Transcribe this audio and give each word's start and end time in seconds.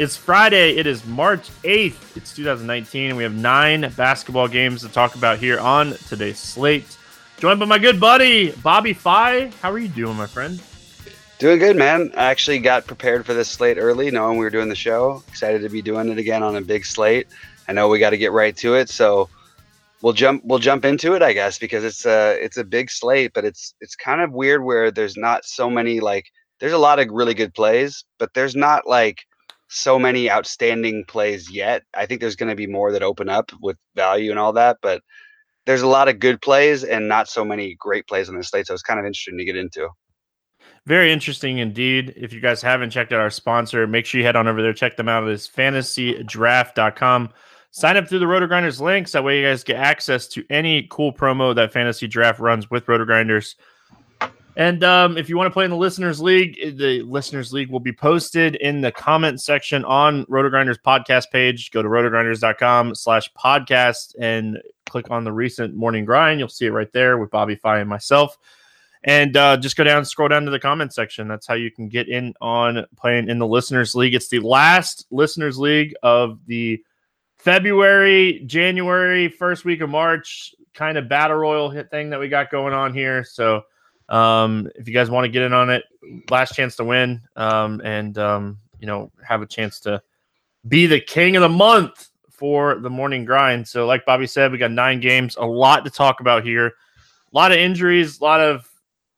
It's 0.00 0.16
Friday. 0.16 0.78
It 0.78 0.86
is 0.86 1.04
March 1.04 1.50
8th. 1.62 2.16
It's 2.16 2.34
2019, 2.34 3.08
and 3.10 3.18
we 3.18 3.22
have 3.22 3.34
nine 3.34 3.92
basketball 3.98 4.48
games 4.48 4.80
to 4.80 4.88
talk 4.88 5.14
about 5.14 5.38
here 5.38 5.60
on 5.60 5.92
today's 6.08 6.38
slate. 6.38 6.96
Joined 7.36 7.60
by 7.60 7.66
my 7.66 7.76
good 7.76 8.00
buddy, 8.00 8.52
Bobby 8.52 8.94
Fi. 8.94 9.48
How 9.60 9.70
are 9.70 9.78
you 9.78 9.88
doing, 9.88 10.16
my 10.16 10.26
friend? 10.26 10.58
Doing 11.38 11.58
good, 11.58 11.76
man. 11.76 12.12
I 12.16 12.30
actually 12.30 12.60
got 12.60 12.86
prepared 12.86 13.26
for 13.26 13.34
this 13.34 13.50
slate 13.50 13.76
early, 13.76 14.10
knowing 14.10 14.38
we 14.38 14.44
were 14.46 14.50
doing 14.50 14.70
the 14.70 14.74
show. 14.74 15.22
Excited 15.28 15.60
to 15.60 15.68
be 15.68 15.82
doing 15.82 16.08
it 16.08 16.16
again 16.16 16.42
on 16.42 16.56
a 16.56 16.62
big 16.62 16.86
slate. 16.86 17.26
I 17.68 17.74
know 17.74 17.86
we 17.88 17.98
got 17.98 18.08
to 18.08 18.16
get 18.16 18.32
right 18.32 18.56
to 18.56 18.76
it, 18.76 18.88
so 18.88 19.28
we'll 20.00 20.14
jump 20.14 20.42
we'll 20.46 20.60
jump 20.60 20.86
into 20.86 21.12
it, 21.12 21.20
I 21.20 21.34
guess, 21.34 21.58
because 21.58 21.84
it's 21.84 22.06
a 22.06 22.42
it's 22.42 22.56
a 22.56 22.64
big 22.64 22.90
slate, 22.90 23.32
but 23.34 23.44
it's 23.44 23.74
it's 23.82 23.96
kind 23.96 24.22
of 24.22 24.32
weird 24.32 24.64
where 24.64 24.90
there's 24.90 25.18
not 25.18 25.44
so 25.44 25.68
many 25.68 26.00
like 26.00 26.24
there's 26.58 26.72
a 26.72 26.78
lot 26.78 26.98
of 26.98 27.10
really 27.10 27.34
good 27.34 27.52
plays, 27.52 28.02
but 28.18 28.32
there's 28.32 28.56
not 28.56 28.86
like 28.86 29.26
so 29.70 29.98
many 29.98 30.30
outstanding 30.30 31.04
plays 31.06 31.50
yet. 31.50 31.84
I 31.94 32.04
think 32.04 32.20
there's 32.20 32.36
going 32.36 32.50
to 32.50 32.56
be 32.56 32.66
more 32.66 32.90
that 32.92 33.02
open 33.02 33.28
up 33.28 33.52
with 33.62 33.76
value 33.94 34.30
and 34.30 34.38
all 34.38 34.52
that, 34.52 34.78
but 34.82 35.00
there's 35.64 35.82
a 35.82 35.86
lot 35.86 36.08
of 36.08 36.18
good 36.18 36.42
plays 36.42 36.82
and 36.82 37.08
not 37.08 37.28
so 37.28 37.44
many 37.44 37.76
great 37.78 38.06
plays 38.08 38.28
on 38.28 38.36
the 38.36 38.42
slate. 38.42 38.66
So 38.66 38.74
it's 38.74 38.82
kind 38.82 38.98
of 38.98 39.06
interesting 39.06 39.38
to 39.38 39.44
get 39.44 39.56
into. 39.56 39.88
Very 40.86 41.12
interesting 41.12 41.58
indeed. 41.58 42.12
If 42.16 42.32
you 42.32 42.40
guys 42.40 42.60
haven't 42.60 42.90
checked 42.90 43.12
out 43.12 43.20
our 43.20 43.30
sponsor, 43.30 43.86
make 43.86 44.06
sure 44.06 44.18
you 44.18 44.26
head 44.26 44.34
on 44.34 44.48
over 44.48 44.60
there, 44.60 44.72
check 44.72 44.96
them 44.96 45.08
out. 45.08 45.28
It's 45.28 45.48
fantasydraft.com. 45.48 47.30
Sign 47.70 47.96
up 47.96 48.08
through 48.08 48.18
the 48.18 48.26
Roto 48.26 48.48
Grinders 48.48 48.80
links. 48.80 49.12
That 49.12 49.22
way, 49.22 49.38
you 49.38 49.46
guys 49.46 49.62
get 49.62 49.76
access 49.76 50.26
to 50.28 50.44
any 50.50 50.88
cool 50.90 51.12
promo 51.12 51.54
that 51.54 51.72
Fantasy 51.72 52.08
Draft 52.08 52.40
runs 52.40 52.68
with 52.68 52.88
Roto 52.88 53.04
Grinders. 53.04 53.54
And 54.60 54.84
um, 54.84 55.16
if 55.16 55.30
you 55.30 55.38
want 55.38 55.46
to 55.46 55.54
play 55.54 55.64
in 55.64 55.70
the 55.70 55.76
Listeners 55.78 56.20
League, 56.20 56.58
eh, 56.62 56.72
the 56.74 57.00
Listeners 57.00 57.50
League 57.50 57.70
will 57.70 57.80
be 57.80 57.94
posted 57.94 58.56
in 58.56 58.82
the 58.82 58.92
comment 58.92 59.40
section 59.40 59.86
on 59.86 60.26
RotoGrinders 60.26 60.76
podcast 60.84 61.30
page. 61.32 61.70
Go 61.70 61.80
to 61.80 61.88
rotogrinders.com 61.88 62.94
slash 62.94 63.32
podcast 63.32 64.14
and 64.20 64.60
click 64.84 65.10
on 65.10 65.24
the 65.24 65.32
recent 65.32 65.74
morning 65.74 66.04
grind. 66.04 66.40
You'll 66.40 66.50
see 66.50 66.66
it 66.66 66.72
right 66.72 66.92
there 66.92 67.16
with 67.16 67.30
Bobby 67.30 67.54
Fi 67.54 67.78
and 67.78 67.88
myself. 67.88 68.36
And 69.02 69.34
uh, 69.34 69.56
just 69.56 69.76
go 69.76 69.84
down, 69.84 70.04
scroll 70.04 70.28
down 70.28 70.44
to 70.44 70.50
the 70.50 70.60
comment 70.60 70.92
section. 70.92 71.26
That's 71.26 71.46
how 71.46 71.54
you 71.54 71.70
can 71.70 71.88
get 71.88 72.10
in 72.10 72.34
on 72.42 72.84
playing 72.98 73.30
in 73.30 73.38
the 73.38 73.46
Listeners 73.46 73.94
League. 73.94 74.14
It's 74.14 74.28
the 74.28 74.40
last 74.40 75.06
Listeners 75.10 75.58
League 75.58 75.94
of 76.02 76.38
the 76.44 76.84
February, 77.38 78.42
January, 78.44 79.28
first 79.28 79.64
week 79.64 79.80
of 79.80 79.88
March 79.88 80.54
kind 80.74 80.98
of 80.98 81.08
battle 81.08 81.38
royal 81.38 81.70
hit 81.70 81.90
thing 81.90 82.10
that 82.10 82.20
we 82.20 82.28
got 82.28 82.50
going 82.50 82.74
on 82.74 82.92
here. 82.92 83.24
So 83.24 83.62
um, 84.10 84.68
if 84.74 84.88
you 84.88 84.92
guys 84.94 85.08
want 85.08 85.24
to 85.24 85.30
get 85.30 85.42
in 85.42 85.52
on 85.52 85.70
it, 85.70 85.84
last 86.30 86.54
chance 86.54 86.76
to 86.76 86.84
win, 86.84 87.22
um, 87.36 87.80
and 87.84 88.18
um, 88.18 88.58
you 88.80 88.86
know 88.86 89.10
have 89.26 89.40
a 89.40 89.46
chance 89.46 89.80
to 89.80 90.02
be 90.68 90.86
the 90.86 91.00
king 91.00 91.36
of 91.36 91.42
the 91.42 91.48
month 91.48 92.08
for 92.30 92.76
the 92.76 92.90
morning 92.90 93.24
grind. 93.24 93.66
So, 93.66 93.86
like 93.86 94.04
Bobby 94.04 94.26
said, 94.26 94.50
we 94.50 94.58
got 94.58 94.72
nine 94.72 95.00
games, 95.00 95.36
a 95.36 95.46
lot 95.46 95.84
to 95.84 95.90
talk 95.90 96.20
about 96.20 96.44
here, 96.44 96.66
a 96.66 96.72
lot 97.32 97.52
of 97.52 97.58
injuries, 97.58 98.20
a 98.20 98.24
lot 98.24 98.40
of 98.40 98.68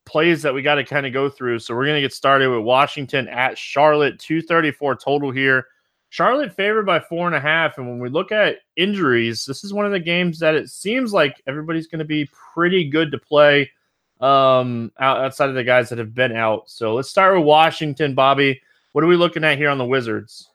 plays 0.05 0.43
that 0.43 0.53
we 0.53 0.61
got 0.61 0.75
to 0.75 0.85
kind 0.85 1.07
of 1.07 1.13
go 1.13 1.31
through. 1.31 1.59
So 1.59 1.75
we're 1.75 1.87
gonna 1.87 2.01
get 2.01 2.13
started 2.13 2.49
with 2.49 2.61
Washington 2.61 3.29
at 3.29 3.57
Charlotte, 3.57 4.19
two 4.19 4.43
thirty 4.43 4.71
four 4.71 4.95
total 4.95 5.31
here. 5.31 5.67
Charlotte 6.11 6.55
favored 6.55 6.85
by 6.85 7.01
four 7.01 7.27
and 7.27 7.35
a 7.35 7.41
half. 7.41 7.79
And 7.79 7.89
when 7.89 7.99
we 7.99 8.11
look 8.11 8.33
at 8.33 8.59
injuries, 8.77 9.47
this 9.47 9.65
is 9.65 9.73
one 9.73 9.87
of 9.87 9.93
the 9.93 9.99
games 9.99 10.39
that 10.41 10.55
it 10.55 10.69
seems 10.69 11.15
like 11.15 11.43
everybody's 11.47 11.87
going 11.87 12.01
to 12.01 12.05
be 12.05 12.29
pretty 12.53 12.91
good 12.91 13.11
to 13.13 13.19
play 13.19 13.71
um, 14.23 14.93
outside 14.99 15.49
of 15.49 15.55
the 15.55 15.65
guys 15.65 15.89
that 15.89 15.99
have 15.99 16.15
been 16.15 16.33
out. 16.33 16.71
So 16.71 16.95
let's 16.95 17.11
start 17.11 17.37
with 17.37 17.45
Washington, 17.45 18.15
Bobby. 18.15 18.61
What 18.93 19.05
are 19.05 19.09
we 19.09 19.17
looking 19.17 19.45
at 19.45 19.59
here 19.59 19.69
on 19.69 19.79
the 19.79 19.85
Wizards? 19.85 20.49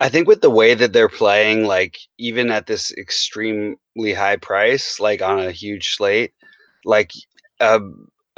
I 0.00 0.08
think 0.08 0.28
with 0.28 0.42
the 0.42 0.50
way 0.50 0.74
that 0.74 0.92
they're 0.92 1.08
playing, 1.08 1.64
like 1.64 1.98
even 2.18 2.50
at 2.50 2.66
this 2.66 2.92
extremely 2.92 4.12
high 4.14 4.36
price, 4.36 5.00
like 5.00 5.22
on 5.22 5.38
a 5.38 5.52
huge 5.52 5.94
slate, 5.94 6.32
like 6.84 7.12
a 7.60 7.80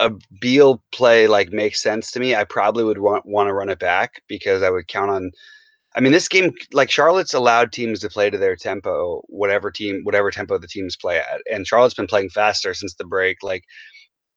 a 0.01 0.13
Beal 0.41 0.81
play 0.93 1.27
like 1.27 1.51
makes 1.51 1.83
sense 1.83 2.13
to 2.13 2.21
me. 2.21 2.37
I 2.37 2.45
probably 2.45 2.85
would 2.85 2.99
want 2.99 3.27
want 3.27 3.49
to 3.49 3.55
run 3.55 3.71
it 3.71 3.81
back 3.81 4.23
because 4.29 4.63
I 4.63 4.71
would 4.71 4.87
count 4.87 5.11
on 5.11 5.33
I 5.97 6.01
mean, 6.01 6.13
this 6.13 6.29
game, 6.29 6.53
like 6.73 6.91
Charlotte's 6.91 7.35
allowed 7.35 7.73
teams 7.73 7.99
to 8.01 8.09
play 8.09 8.31
to 8.31 8.39
their 8.39 8.55
tempo, 8.55 9.23
whatever 9.27 9.71
team, 9.71 10.03
whatever 10.05 10.31
tempo 10.31 10.57
the 10.59 10.69
teams 10.69 10.97
play 10.97 11.19
at. 11.19 11.41
And 11.51 11.67
Charlotte's 11.67 11.95
been 11.95 12.07
playing 12.07 12.31
faster 12.31 12.73
since 12.73 12.95
the 12.95 13.05
break. 13.05 13.43
Like 13.43 13.65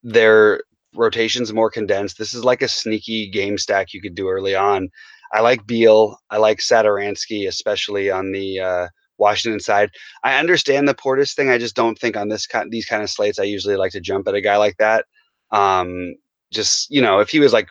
their 0.03 0.63
rotations 0.95 1.53
more 1.53 1.69
condensed. 1.69 2.17
This 2.17 2.33
is 2.33 2.43
like 2.43 2.61
a 2.61 2.67
sneaky 2.67 3.29
game 3.29 3.57
stack 3.57 3.93
you 3.93 4.01
could 4.01 4.15
do 4.15 4.29
early 4.29 4.55
on. 4.55 4.89
I 5.33 5.39
like 5.39 5.65
Beal. 5.65 6.17
I 6.29 6.37
like 6.37 6.59
Satoransky, 6.59 7.47
especially 7.47 8.11
on 8.11 8.31
the 8.31 8.59
uh, 8.59 8.87
Washington 9.17 9.59
side. 9.59 9.91
I 10.23 10.37
understand 10.37 10.87
the 10.87 10.93
Portis 10.93 11.33
thing. 11.33 11.49
I 11.49 11.57
just 11.57 11.75
don't 11.75 11.97
think 11.97 12.17
on 12.17 12.27
this 12.27 12.45
kind, 12.45 12.69
these 12.71 12.85
kind 12.85 13.01
of 13.01 13.09
slates, 13.09 13.39
I 13.39 13.43
usually 13.43 13.77
like 13.77 13.93
to 13.93 14.01
jump 14.01 14.27
at 14.27 14.35
a 14.35 14.41
guy 14.41 14.57
like 14.57 14.77
that. 14.77 15.05
Um, 15.51 16.15
just 16.51 16.89
you 16.91 17.01
know, 17.01 17.19
if 17.19 17.29
he 17.29 17.39
was 17.39 17.53
like, 17.53 17.69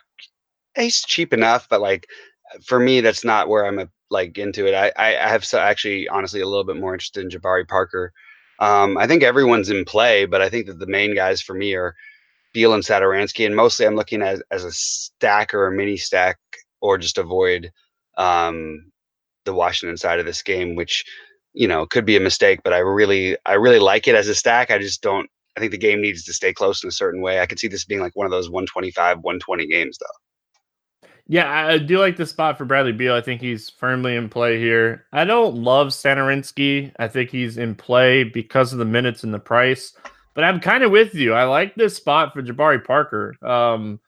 he's 0.75 1.01
cheap 1.01 1.33
enough, 1.33 1.67
but 1.69 1.81
like 1.81 2.07
for 2.65 2.79
me, 2.79 3.01
that's 3.01 3.23
not 3.23 3.47
where 3.47 3.65
I'm 3.65 3.79
a, 3.79 3.87
like 4.09 4.37
into 4.37 4.65
it. 4.65 4.73
I, 4.73 4.91
I 4.97 5.29
have 5.29 5.45
so 5.45 5.59
actually 5.59 6.07
honestly 6.07 6.41
a 6.41 6.47
little 6.47 6.65
bit 6.65 6.77
more 6.77 6.93
interested 6.93 7.23
in 7.23 7.29
Jabari 7.29 7.67
Parker. 7.67 8.11
Um, 8.59 8.97
I 8.97 9.07
think 9.07 9.23
everyone's 9.23 9.69
in 9.69 9.85
play, 9.85 10.25
but 10.25 10.41
I 10.41 10.49
think 10.49 10.67
that 10.67 10.79
the 10.79 10.87
main 10.87 11.15
guys 11.15 11.41
for 11.41 11.53
me 11.53 11.73
are 11.75 11.95
Beal 12.53 12.73
and 12.73 12.83
Satoransky, 12.83 13.45
and 13.45 13.55
mostly 13.55 13.85
I'm 13.85 13.95
looking 13.95 14.21
at 14.21 14.41
as 14.51 14.63
a 14.63 14.71
stack 14.71 15.53
or 15.53 15.67
a 15.67 15.71
mini 15.71 15.97
stack, 15.97 16.37
or 16.81 16.97
just 16.97 17.17
avoid 17.17 17.71
um, 18.17 18.91
the 19.45 19.53
Washington 19.53 19.97
side 19.97 20.19
of 20.19 20.25
this 20.25 20.41
game, 20.41 20.75
which 20.75 21.05
you 21.53 21.67
know 21.67 21.85
could 21.85 22.05
be 22.05 22.17
a 22.17 22.21
mistake. 22.21 22.61
But 22.63 22.73
I 22.73 22.79
really, 22.79 23.37
I 23.45 23.53
really 23.53 23.79
like 23.79 24.07
it 24.07 24.15
as 24.15 24.27
a 24.27 24.35
stack. 24.35 24.71
I 24.71 24.77
just 24.77 25.01
don't. 25.01 25.29
I 25.57 25.59
think 25.59 25.71
the 25.71 25.77
game 25.77 26.01
needs 26.01 26.23
to 26.25 26.33
stay 26.33 26.53
close 26.53 26.83
in 26.83 26.87
a 26.87 26.93
certain 26.93 27.21
way. 27.21 27.41
I 27.41 27.45
could 27.45 27.59
see 27.59 27.67
this 27.67 27.85
being 27.85 27.99
like 27.99 28.15
one 28.15 28.25
of 28.25 28.31
those 28.31 28.49
125, 28.49 29.17
120 29.19 29.67
games, 29.67 29.97
though. 29.97 31.11
Yeah, 31.27 31.49
I 31.49 31.77
do 31.77 31.99
like 31.99 32.17
the 32.17 32.25
spot 32.25 32.57
for 32.57 32.65
Bradley 32.65 32.91
Beal. 32.91 33.13
I 33.13 33.21
think 33.21 33.39
he's 33.39 33.69
firmly 33.69 34.15
in 34.15 34.27
play 34.27 34.59
here. 34.59 35.05
I 35.13 35.23
don't 35.23 35.55
love 35.55 35.87
Satoransky. 35.89 36.91
I 36.99 37.07
think 37.07 37.29
he's 37.29 37.57
in 37.57 37.75
play 37.75 38.23
because 38.25 38.73
of 38.73 38.79
the 38.79 38.85
minutes 38.85 39.23
and 39.23 39.33
the 39.33 39.39
price. 39.39 39.93
But 40.33 40.43
I'm 40.43 40.59
kind 40.59 40.83
of 40.83 40.91
with 40.91 41.13
you. 41.13 41.33
I 41.33 41.43
like 41.43 41.75
this 41.75 41.95
spot 41.95 42.33
for 42.33 42.41
Jabari 42.41 42.83
Parker. 42.83 43.35
Um, 43.45 43.99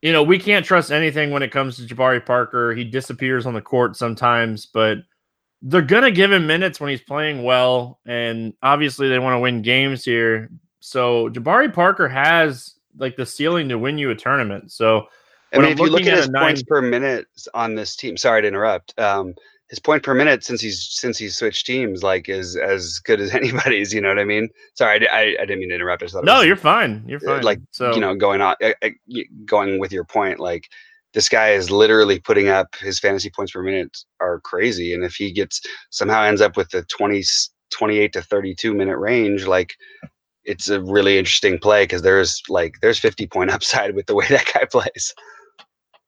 you 0.00 0.12
know, 0.12 0.22
we 0.22 0.38
can't 0.38 0.64
trust 0.64 0.90
anything 0.90 1.30
when 1.30 1.42
it 1.42 1.50
comes 1.50 1.76
to 1.76 1.82
Jabari 1.82 2.24
Parker. 2.24 2.74
He 2.74 2.84
disappears 2.84 3.46
on 3.46 3.54
the 3.54 3.60
court 3.60 3.96
sometimes, 3.96 4.66
but 4.66 4.98
they're 5.62 5.82
gonna 5.82 6.10
give 6.10 6.30
him 6.30 6.46
minutes 6.46 6.78
when 6.78 6.90
he's 6.90 7.00
playing 7.00 7.42
well, 7.42 8.00
and 8.04 8.52
obviously 8.62 9.08
they 9.08 9.18
want 9.18 9.34
to 9.34 9.38
win 9.38 9.62
games 9.62 10.04
here. 10.04 10.50
So 10.80 11.30
Jabari 11.30 11.72
Parker 11.72 12.06
has 12.08 12.74
like 12.98 13.16
the 13.16 13.24
ceiling 13.24 13.68
to 13.70 13.78
win 13.78 13.96
you 13.96 14.10
a 14.10 14.14
tournament. 14.14 14.72
So 14.72 15.06
I 15.54 15.58
mean, 15.58 15.72
if 15.72 15.78
you 15.78 15.86
look 15.86 16.02
at, 16.02 16.08
at 16.08 16.16
his 16.18 16.28
nine... 16.28 16.42
points 16.42 16.62
per 16.62 16.82
minute 16.82 17.26
on 17.54 17.74
this 17.74 17.96
team, 17.96 18.16
sorry 18.16 18.42
to 18.42 18.48
interrupt. 18.48 18.98
Um, 18.98 19.34
his 19.68 19.78
point 19.78 20.02
per 20.02 20.14
minute 20.14 20.44
since 20.44 20.60
he's 20.60 20.86
since 20.90 21.18
he's 21.18 21.36
switched 21.36 21.66
teams 21.66 22.02
like 22.02 22.28
is 22.28 22.56
as 22.56 22.98
good 22.98 23.20
as 23.20 23.34
anybody's. 23.34 23.92
You 23.92 24.00
know 24.00 24.08
what 24.08 24.18
I 24.18 24.24
mean? 24.24 24.48
Sorry, 24.74 25.08
I, 25.08 25.12
I, 25.12 25.22
I 25.40 25.46
didn't 25.46 25.60
mean 25.60 25.70
to 25.70 25.74
interrupt. 25.74 26.02
I 26.02 26.20
no, 26.22 26.38
was, 26.38 26.46
you're 26.46 26.56
fine. 26.56 27.04
You're 27.06 27.18
uh, 27.18 27.36
fine. 27.36 27.42
Like 27.42 27.60
so, 27.70 27.94
you 27.94 28.00
know, 28.00 28.14
going 28.14 28.40
on, 28.40 28.56
uh, 28.62 28.72
uh 28.82 28.90
going 29.46 29.78
with 29.78 29.92
your 29.92 30.04
point, 30.04 30.40
like 30.40 30.68
this 31.12 31.28
guy 31.28 31.50
is 31.50 31.70
literally 31.70 32.18
putting 32.18 32.48
up 32.48 32.74
his 32.76 32.98
fantasy 32.98 33.30
points 33.30 33.52
per 33.52 33.62
minute 33.62 33.96
are 34.20 34.40
crazy, 34.40 34.92
and 34.94 35.04
if 35.04 35.14
he 35.14 35.32
gets 35.32 35.60
somehow 35.90 36.22
ends 36.22 36.40
up 36.40 36.56
with 36.56 36.70
the 36.70 36.84
20, 36.84 37.22
28 37.70 38.12
to 38.12 38.22
thirty 38.22 38.54
two 38.54 38.74
minute 38.74 38.98
range, 38.98 39.46
like 39.46 39.74
it's 40.44 40.68
a 40.68 40.82
really 40.82 41.18
interesting 41.18 41.58
play 41.58 41.84
because 41.84 42.02
there's 42.02 42.42
like 42.48 42.76
there's 42.80 42.98
50 42.98 43.26
point 43.26 43.50
upside 43.54 43.94
with 43.94 44.06
the 44.06 44.14
way 44.14 44.26
that 44.28 44.50
guy 44.52 44.64
plays. 44.70 45.14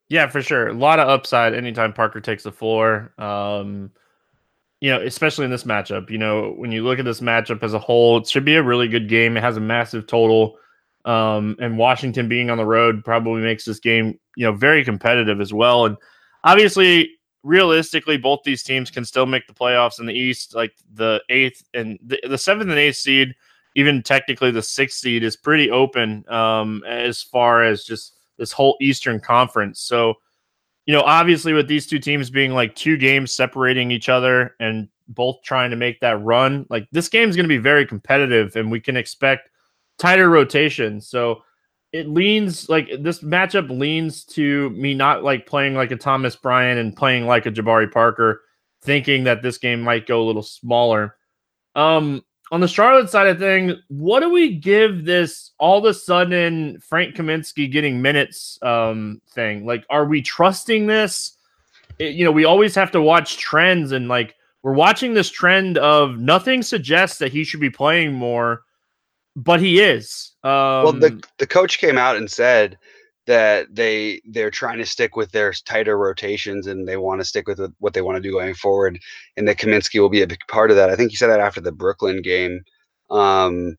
Yeah, 0.08 0.28
for 0.28 0.40
sure. 0.40 0.68
A 0.68 0.72
lot 0.72 1.00
of 1.00 1.08
upside 1.08 1.54
anytime 1.54 1.92
Parker 1.92 2.20
takes 2.20 2.44
the 2.44 2.52
floor. 2.52 3.12
Um, 3.18 3.90
you 4.80 4.90
know, 4.90 5.00
especially 5.00 5.46
in 5.46 5.50
this 5.50 5.64
matchup. 5.64 6.10
You 6.10 6.18
know, 6.18 6.52
when 6.56 6.70
you 6.70 6.84
look 6.84 6.98
at 6.98 7.04
this 7.04 7.20
matchup 7.20 7.62
as 7.62 7.74
a 7.74 7.78
whole, 7.78 8.18
it 8.18 8.28
should 8.28 8.44
be 8.44 8.56
a 8.56 8.62
really 8.62 8.88
good 8.88 9.08
game. 9.08 9.36
It 9.36 9.42
has 9.42 9.56
a 9.56 9.60
massive 9.60 10.06
total. 10.06 10.58
Um, 11.04 11.56
and 11.60 11.78
Washington 11.78 12.28
being 12.28 12.50
on 12.50 12.58
the 12.58 12.66
road 12.66 13.04
probably 13.04 13.40
makes 13.40 13.64
this 13.64 13.80
game, 13.80 14.18
you 14.36 14.44
know, 14.44 14.52
very 14.52 14.84
competitive 14.84 15.40
as 15.40 15.52
well. 15.52 15.86
And 15.86 15.96
obviously, 16.44 17.10
realistically, 17.42 18.16
both 18.16 18.40
these 18.44 18.62
teams 18.62 18.90
can 18.90 19.04
still 19.04 19.26
make 19.26 19.46
the 19.46 19.54
playoffs 19.54 19.98
in 19.98 20.06
the 20.06 20.14
East. 20.14 20.54
Like 20.54 20.72
the 20.92 21.22
eighth 21.30 21.62
and 21.74 21.98
the, 22.04 22.20
the 22.28 22.38
seventh 22.38 22.70
and 22.70 22.78
eighth 22.78 22.96
seed, 22.96 23.34
even 23.76 24.02
technically 24.02 24.50
the 24.50 24.62
sixth 24.62 24.98
seed, 24.98 25.22
is 25.22 25.36
pretty 25.36 25.70
open 25.70 26.24
um, 26.28 26.82
as 26.86 27.22
far 27.22 27.62
as 27.62 27.84
just 27.84 28.15
this 28.38 28.52
whole 28.52 28.76
Eastern 28.80 29.20
Conference. 29.20 29.80
So, 29.80 30.14
you 30.86 30.94
know, 30.94 31.02
obviously 31.02 31.52
with 31.52 31.68
these 31.68 31.86
two 31.86 31.98
teams 31.98 32.30
being 32.30 32.52
like 32.52 32.74
two 32.74 32.96
games 32.96 33.32
separating 33.32 33.90
each 33.90 34.08
other 34.08 34.54
and 34.60 34.88
both 35.08 35.42
trying 35.42 35.70
to 35.70 35.76
make 35.76 36.00
that 36.00 36.22
run, 36.22 36.66
like 36.70 36.88
this 36.92 37.08
game 37.08 37.28
is 37.28 37.36
going 37.36 37.44
to 37.44 37.48
be 37.48 37.58
very 37.58 37.86
competitive 37.86 38.56
and 38.56 38.70
we 38.70 38.80
can 38.80 38.96
expect 38.96 39.50
tighter 39.98 40.28
rotation. 40.28 41.00
So, 41.00 41.42
it 41.92 42.08
leans 42.08 42.68
like 42.68 42.90
this 43.00 43.20
matchup 43.20 43.70
leans 43.70 44.24
to 44.24 44.68
me 44.70 44.92
not 44.92 45.22
like 45.24 45.46
playing 45.46 45.74
like 45.74 45.90
a 45.92 45.96
Thomas 45.96 46.36
Bryant 46.36 46.78
and 46.78 46.94
playing 46.94 47.26
like 47.26 47.46
a 47.46 47.50
Jabari 47.50 47.90
Parker, 47.90 48.42
thinking 48.82 49.24
that 49.24 49.42
this 49.42 49.56
game 49.56 49.80
might 49.80 50.06
go 50.06 50.20
a 50.22 50.26
little 50.26 50.42
smaller. 50.42 51.16
Um, 51.74 52.22
on 52.52 52.60
the 52.60 52.68
Charlotte 52.68 53.10
side 53.10 53.26
of 53.26 53.38
things, 53.38 53.74
what 53.88 54.20
do 54.20 54.30
we 54.30 54.54
give 54.54 55.04
this 55.04 55.50
all 55.58 55.78
of 55.78 55.84
a 55.84 55.94
sudden 55.94 56.78
Frank 56.80 57.16
Kaminsky 57.16 57.70
getting 57.70 58.00
minutes 58.00 58.58
um, 58.62 59.20
thing? 59.30 59.66
Like, 59.66 59.84
are 59.90 60.04
we 60.04 60.22
trusting 60.22 60.86
this? 60.86 61.36
It, 61.98 62.14
you 62.14 62.24
know, 62.24 62.32
we 62.32 62.44
always 62.44 62.74
have 62.74 62.90
to 62.92 63.02
watch 63.02 63.38
trends, 63.38 63.92
and 63.92 64.08
like 64.08 64.36
we're 64.62 64.72
watching 64.72 65.14
this 65.14 65.30
trend 65.30 65.78
of 65.78 66.18
nothing 66.18 66.62
suggests 66.62 67.18
that 67.18 67.32
he 67.32 67.42
should 67.42 67.60
be 67.60 67.70
playing 67.70 68.12
more, 68.12 68.62
but 69.34 69.60
he 69.60 69.80
is. 69.80 70.32
Um, 70.44 70.50
well, 70.50 70.92
the 70.92 71.22
the 71.38 71.46
coach 71.46 71.78
came 71.78 71.98
out 71.98 72.16
and 72.16 72.30
said 72.30 72.78
that 73.26 73.66
they 73.74 74.20
they're 74.26 74.50
trying 74.50 74.78
to 74.78 74.86
stick 74.86 75.16
with 75.16 75.32
their 75.32 75.52
tighter 75.52 75.98
rotations 75.98 76.66
and 76.66 76.86
they 76.86 76.96
want 76.96 77.20
to 77.20 77.24
stick 77.24 77.48
with 77.48 77.60
what 77.78 77.92
they 77.94 78.02
want 78.02 78.16
to 78.16 78.22
do 78.22 78.32
going 78.32 78.54
forward 78.54 78.98
and 79.36 79.48
that 79.48 79.58
Kaminsky 79.58 80.00
will 80.00 80.08
be 80.08 80.22
a 80.22 80.26
big 80.26 80.40
part 80.48 80.70
of 80.70 80.76
that. 80.76 80.90
I 80.90 80.96
think 80.96 81.10
he 81.10 81.16
said 81.16 81.28
that 81.28 81.40
after 81.40 81.60
the 81.60 81.72
Brooklyn 81.72 82.22
game. 82.22 82.62
Um, 83.10 83.76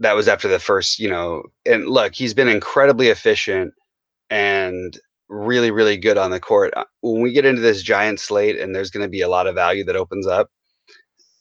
that 0.00 0.16
was 0.16 0.28
after 0.28 0.48
the 0.48 0.58
first, 0.58 0.98
you 0.98 1.08
know, 1.08 1.42
and 1.66 1.86
look, 1.86 2.14
he's 2.14 2.34
been 2.34 2.48
incredibly 2.48 3.08
efficient 3.08 3.74
and 4.30 4.98
really, 5.28 5.70
really 5.70 5.96
good 5.98 6.16
on 6.18 6.30
the 6.30 6.40
court. 6.40 6.72
Uh, 6.74 6.84
when 7.02 7.20
we 7.20 7.32
get 7.32 7.44
into 7.44 7.60
this 7.60 7.82
giant 7.82 8.18
slate 8.18 8.58
and 8.58 8.74
there's 8.74 8.90
going 8.90 9.04
to 9.04 9.10
be 9.10 9.20
a 9.20 9.28
lot 9.28 9.46
of 9.46 9.54
value 9.54 9.84
that 9.84 9.96
opens 9.96 10.26
up, 10.26 10.48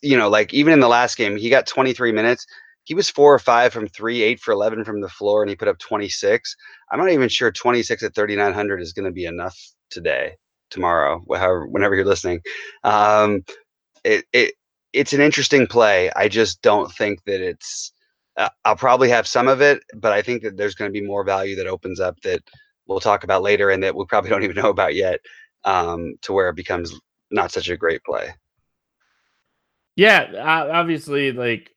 you 0.01 0.17
know, 0.17 0.29
like 0.29 0.53
even 0.53 0.73
in 0.73 0.81
the 0.81 0.89
last 0.89 1.17
game, 1.17 1.37
he 1.37 1.49
got 1.49 1.67
23 1.67 2.11
minutes 2.11 2.45
he 2.89 2.95
was 2.95 3.07
four 3.07 3.31
or 3.31 3.37
five 3.37 3.71
from 3.71 3.87
three, 3.87 4.23
eight 4.23 4.39
for 4.39 4.51
11 4.51 4.83
from 4.83 4.99
the 4.99 5.07
floor, 5.07 5.43
and 5.43 5.49
he 5.49 5.55
put 5.55 5.67
up 5.67 5.77
26. 5.77 6.55
I'm 6.91 6.97
not 6.97 7.11
even 7.11 7.29
sure 7.29 7.51
26 7.51 8.01
at 8.01 8.15
3,900 8.15 8.81
is 8.81 8.93
going 8.93 9.05
to 9.05 9.11
be 9.11 9.25
enough 9.25 9.55
today, 9.91 10.37
tomorrow, 10.71 11.23
however, 11.29 11.67
whenever 11.67 11.93
you're 11.93 12.03
listening. 12.03 12.41
Um, 12.83 13.45
it, 14.03 14.25
it, 14.33 14.55
it's 14.91 15.13
an 15.13 15.21
interesting 15.21 15.67
play. 15.67 16.11
I 16.15 16.27
just 16.29 16.63
don't 16.63 16.91
think 16.91 17.23
that 17.25 17.41
it's, 17.41 17.93
uh, 18.37 18.49
I'll 18.65 18.75
probably 18.75 19.09
have 19.09 19.27
some 19.27 19.47
of 19.47 19.61
it, 19.61 19.83
but 19.95 20.11
I 20.11 20.23
think 20.23 20.41
that 20.41 20.57
there's 20.57 20.73
going 20.73 20.91
to 20.91 20.99
be 20.99 21.05
more 21.05 21.23
value 21.23 21.55
that 21.57 21.67
opens 21.67 21.99
up 21.99 22.19
that 22.21 22.41
we'll 22.87 22.99
talk 22.99 23.23
about 23.23 23.43
later 23.43 23.69
and 23.69 23.83
that 23.83 23.95
we 23.95 24.03
probably 24.05 24.29
don't 24.31 24.43
even 24.43 24.55
know 24.55 24.71
about 24.71 24.95
yet 24.95 25.19
um, 25.63 26.15
to 26.23 26.33
where 26.33 26.49
it 26.49 26.55
becomes 26.55 26.91
not 27.29 27.51
such 27.51 27.69
a 27.69 27.77
great 27.77 28.03
play. 28.03 28.33
Yeah, 29.95 30.31
obviously, 30.71 31.33
like 31.33 31.69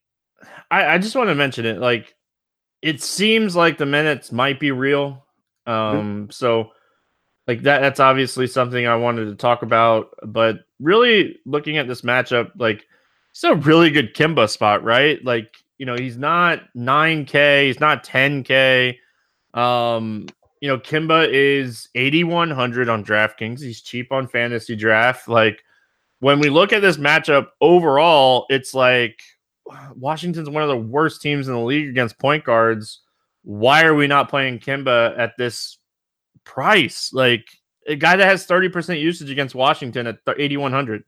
I, 0.71 0.95
I 0.95 0.99
just 0.99 1.15
want 1.15 1.29
to 1.29 1.35
mention 1.35 1.67
it. 1.67 1.79
Like, 1.79 2.15
it 2.81 3.03
seems 3.03 3.55
like 3.55 3.79
the 3.79 3.87
minutes 3.87 4.33
might 4.33 4.59
be 4.59 4.71
real. 4.71 5.25
Mm-hmm. 5.67 5.71
Um, 5.71 5.97
mm-hmm. 5.97 6.31
so 6.31 6.73
like 7.47 7.63
that 7.63 7.81
that's 7.81 8.01
obviously 8.01 8.47
something 8.47 8.87
I 8.87 8.97
wanted 8.97 9.27
to 9.27 9.35
talk 9.35 9.63
about. 9.63 10.11
But 10.25 10.61
really 10.81 11.39
looking 11.47 11.79
at 11.79 11.89
this 11.89 12.03
matchup, 12.03 12.51
like 12.57 12.85
it's 13.31 13.45
a 13.45 13.55
really 13.55 13.91
good 13.91 14.15
Kemba 14.15 14.49
spot, 14.49 14.85
right? 14.85 15.25
Like, 15.25 15.55
you 15.79 15.87
know, 15.87 15.97
he's 15.97 16.19
not 16.19 16.61
9K, 16.77 17.67
he's 17.67 17.81
not 17.81 18.05
10K. 18.05 18.97
Um, 19.55 20.27
you 20.61 20.69
know, 20.69 20.79
Kemba 20.79 21.29
is 21.31 21.89
8,100 21.95 22.89
on 22.89 23.05
DraftKings. 23.05 23.61
He's 23.61 23.81
cheap 23.81 24.13
on 24.13 24.29
fantasy 24.29 24.77
draft. 24.77 25.29
Like, 25.29 25.63
when 26.21 26.39
we 26.39 26.51
look 26.51 26.73
at 26.73 26.83
this 26.83 26.99
matchup 26.99 27.49
overall, 27.61 28.47
it's 28.49 28.75
like 28.75 29.21
Washington's 29.95 30.51
one 30.51 30.63
of 30.63 30.69
the 30.69 30.77
worst 30.77 31.23
teams 31.23 31.49
in 31.49 31.55
the 31.55 31.61
league 31.61 31.89
against 31.89 32.19
point 32.19 32.45
guards. 32.45 33.01
Why 33.43 33.85
are 33.85 33.95
we 33.95 34.07
not 34.07 34.29
playing 34.29 34.61
Kemba 34.61 35.19
at 35.19 35.33
this 35.37 35.79
price? 36.45 37.11
Like 37.13 37.45
a 37.87 37.97
guy 37.97 38.17
that 38.17 38.25
has 38.27 38.47
30% 38.47 39.01
usage 39.01 39.31
against 39.31 39.55
Washington 39.55 40.07
at 40.07 40.19
8,100. 40.27 41.05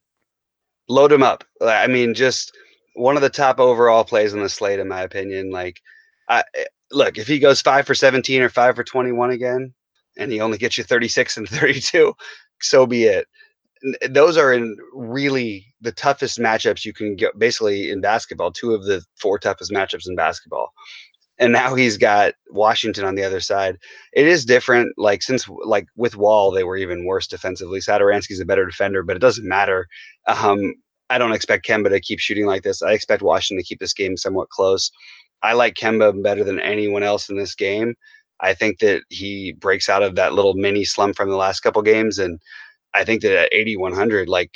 Load 0.89 1.13
him 1.13 1.23
up. 1.23 1.45
I 1.63 1.87
mean, 1.87 2.15
just 2.15 2.53
one 2.95 3.17
of 3.17 3.23
the 3.23 3.31
top 3.31 3.59
overall 3.59 4.05
plays 4.05 4.35
on 4.35 4.43
the 4.43 4.49
slate, 4.49 4.81
in 4.81 4.89
my 4.89 5.03
opinion. 5.03 5.51
Like, 5.51 5.81
I, 6.29 6.45
look, 6.91 7.19
if 7.19 7.27
he 7.27 7.39
goes 7.39 7.61
five 7.61 7.87
for 7.87 7.95
17 7.95 8.43
or 8.43 8.49
five 8.49 8.77
for 8.77 8.85
21 8.85 9.31
again, 9.31 9.73
and 10.17 10.31
he 10.31 10.41
only 10.41 10.59
gets 10.59 10.79
you 10.79 10.85
36 10.85 11.37
and 11.37 11.49
32, 11.49 12.15
so 12.61 12.87
be 12.87 13.05
it. 13.05 13.27
Those 14.09 14.37
are 14.37 14.53
in 14.53 14.77
really 14.95 15.67
the 15.81 15.93
toughest 15.93 16.39
matchups 16.39 16.85
you 16.85 16.93
can 16.93 17.17
get 17.17 17.39
basically 17.39 17.91
in 17.91 18.01
basketball 18.01 18.51
two 18.53 18.75
of 18.75 18.85
the 18.85 19.05
four 19.21 19.39
toughest 19.39 19.71
matchups 19.71 20.09
in 20.09 20.17
basketball. 20.17 20.71
And 21.39 21.53
now 21.53 21.75
he's 21.75 21.99
got 21.99 22.35
washington 22.51 23.05
on 23.05 23.15
the 23.15 23.25
other 23.25 23.41
side. 23.41 23.77
It 24.13 24.27
is 24.27 24.45
different 24.45 24.93
like 24.97 25.23
since 25.23 25.49
like 25.65 25.87
with 25.97 26.17
wall 26.17 26.51
they 26.51 26.65
were 26.65 26.77
even 26.77 27.05
worse 27.05 27.27
defensively. 27.27 27.81
Satoransky's 27.81 28.41
a 28.41 28.47
better 28.47 28.67
defender 28.67 29.03
but 29.03 29.17
it 29.17 29.21
doesn't 29.21 29.49
matter. 29.49 29.87
Um, 30.27 30.75
i 31.11 31.19
don't 31.19 31.33
expect 31.33 31.67
kemba 31.67 31.91
to 31.91 32.01
keep 32.01 32.19
shooting 32.21 32.47
like 32.47 32.63
this. 32.63 32.83
I 32.83 32.93
expect 32.93 33.23
washington 33.23 33.63
to 33.63 33.69
keep 33.69 33.81
this 33.81 33.93
game 33.95 34.17
somewhat 34.17 34.49
close. 34.49 34.91
I 35.43 35.53
like 35.53 35.75
kemba 35.75 36.23
better 36.23 36.45
than 36.45 36.61
anyone 36.61 37.03
else 37.03 37.29
in 37.29 37.37
this 37.37 37.55
game. 37.55 37.95
I 38.41 38.55
think 38.55 38.79
that 38.81 39.03
he 39.11 39.53
breaks 39.53 39.89
out 39.89 40.03
of 40.03 40.17
that 40.17 40.33
little 40.33 40.55
mini 40.55 40.85
slump 40.85 41.17
from 41.17 41.31
the 41.31 41.37
last 41.37 41.61
couple 41.61 41.83
games 41.83 42.19
and 42.19 42.41
I 42.95 43.05
think 43.05 43.23
that 43.23 43.33
at 43.37 43.49
8100, 43.53 44.29
like 44.29 44.53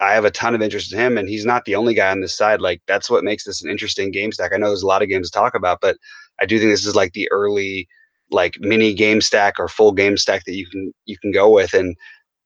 I 0.00 0.12
have 0.12 0.24
a 0.24 0.30
ton 0.30 0.54
of 0.54 0.62
interest 0.62 0.92
in 0.92 0.98
him, 0.98 1.18
and 1.18 1.28
he's 1.28 1.44
not 1.44 1.64
the 1.64 1.76
only 1.76 1.94
guy 1.94 2.10
on 2.10 2.20
this 2.20 2.36
side. 2.36 2.60
Like 2.60 2.82
that's 2.86 3.10
what 3.10 3.24
makes 3.24 3.44
this 3.44 3.62
an 3.62 3.70
interesting 3.70 4.10
game 4.10 4.32
stack. 4.32 4.52
I 4.52 4.56
know 4.56 4.68
there's 4.68 4.82
a 4.82 4.86
lot 4.86 5.02
of 5.02 5.08
games 5.08 5.30
to 5.30 5.38
talk 5.38 5.54
about, 5.54 5.80
but 5.80 5.96
I 6.40 6.46
do 6.46 6.58
think 6.58 6.70
this 6.70 6.86
is 6.86 6.96
like 6.96 7.12
the 7.12 7.30
early, 7.30 7.86
like 8.30 8.56
mini 8.60 8.94
game 8.94 9.20
stack 9.20 9.54
or 9.58 9.68
full 9.68 9.92
game 9.92 10.16
stack 10.16 10.44
that 10.44 10.54
you 10.54 10.66
can 10.66 10.92
you 11.04 11.18
can 11.18 11.32
go 11.32 11.50
with, 11.50 11.74
and 11.74 11.96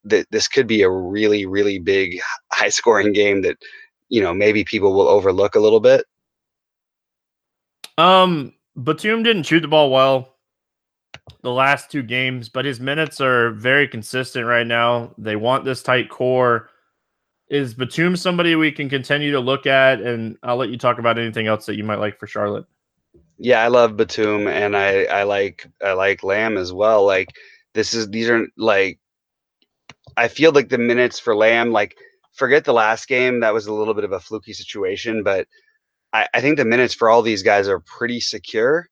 that 0.05 0.27
this 0.31 0.49
could 0.49 0.67
be 0.67 0.83
a 0.83 0.91
really 0.91 1.47
really 1.47 1.79
big 1.79 2.19
high 2.53 2.69
scoring 2.69 3.13
game 3.13 3.43
that 3.43 3.57
you 4.09 4.21
know 4.21 4.35
maybe 4.35 4.65
people 4.65 4.93
will 4.93 5.09
overlook 5.09 5.55
a 5.55 5.61
little 5.61 5.81
bit. 5.81 6.05
Um, 7.97 8.53
Batum 8.77 9.23
didn't 9.23 9.45
shoot 9.45 9.61
the 9.61 9.69
ball 9.69 9.91
well 9.91 10.34
the 11.43 11.51
last 11.51 11.91
two 11.91 12.03
games, 12.03 12.49
but 12.49 12.65
his 12.65 12.81
minutes 12.81 13.21
are 13.21 13.51
very 13.53 13.87
consistent 13.87 14.47
right 14.47 14.67
now. 14.67 15.13
They 15.19 15.37
want 15.37 15.65
this 15.65 15.83
tight 15.83 16.09
core. 16.09 16.71
Is 17.49 17.75
Batum 17.75 18.17
somebody 18.17 18.57
we 18.57 18.73
can 18.73 18.89
continue 18.89 19.31
to 19.33 19.41
look 19.41 19.67
at? 19.67 20.01
And 20.01 20.39
I'll 20.43 20.57
let 20.57 20.71
you 20.71 20.79
talk 20.79 20.99
about 20.99 21.19
anything 21.19 21.47
else 21.47 21.67
that 21.67 21.77
you 21.77 21.85
might 21.85 21.99
like 21.99 22.19
for 22.19 22.27
Charlotte. 22.27 22.65
Yeah, 23.39 23.63
I 23.63 23.69
love 23.69 23.97
Batum 23.97 24.49
and 24.49 24.77
I, 24.77 25.05
I 25.05 25.23
like 25.25 25.67
I 25.85 25.93
like 25.93 26.23
Lamb 26.23 26.57
as 26.57 26.73
well. 26.73 27.05
Like 27.05 27.29
this 27.75 27.93
is 27.93 28.09
these 28.09 28.29
are 28.29 28.47
like 28.57 28.99
I 30.17 30.29
feel 30.29 30.53
like 30.53 30.69
the 30.69 30.79
minutes 30.79 31.19
for 31.19 31.37
Lamb, 31.37 31.73
like 31.73 31.97
forget 32.33 32.65
the 32.65 32.73
last 32.73 33.09
game, 33.09 33.41
that 33.41 33.53
was 33.53 33.67
a 33.67 33.75
little 33.75 33.95
bit 33.95 34.05
of 34.05 34.13
a 34.13 34.21
fluky 34.21 34.53
situation, 34.53 35.23
but 35.23 35.47
I, 36.13 36.29
I 36.33 36.41
think 36.41 36.57
the 36.57 36.65
minutes 36.65 36.95
for 36.95 37.11
all 37.11 37.23
these 37.23 37.43
guys 37.43 37.69
are 37.69 37.81
pretty 37.81 38.21
secure 38.21 38.89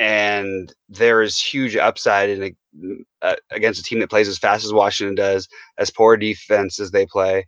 and 0.00 0.74
there 0.88 1.20
is 1.20 1.38
huge 1.38 1.76
upside 1.76 2.30
in 2.30 2.42
a, 2.42 2.54
uh, 3.22 3.36
against 3.50 3.78
a 3.78 3.82
team 3.84 4.00
that 4.00 4.08
plays 4.08 4.28
as 4.28 4.38
fast 4.38 4.64
as 4.64 4.72
Washington 4.72 5.14
does, 5.14 5.46
as 5.76 5.90
poor 5.90 6.16
defense 6.16 6.80
as 6.80 6.90
they 6.90 7.04
play, 7.04 7.46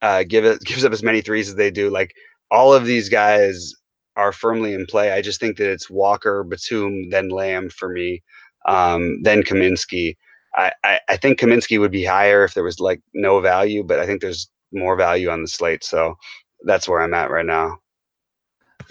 uh, 0.00 0.22
give 0.26 0.44
it 0.44 0.60
gives 0.64 0.84
up 0.84 0.92
as 0.92 1.02
many 1.02 1.20
threes 1.20 1.48
as 1.48 1.56
they 1.56 1.70
do. 1.70 1.90
Like 1.90 2.12
all 2.50 2.72
of 2.72 2.86
these 2.86 3.08
guys 3.08 3.74
are 4.16 4.32
firmly 4.32 4.72
in 4.72 4.86
play. 4.86 5.10
I 5.12 5.20
just 5.20 5.40
think 5.40 5.56
that 5.56 5.70
it's 5.70 5.90
Walker, 5.90 6.44
Batum, 6.44 7.10
then 7.10 7.28
Lamb 7.28 7.70
for 7.70 7.88
me, 7.88 8.22
um, 8.66 9.20
then 9.22 9.42
Kaminsky. 9.42 10.14
I, 10.54 10.72
I, 10.84 11.00
I 11.08 11.16
think 11.16 11.40
Kaminsky 11.40 11.80
would 11.80 11.92
be 11.92 12.04
higher 12.04 12.44
if 12.44 12.54
there 12.54 12.64
was 12.64 12.78
like 12.78 13.00
no 13.14 13.40
value, 13.40 13.82
but 13.84 13.98
I 13.98 14.06
think 14.06 14.20
there's 14.20 14.48
more 14.72 14.96
value 14.96 15.28
on 15.30 15.42
the 15.42 15.48
slate. 15.48 15.82
So 15.84 16.14
that's 16.64 16.88
where 16.88 17.02
I'm 17.02 17.14
at 17.14 17.30
right 17.30 17.46
now. 17.46 17.78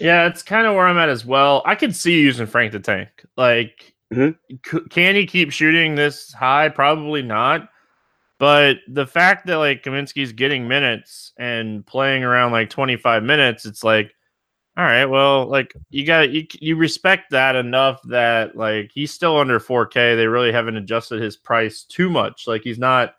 Yeah, 0.00 0.26
it's 0.26 0.42
kind 0.42 0.66
of 0.66 0.74
where 0.74 0.86
I'm 0.86 0.98
at 0.98 1.08
as 1.08 1.24
well. 1.24 1.62
I 1.66 1.74
could 1.74 1.94
see 1.94 2.20
using 2.20 2.46
Frank 2.46 2.72
the 2.72 2.80
Tank. 2.80 3.08
Like, 3.36 3.94
mm-hmm. 4.12 4.56
c- 4.66 4.88
can 4.88 5.14
he 5.14 5.26
keep 5.26 5.52
shooting 5.52 5.94
this 5.94 6.32
high? 6.32 6.68
Probably 6.68 7.22
not. 7.22 7.68
But 8.38 8.78
the 8.88 9.06
fact 9.06 9.46
that 9.46 9.58
like 9.58 9.82
Kaminsky's 9.82 10.32
getting 10.32 10.66
minutes 10.66 11.32
and 11.38 11.84
playing 11.84 12.24
around 12.24 12.52
like 12.52 12.70
25 12.70 13.22
minutes, 13.22 13.66
it's 13.66 13.84
like, 13.84 14.14
all 14.78 14.84
right, 14.84 15.04
well, 15.04 15.46
like 15.46 15.74
you 15.90 16.06
got 16.06 16.30
you 16.30 16.46
you 16.58 16.76
respect 16.76 17.32
that 17.32 17.54
enough 17.54 18.00
that 18.04 18.56
like 18.56 18.92
he's 18.94 19.12
still 19.12 19.36
under 19.36 19.60
4K. 19.60 20.16
They 20.16 20.26
really 20.26 20.52
haven't 20.52 20.78
adjusted 20.78 21.20
his 21.20 21.36
price 21.36 21.84
too 21.84 22.08
much. 22.08 22.46
Like 22.46 22.62
he's 22.62 22.78
not 22.78 23.14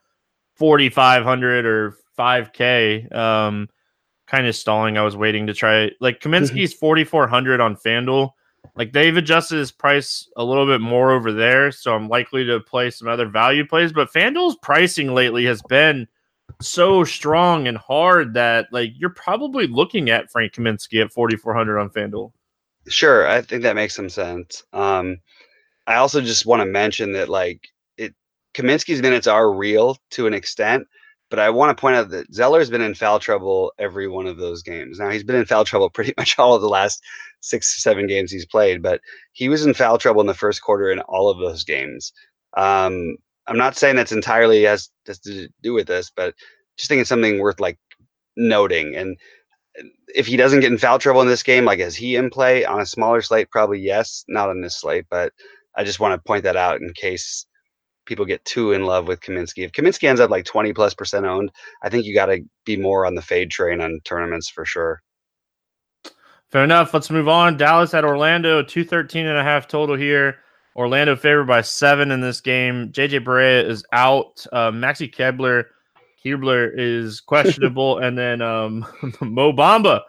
4,500 0.56 1.66
or 1.68 1.98
5K. 2.18 3.14
Um, 3.16 3.70
kind 4.32 4.48
of 4.48 4.56
stalling. 4.56 4.98
I 4.98 5.04
was 5.04 5.18
waiting 5.18 5.46
to 5.48 5.54
try 5.54 5.92
like 6.00 6.22
Kaminsky's 6.22 6.74
4400 6.74 7.60
on 7.60 7.76
FanDuel. 7.76 8.32
Like 8.76 8.94
they've 8.94 9.18
adjusted 9.18 9.58
his 9.58 9.72
price 9.72 10.30
a 10.38 10.44
little 10.44 10.66
bit 10.66 10.80
more 10.80 11.12
over 11.12 11.34
there, 11.34 11.72
so 11.72 11.94
I'm 11.94 12.08
likely 12.08 12.46
to 12.46 12.62
play 12.62 12.90
some 12.92 13.10
other 13.10 13.28
value 13.28 13.68
plays. 13.68 13.92
But 13.92 14.14
FanDuel's 14.14 14.56
pricing 14.62 15.14
lately 15.14 15.46
has 15.46 15.62
been 15.64 16.08
so 16.62 17.04
strong 17.04 17.68
and 17.68 17.78
hard 17.78 18.34
that 18.36 18.68
like 18.72 18.92
you're 18.96 19.10
probably 19.10 19.68
looking 19.68 20.10
at 20.10 20.32
Frank 20.32 20.54
Kaminsky 20.54 21.04
at 21.04 21.12
4400 21.12 21.78
on 21.78 21.90
FanDuel. 21.90 22.32
Sure, 22.88 23.28
I 23.28 23.42
think 23.42 23.64
that 23.64 23.76
makes 23.76 23.96
some 23.96 24.10
sense. 24.10 24.64
Um, 24.72 25.18
I 25.88 25.96
also 25.96 26.22
just 26.22 26.46
want 26.46 26.62
to 26.62 26.66
mention 26.66 27.12
that 27.14 27.28
like 27.28 27.68
it 27.98 28.14
Kaminsky's 28.54 29.02
minutes 29.02 29.28
are 29.28 29.52
real 29.52 29.98
to 30.12 30.28
an 30.28 30.34
extent, 30.34 30.88
but 31.32 31.40
I 31.40 31.50
want 31.50 31.76
to 31.76 31.80
point 31.80 31.96
out 31.96 32.10
that 32.10 32.32
Zeller's 32.34 32.70
been 32.70 32.82
in 32.82 32.94
foul 32.94 33.18
trouble 33.18 33.72
every 33.80 34.06
one 34.10 34.28
of 34.28 34.36
those 34.36 34.62
games. 34.62 35.00
Now 35.00 35.10
he's 35.10 35.24
been 35.24 35.38
in 35.38 35.46
foul 35.46 35.64
trouble 35.64 35.90
pretty 35.90 36.14
much 36.18 36.38
all 36.38 36.54
of 36.54 36.62
the 36.62 36.70
last 36.70 37.02
six 37.40 37.76
or 37.76 37.80
seven 37.80 38.06
games 38.06 38.32
he's 38.32 38.46
played, 38.46 38.84
but 38.84 39.00
he 39.32 39.48
was 39.48 39.66
in 39.66 39.74
foul 39.74 39.98
trouble 39.98 40.20
in 40.22 40.28
the 40.28 40.34
first 40.34 40.62
quarter 40.62 40.92
in 40.92 41.00
all 41.00 41.30
of 41.30 41.40
those 41.40 41.64
games. 41.64 42.12
Um, 42.58 43.16
I'm 43.48 43.58
not 43.58 43.78
saying 43.78 43.96
that's 43.96 44.12
entirely 44.12 44.64
has, 44.64 44.90
has 45.08 45.20
to 45.20 45.48
do 45.64 45.74
with 45.74 45.88
this, 45.88 46.12
but 46.14 46.36
just 46.78 46.90
think 46.90 47.00
it's 47.00 47.10
something 47.10 47.40
worth 47.40 47.62
like 47.62 47.80
noting. 48.36 48.94
And 48.96 49.18
if 50.14 50.28
he 50.28 50.36
doesn't 50.36 50.60
get 50.60 50.72
in 50.72 50.78
foul 50.78 51.00
trouble 51.00 51.22
in 51.22 51.30
this 51.30 51.44
game, 51.44 51.64
like 51.64 51.80
is 51.80 51.96
he 51.96 52.18
in 52.18 52.30
play 52.30 52.66
on 52.66 52.82
a 52.82 52.86
smaller 52.86 53.22
slate? 53.22 53.50
Probably 53.50 53.80
yes, 53.80 54.26
not 54.28 54.50
on 54.50 54.60
this 54.60 54.78
slate, 54.78 55.06
but 55.10 55.32
I 55.78 55.86
just 55.86 56.02
want 56.02 56.14
to 56.14 56.28
point 56.28 56.44
that 56.44 56.58
out 56.58 56.82
in 56.82 56.92
case 56.94 57.46
people 58.06 58.26
get 58.26 58.44
too 58.46 58.72
in 58.72 58.86
love 58.86 59.08
with 59.08 59.22
Kaminsky. 59.22 59.64
If 59.64 59.72
Kaminsky 59.72 60.08
ends 60.08 60.22
up 60.22 60.30
like 60.30 60.46
20 60.46 60.74
plus 60.74 60.94
percent 60.94 61.26
owned, 61.26 61.52
I 61.82 61.90
think 61.90 62.06
you 62.06 62.14
got 62.14 62.28
to 62.28 62.42
be 62.66 62.78
more 62.78 63.06
on 63.06 63.16
the 63.16 63.22
fade 63.22 63.52
train 63.52 63.82
on 63.82 64.00
tournaments 64.04 64.50
for 64.50 64.66
sure. 64.66 65.02
Fair 66.50 66.64
enough. 66.64 66.94
Let's 66.94 67.10
move 67.10 67.30
on. 67.30 67.56
Dallas 67.56 67.94
at 67.94 68.04
Orlando, 68.04 68.62
213 68.62 69.26
and 69.26 69.38
a 69.38 69.44
half 69.44 69.68
total 69.68 69.96
here. 69.96 70.40
Orlando 70.76 71.16
favored 71.16 71.46
by 71.46 71.62
seven 71.62 72.12
in 72.12 72.22
this 72.22 72.42
game. 72.42 72.92
JJ 72.92 73.24
Barea 73.24 73.66
is 73.68 73.86
out. 73.94 74.46
Uh, 74.52 74.72
Maxi 74.72 75.14
Kleber, 75.14 75.66
Kleber 76.22 76.72
is 76.78 77.22
questionable. 77.26 78.00
and 78.00 78.18
then 78.18 78.42
um, 78.42 78.86
Mo 79.22 79.54
Bamba. 79.54 80.02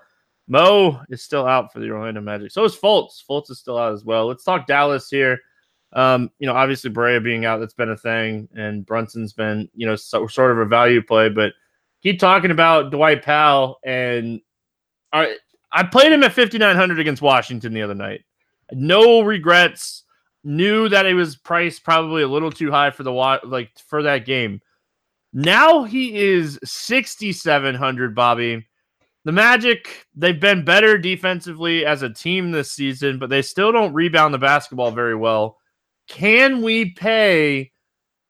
Mo 0.49 1.01
is 1.09 1.23
still 1.23 1.47
out 1.47 1.73
for 1.73 1.79
the 1.79 1.91
Orlando 1.91 2.21
Magic. 2.21 2.51
So 2.51 2.65
is 2.65 2.77
Fultz. 2.77 3.23
Fultz 3.29 3.51
is 3.51 3.61
still 3.61 3.79
out 3.79 3.93
as 3.93 4.05
well. 4.05 4.27
Let's 4.27 4.45
talk 4.45 4.67
Dallas 4.67 5.09
here. 5.09 5.39
Um, 5.95 6.31
you 6.39 6.47
know, 6.47 6.55
obviously 6.55 6.91
Barea 6.91 7.23
being 7.23 7.45
out, 7.45 7.59
that's 7.59 7.75
been 7.75 7.91
a 7.91 7.97
thing, 7.97 8.49
and 8.55 8.87
Brunson's 8.87 9.33
been, 9.33 9.69
you 9.75 9.87
know, 9.87 9.97
so, 9.97 10.27
sort 10.27 10.53
of 10.53 10.59
a 10.59 10.65
value 10.65 11.03
play. 11.03 11.29
But 11.29 11.53
keep 12.03 12.19
talking 12.19 12.51
about 12.51 12.91
Dwight 12.91 13.23
Powell, 13.23 13.79
and 13.85 14.41
I, 15.13 15.37
I 15.71 15.83
played 15.83 16.13
him 16.13 16.23
at 16.23 16.33
5,900 16.33 16.99
against 16.99 17.23
Washington 17.23 17.75
the 17.75 17.83
other 17.83 17.95
night. 17.95 18.23
No 18.73 19.21
regrets. 19.21 20.05
Knew 20.45 20.89
that 20.89 21.07
it 21.07 21.15
was 21.15 21.37
priced 21.37 21.85
probably 21.85 22.23
a 22.23 22.29
little 22.29 22.51
too 22.51 22.73
high 22.73 22.91
for 22.91 23.05
the 23.05 23.13
like 23.13 23.71
for 23.87 24.03
that 24.03 24.27
game. 24.27 24.61
Now 25.33 25.85
he 25.85 26.19
is 26.19 26.59
6,700, 26.65 28.15
Bobby. 28.15 28.67
The 29.25 29.31
Magic, 29.31 30.07
they've 30.17 30.39
been 30.39 30.65
better 30.65 30.99
defensively 30.99 31.87
as 31.87 32.03
a 32.03 32.11
team 32.11 32.51
this 32.51 32.73
season, 32.73 33.21
but 33.21 33.31
they 33.31 33.41
still 33.41 33.71
don't 33.71 33.95
rebound 33.95 34.35
the 34.35 34.39
basketball 34.39 34.91
very 34.91 35.15
well. 35.15 35.59
Can 36.09 36.63
we 36.63 36.91
pay 36.91 37.71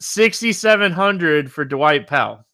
6700 0.01 1.53
for 1.53 1.65
Dwight 1.65 2.07
Powell? 2.07 2.45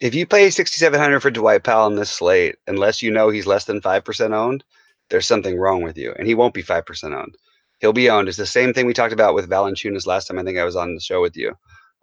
If 0.00 0.14
you 0.14 0.26
pay 0.26 0.50
6700 0.50 1.20
for 1.20 1.30
Dwight 1.30 1.62
Powell 1.62 1.86
on 1.86 1.94
this 1.94 2.10
slate, 2.10 2.56
unless 2.66 3.02
you 3.02 3.10
know 3.10 3.28
he's 3.28 3.46
less 3.46 3.64
than 3.64 3.80
5% 3.80 4.32
owned, 4.32 4.64
there's 5.10 5.26
something 5.26 5.56
wrong 5.56 5.82
with 5.82 5.96
you. 5.96 6.14
And 6.18 6.26
he 6.26 6.34
won't 6.34 6.54
be 6.54 6.62
5% 6.62 7.14
owned. 7.14 7.36
He'll 7.80 7.92
be 7.92 8.10
owned. 8.10 8.28
It's 8.28 8.36
the 8.36 8.46
same 8.46 8.72
thing 8.72 8.86
we 8.86 8.94
talked 8.94 9.12
about 9.12 9.34
with 9.34 9.48
Valanciunas 9.48 10.06
last 10.06 10.26
time 10.26 10.38
I 10.38 10.42
think 10.44 10.58
I 10.58 10.64
was 10.64 10.76
on 10.76 10.94
the 10.94 11.00
show 11.00 11.20
with 11.20 11.36
you. 11.36 11.54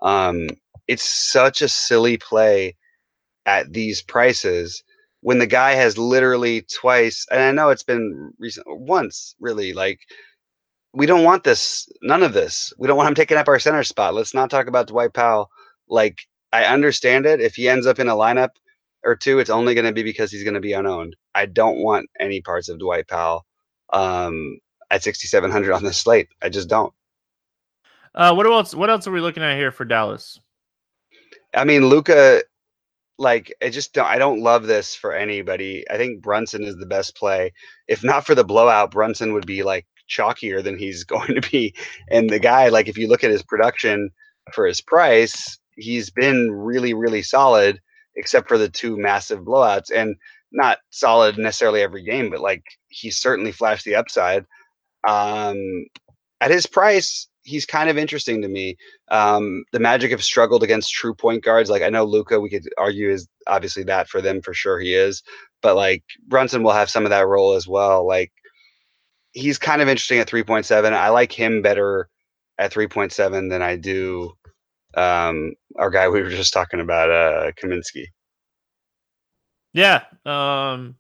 Um, 0.02 0.50
it's 0.88 1.04
such 1.04 1.62
a 1.62 1.70
silly 1.70 2.18
play 2.18 2.76
at 3.46 3.74
these 3.74 4.02
prices 4.02 4.84
when 5.22 5.40
the 5.40 5.48
guy 5.48 5.74
has 5.74 5.98
literally 5.98 6.62
twice, 6.74 7.26
and 7.32 7.42
I 7.42 7.52
know 7.52 7.70
it's 7.70 7.84
been 7.84 8.32
recent, 8.40 8.66
once 8.68 9.36
really, 9.40 9.74
like 9.74 10.00
we 10.94 11.06
don't 11.06 11.24
want 11.24 11.44
this. 11.44 11.88
None 12.02 12.24
of 12.24 12.34
this. 12.34 12.74
We 12.78 12.88
don't 12.88 12.98
want 12.98 13.10
him 13.10 13.16
taking 13.16 13.38
up 13.38 13.48
our 13.48 13.60
center 13.60 13.84
spot. 13.84 14.14
Let's 14.14 14.34
not 14.34 14.50
talk 14.50 14.68
about 14.68 14.88
Dwight 14.88 15.14
Powell. 15.14 15.50
Like 15.88 16.20
I 16.52 16.66
understand 16.66 17.26
it. 17.26 17.42
If 17.42 17.56
he 17.56 17.70
ends 17.70 17.86
up 17.86 18.00
in 18.00 18.08
a 18.08 18.16
lineup 18.16 18.50
or 19.04 19.16
two, 19.16 19.40
it's 19.40 19.50
only 19.50 19.74
going 19.76 19.86
to 19.86 19.94
be 19.94 20.04
because 20.04 20.32
he's 20.32 20.44
going 20.44 20.56
to 20.56 20.60
be 20.60 20.74
unowned. 20.74 21.16
I 21.36 21.46
don't 21.46 21.78
want 21.78 22.10
any 22.20 22.42
parts 22.42 22.70
of 22.70 22.80
Dwight 22.80 23.08
Powell 23.08 23.46
um, 23.92 24.60
at 24.90 25.04
6,700 25.04 25.72
on 25.72 25.84
this 25.84 25.98
slate. 25.98 26.28
I 26.42 26.50
just 26.50 26.70
don't. 26.70 26.94
Uh, 28.16 28.34
what 28.34 28.46
else? 28.48 28.74
What 28.74 28.90
else 28.90 29.08
are 29.08 29.12
we 29.12 29.22
looking 29.22 29.44
at 29.44 29.58
here 29.58 29.72
for 29.72 29.86
Dallas? 29.86 30.40
I 31.54 31.64
mean, 31.64 31.86
Luka. 31.86 32.42
like 33.20 33.54
I 33.62 33.70
just 33.70 33.94
don't 33.94 34.08
I 34.08 34.18
don't 34.18 34.42
love 34.42 34.66
this 34.66 34.96
for 34.96 35.14
anybody. 35.14 35.86
I 35.90 35.98
think 35.98 36.22
Brunson 36.22 36.64
is 36.64 36.78
the 36.78 36.88
best 36.88 37.16
play. 37.16 37.54
If 37.88 38.04
not 38.04 38.26
for 38.26 38.34
the 38.34 38.44
blowout, 38.44 38.92
Brunson 38.92 39.34
would 39.34 39.46
be 39.46 39.62
like 39.62 39.86
chalkier 40.10 40.64
than 40.64 40.78
he's 40.78 41.04
going 41.06 41.36
to 41.36 41.50
be. 41.50 41.74
And 42.10 42.30
the 42.30 42.40
guy, 42.40 42.70
like 42.70 42.88
if 42.88 42.98
you 42.98 43.08
look 43.08 43.24
at 43.24 43.32
his 43.32 43.44
production 43.44 44.10
for 44.54 44.66
his 44.66 44.82
price, 44.82 45.58
he's 45.76 46.10
been 46.10 46.52
really, 46.52 46.94
really 46.94 47.22
solid, 47.22 47.80
except 48.16 48.48
for 48.48 48.58
the 48.58 48.70
two 48.70 48.98
massive 48.98 49.40
blowouts. 49.40 49.92
And 49.94 50.16
not 50.52 50.80
solid 50.90 51.38
necessarily 51.38 51.82
every 51.82 52.04
game, 52.04 52.30
but 52.30 52.40
like 52.40 52.64
he's 52.88 53.18
certainly 53.18 53.52
flashed 53.52 53.86
the 53.86 53.96
upside. 53.96 54.46
Um, 55.08 55.86
at 56.42 56.52
his 56.52 56.66
price, 56.66 57.28
he's 57.44 57.66
kind 57.66 57.90
of 57.90 57.98
interesting 57.98 58.42
to 58.42 58.48
me. 58.48 58.78
Um, 59.10 59.64
the 59.72 59.80
Magic 59.80 60.12
have 60.12 60.24
struggled 60.24 60.64
against 60.64 60.94
true 60.94 61.14
point 61.14 61.44
guards. 61.44 61.70
Like 61.70 61.82
I 61.82 61.90
know 61.90 62.04
Luka, 62.04 62.40
we 62.40 62.50
could 62.50 62.68
argue 62.78 63.10
is 63.10 63.28
obviously 63.48 63.84
that 63.84 64.08
for 64.10 64.22
them 64.22 64.42
for 64.42 64.54
sure 64.54 64.80
he 64.80 64.94
is, 64.94 65.22
but 65.62 65.76
like 65.76 66.04
Brunson 66.28 66.64
will 66.64 66.72
have 66.72 66.90
some 66.90 67.06
of 67.06 67.10
that 67.12 67.28
role 67.28 67.54
as 67.54 67.68
well. 67.68 68.08
Like 68.08 68.32
he's 69.34 69.58
kind 69.58 69.82
of 69.82 69.88
interesting 69.88 70.20
at 70.20 70.28
3.7. 70.28 70.92
I 70.94 71.10
like 71.10 71.32
him 71.32 71.62
better 71.62 72.10
at 72.58 72.74
3.7 72.74 73.50
than 73.50 73.62
I 73.62 73.76
do 73.76 74.34
um, 74.96 75.54
our 75.78 75.90
guy 75.90 76.10
we 76.10 76.22
were 76.22 76.30
just 76.30 76.54
talking 76.54 76.80
about, 76.80 77.12
uh, 77.12 77.52
Kaminsky. 77.52 78.08
Yeah. 79.74 80.02
Um, 80.26 80.96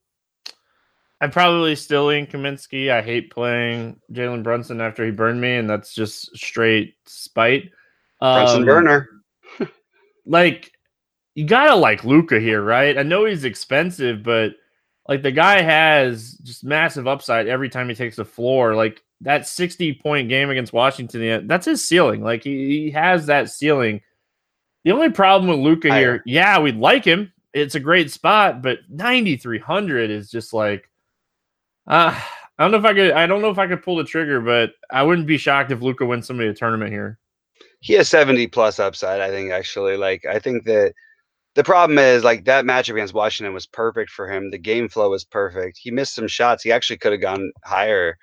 I'm 1.22 1.32
probably 1.32 1.76
still 1.76 2.10
in 2.10 2.28
Kaminsky. 2.28 2.92
I 2.92 3.02
hate 3.02 3.32
playing 3.32 4.00
Jalen 4.12 4.44
Brunson 4.44 4.80
after 4.80 5.04
he 5.04 5.12
burned 5.12 5.42
me, 5.42 5.56
and 5.56 5.70
that's 5.70 5.94
just 5.94 6.36
straight 6.38 6.96
spite. 7.06 7.72
Brunson 8.20 8.60
um, 8.60 8.66
burner. 8.66 9.10
like 10.26 10.72
you 11.36 11.46
gotta 11.46 11.76
like 11.76 12.06
Luka 12.06 12.40
here, 12.40 12.62
right? 12.62 12.98
I 12.98 13.04
know 13.04 13.26
he's 13.26 13.44
expensive, 13.44 14.24
but 14.24 14.52
like 15.10 15.24
the 15.24 15.32
guy 15.32 15.62
has 15.62 16.34
just 16.44 16.63
massive 16.63 17.08
upside 17.08 17.48
every 17.48 17.68
time 17.68 17.89
he 17.89 17.96
takes 17.96 18.16
the 18.16 18.24
floor. 18.24 18.75
Like 18.75 19.01
that 19.22 19.48
60 19.48 19.96
point 19.96 20.30
game 20.30 20.51
against 20.51 20.72
Washington, 20.72 21.48
that's 21.48 21.66
his 21.66 21.86
ceiling. 21.86 22.22
Like 22.22 22.44
he, 22.44 22.84
he 22.84 22.92
has 22.92 23.25
that 23.25 23.50
ceiling. 23.50 24.01
The 24.86 24.92
only 24.92 25.10
problem 25.10 25.50
with 25.50 25.60
Luka 25.60 25.94
here, 25.94 26.22
yeah, 26.28 26.60
we'd 26.60 26.78
like 26.78 27.04
him. 27.04 27.34
It's 27.54 27.74
a 27.74 27.80
great 27.80 28.12
spot, 28.12 28.62
but 28.62 28.78
9,300 28.88 30.12
is 30.12 30.30
just 30.30 30.54
like 30.54 30.88
uh, 31.88 32.18
I 32.60 32.63
don't 32.63 32.72
know 32.72 32.78
if 32.78 32.86
I 32.86 32.94
could. 32.94 33.12
I 33.12 33.25
don't 33.25 33.42
know 33.42 33.50
if 33.50 33.58
I 33.58 33.66
could 33.66 33.82
pull 33.82 33.96
the 33.96 34.04
trigger, 34.04 34.39
but 34.39 34.74
I 34.92 35.01
wouldn't 35.01 35.25
be 35.25 35.38
shocked 35.38 35.72
if 35.72 35.82
Luka 35.82 36.06
wins 36.06 36.28
somebody 36.28 36.50
a 36.50 36.54
tournament 36.54 36.92
here. 36.92 37.18
He 37.80 37.94
has 37.94 38.08
seventy 38.08 38.46
plus 38.46 38.80
upside. 38.80 39.22
I 39.22 39.30
think 39.32 39.51
actually, 39.51 39.98
like 39.98 40.24
I 40.25 40.38
think 40.38 40.66
that 40.66 40.94
the 41.60 41.63
problem 41.66 41.98
is 41.98 42.24
like 42.24 42.46
that 42.46 42.63
matchup 42.63 42.94
against 42.94 43.13
Washington 43.13 43.54
was 43.54 43.66
perfect 43.66 44.12
for 44.12 44.32
him. 44.32 44.50
The 44.50 44.58
game 44.58 44.88
flow 44.88 45.10
was 45.10 45.25
perfect. 45.25 45.78
He 45.78 45.92
missed 45.92 46.16
some 46.16 46.30
shots. 46.30 46.63
He 46.63 46.72
actually 46.72 47.00
could 47.00 47.12
have 47.12 47.20
gone 47.20 47.51
higher. 47.66 48.18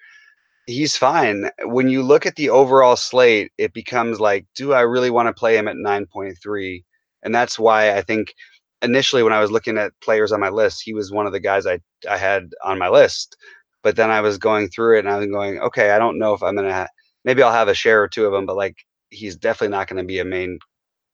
He's 0.66 0.96
fine. 0.96 1.50
When 1.64 1.90
you 1.90 2.02
look 2.02 2.24
at 2.24 2.36
the 2.36 2.48
overall 2.48 2.96
slate, 2.96 3.52
it 3.58 3.74
becomes 3.74 4.20
like, 4.20 4.46
do 4.54 4.72
I 4.72 4.80
really 4.80 5.10
want 5.10 5.26
to 5.26 5.38
play 5.38 5.58
him 5.58 5.68
at 5.68 5.76
nine 5.76 6.06
point 6.06 6.38
three? 6.42 6.86
And 7.22 7.34
that's 7.34 7.58
why 7.58 7.94
I 7.94 8.00
think 8.00 8.32
initially 8.80 9.22
when 9.22 9.34
I 9.34 9.40
was 9.40 9.50
looking 9.50 9.76
at 9.76 9.92
players 10.02 10.32
on 10.32 10.40
my 10.40 10.48
list, 10.48 10.80
he 10.82 10.94
was 10.94 11.12
one 11.12 11.26
of 11.26 11.32
the 11.32 11.40
guys 11.40 11.66
I 11.66 11.80
I 12.08 12.16
had 12.16 12.48
on 12.64 12.78
my 12.78 12.88
list. 12.88 13.36
But 13.82 13.96
then 13.96 14.10
I 14.10 14.22
was 14.22 14.38
going 14.38 14.68
through 14.68 14.96
it 14.96 15.00
and 15.00 15.10
I 15.10 15.18
was 15.18 15.26
going, 15.26 15.58
okay, 15.58 15.90
I 15.90 15.98
don't 15.98 16.18
know 16.18 16.32
if 16.32 16.42
I'm 16.42 16.56
gonna. 16.56 16.72
Ha- 16.72 16.88
maybe 17.26 17.42
I'll 17.42 17.52
have 17.52 17.68
a 17.68 17.74
share 17.74 18.02
or 18.02 18.08
two 18.08 18.24
of 18.24 18.32
them, 18.32 18.46
but 18.46 18.56
like 18.56 18.78
he's 19.10 19.36
definitely 19.36 19.76
not 19.76 19.88
going 19.88 19.98
to 19.98 20.04
be 20.04 20.20
a 20.20 20.24
main 20.24 20.58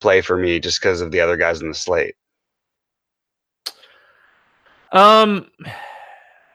play 0.02 0.20
for 0.20 0.36
me 0.36 0.60
just 0.60 0.80
because 0.80 1.00
of 1.00 1.10
the 1.10 1.20
other 1.20 1.36
guys 1.36 1.62
in 1.62 1.68
the 1.68 1.74
slate. 1.74 2.14
Um, 4.92 5.50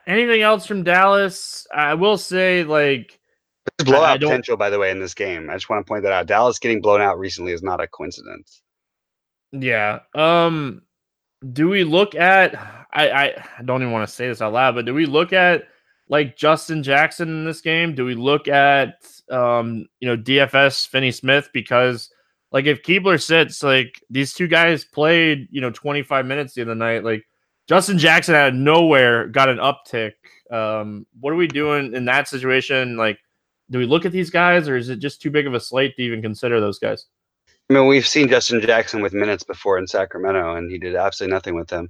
anything 0.06 0.42
else 0.42 0.68
from 0.68 0.84
Dallas? 0.84 1.66
I 1.74 1.96
will 1.96 2.18
say, 2.18 2.64
like, 2.64 3.20
there's 3.78 3.90
blowout 3.90 4.20
potential, 4.20 4.58
by 4.58 4.70
the 4.70 4.80
way, 4.80 4.92
in 4.92 5.00
this 5.00 5.14
game. 5.14 5.50
I 5.50 5.54
just 5.54 5.70
want 5.70 5.86
to 5.86 5.90
point 5.90 6.04
that 6.04 6.14
out. 6.14 6.28
Dallas 6.28 6.60
getting 6.60 6.82
blown 6.82 7.02
out 7.02 7.18
recently 7.18 7.52
is 7.52 7.64
not 7.64 7.82
a 7.82 7.88
coincidence. 7.88 8.62
Yeah. 9.52 10.00
Um, 10.14 10.84
do 11.54 11.70
we 11.70 11.84
look 11.84 12.16
at? 12.16 12.56
I 12.94 13.34
I 13.60 13.62
don't 13.64 13.82
even 13.82 13.92
want 13.92 14.08
to 14.08 14.14
say 14.14 14.28
this 14.28 14.42
out 14.42 14.54
loud, 14.54 14.76
but 14.76 14.86
do 14.86 14.94
we 14.94 15.06
look 15.06 15.34
at 15.34 15.64
like 16.10 16.38
Justin 16.38 16.84
Jackson 16.84 17.28
in 17.30 17.46
this 17.46 17.62
game? 17.62 17.96
Do 17.96 18.06
we 18.06 18.16
look 18.16 18.48
at 18.48 19.06
um, 19.30 19.88
you 20.00 20.08
know 20.08 20.18
DFS 20.18 20.88
Finney 20.88 21.12
Smith 21.12 21.50
because 21.54 22.10
like 22.52 22.66
if 22.66 22.84
Kleber 22.84 23.18
sits, 23.18 23.64
like 23.64 24.02
these 24.10 24.34
two 24.34 24.48
guys 24.48 24.86
played 24.86 25.48
you 25.52 25.62
know 25.62 25.72
25 25.72 26.26
minutes 26.26 26.54
the 26.54 26.64
other 26.64 26.76
night, 26.76 27.04
like 27.04 27.24
Justin 27.68 27.98
Jackson 27.98 28.36
out 28.36 28.50
of 28.50 28.56
nowhere 28.56 29.28
got 29.28 29.50
an 29.50 29.58
uptick. 29.58 30.14
Um, 30.52 31.06
what 31.20 31.34
are 31.34 31.38
we 31.38 31.48
doing 31.48 31.94
in 31.94 32.06
that 32.06 32.28
situation? 32.28 32.96
Like, 32.96 33.20
do 33.70 33.80
we 33.80 33.86
look 33.86 34.06
at 34.06 34.12
these 34.12 34.30
guys, 34.30 34.70
or 34.70 34.78
is 34.78 34.90
it 34.90 35.00
just 35.00 35.22
too 35.22 35.32
big 35.32 35.48
of 35.48 35.54
a 35.54 35.60
slate 35.60 35.96
to 35.98 36.02
even 36.02 36.22
consider 36.22 36.60
those 36.60 36.80
guys? 36.80 37.06
I 37.70 37.74
mean, 37.74 37.88
we've 37.88 38.08
seen 38.08 38.30
Justin 38.30 38.62
Jackson 38.62 39.02
with 39.02 39.14
minutes 39.14 39.44
before 39.44 39.78
in 39.78 39.88
Sacramento, 39.88 40.56
and 40.56 40.72
he 40.72 40.78
did 40.78 40.96
absolutely 40.96 41.34
nothing 41.34 41.56
with 41.56 41.68
them. 41.68 41.90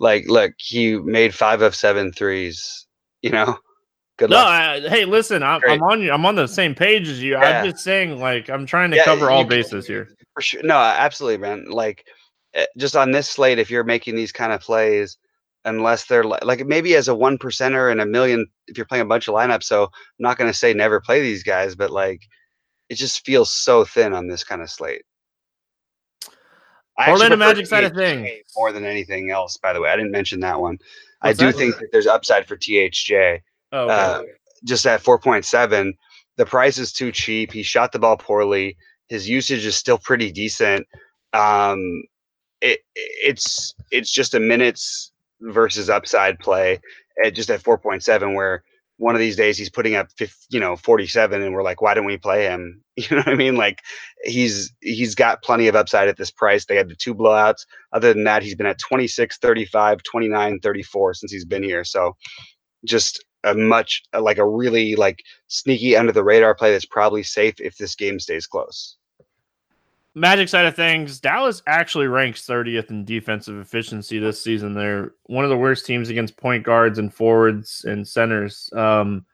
Like, 0.00 0.26
look, 0.26 0.52
he 0.56 0.96
made 0.96 1.34
five 1.34 1.60
of 1.60 1.74
seven 1.74 2.12
threes 2.12 2.86
you 3.22 3.30
know. 3.30 3.58
Good 4.18 4.30
no, 4.30 4.38
I, 4.38 4.80
hey, 4.80 5.04
listen, 5.04 5.44
I'm, 5.44 5.60
I'm, 5.68 5.80
on 5.80 6.10
I'm 6.10 6.26
on 6.26 6.34
the 6.34 6.48
same 6.48 6.74
page 6.74 7.08
as 7.08 7.22
you. 7.22 7.32
Yeah. 7.32 7.60
I'm 7.60 7.70
just 7.70 7.84
saying, 7.84 8.18
like, 8.18 8.50
I'm 8.50 8.66
trying 8.66 8.90
to 8.90 8.96
yeah, 8.96 9.04
cover 9.04 9.30
all 9.30 9.44
bases 9.44 9.86
here. 9.86 10.08
For 10.34 10.42
sure, 10.42 10.62
no, 10.64 10.76
absolutely, 10.76 11.38
man. 11.38 11.66
Like, 11.70 12.04
eh, 12.54 12.66
just 12.76 12.96
on 12.96 13.12
this 13.12 13.28
slate, 13.28 13.60
if 13.60 13.70
you're 13.70 13.84
making 13.84 14.16
these 14.16 14.32
kind 14.32 14.52
of 14.52 14.60
plays, 14.60 15.16
unless 15.64 16.06
they're 16.06 16.24
like, 16.24 16.44
like 16.44 16.66
maybe 16.66 16.96
as 16.96 17.06
a 17.06 17.14
one 17.14 17.38
percenter 17.38 17.92
and 17.92 18.00
a 18.00 18.06
million, 18.06 18.44
if 18.66 18.76
you're 18.76 18.86
playing 18.86 19.02
a 19.02 19.08
bunch 19.08 19.28
of 19.28 19.34
lineups. 19.34 19.64
So 19.64 19.84
I'm 19.84 19.90
not 20.18 20.36
going 20.36 20.50
to 20.50 20.56
say 20.56 20.74
never 20.74 21.00
play 21.00 21.20
these 21.22 21.44
guys, 21.44 21.76
but 21.76 21.92
like, 21.92 22.22
it 22.88 22.96
just 22.96 23.24
feels 23.24 23.54
so 23.54 23.84
thin 23.84 24.14
on 24.14 24.26
this 24.26 24.42
kind 24.42 24.62
of 24.62 24.70
slate. 24.70 25.02
Orlando 27.06 27.36
Magic 27.36 27.66
side 27.66 27.84
of 27.84 27.92
things 27.92 28.28
more 28.56 28.72
than 28.72 28.84
anything 28.84 29.30
else. 29.30 29.56
By 29.56 29.72
the 29.72 29.80
way, 29.80 29.90
I 29.90 29.94
didn't 29.96 30.10
mention 30.10 30.40
that 30.40 30.60
one. 30.60 30.78
What's 31.20 31.38
I 31.38 31.44
do 31.44 31.52
that? 31.52 31.58
think 31.58 31.76
that 31.76 31.92
there's 31.92 32.08
upside 32.08 32.48
for 32.48 32.56
THJ. 32.56 33.40
Oh, 33.72 33.84
okay. 33.84 33.94
uh, 33.94 34.22
just 34.64 34.86
at 34.86 35.02
4.7, 35.02 35.92
the 36.36 36.46
price 36.46 36.78
is 36.78 36.92
too 36.92 37.12
cheap. 37.12 37.52
He 37.52 37.62
shot 37.62 37.92
the 37.92 37.98
ball 37.98 38.16
poorly. 38.16 38.76
His 39.08 39.28
usage 39.28 39.64
is 39.64 39.76
still 39.76 39.98
pretty 39.98 40.30
decent. 40.32 40.86
Um, 41.32 42.02
it 42.60 42.80
it's 42.94 43.74
it's 43.90 44.12
just 44.12 44.34
a 44.34 44.40
minutes 44.40 45.12
versus 45.40 45.88
upside 45.88 46.38
play 46.38 46.80
at 47.24 47.34
just 47.34 47.50
at 47.50 47.62
4.7 47.62 48.34
where 48.34 48.64
one 48.96 49.14
of 49.14 49.20
these 49.20 49.36
days 49.36 49.56
he's 49.56 49.70
putting 49.70 49.94
up 49.94 50.10
50, 50.18 50.34
you 50.50 50.58
know 50.58 50.74
47 50.74 51.40
and 51.40 51.54
we're 51.54 51.62
like 51.62 51.80
why 51.80 51.94
don't 51.94 52.04
we 52.04 52.16
play 52.16 52.44
him 52.44 52.82
you 52.96 53.06
know 53.10 53.18
what 53.18 53.28
i 53.28 53.34
mean 53.36 53.56
like 53.56 53.80
he's 54.24 54.72
he's 54.80 55.14
got 55.14 55.42
plenty 55.42 55.68
of 55.68 55.76
upside 55.76 56.08
at 56.08 56.16
this 56.16 56.32
price 56.32 56.64
they 56.66 56.76
had 56.76 56.88
the 56.88 56.96
two 56.96 57.14
blowouts 57.14 57.64
other 57.92 58.12
than 58.12 58.24
that 58.24 58.42
he's 58.42 58.56
been 58.56 58.66
at 58.66 58.78
26 58.78 59.38
35 59.38 60.02
29 60.02 60.58
34 60.60 61.14
since 61.14 61.30
he's 61.32 61.44
been 61.44 61.62
here 61.62 61.84
so 61.84 62.16
just 62.84 63.24
a 63.44 63.54
much 63.54 64.02
like 64.18 64.38
a 64.38 64.46
really 64.46 64.96
like 64.96 65.22
sneaky 65.46 65.96
under 65.96 66.12
the 66.12 66.24
radar 66.24 66.54
play 66.54 66.72
that's 66.72 66.84
probably 66.84 67.22
safe 67.22 67.54
if 67.60 67.76
this 67.76 67.94
game 67.94 68.18
stays 68.18 68.46
close 68.46 68.98
Magic 70.18 70.48
side 70.48 70.66
of 70.66 70.74
things, 70.74 71.20
Dallas 71.20 71.62
actually 71.68 72.08
ranks 72.08 72.44
30th 72.44 72.90
in 72.90 73.04
defensive 73.04 73.56
efficiency 73.58 74.18
this 74.18 74.42
season. 74.42 74.74
They're 74.74 75.12
one 75.26 75.44
of 75.44 75.50
the 75.50 75.56
worst 75.56 75.86
teams 75.86 76.08
against 76.08 76.36
point 76.36 76.64
guards 76.64 76.98
and 76.98 77.14
forwards 77.14 77.84
and 77.86 78.06
centers. 78.06 78.68
Um, 78.74 79.24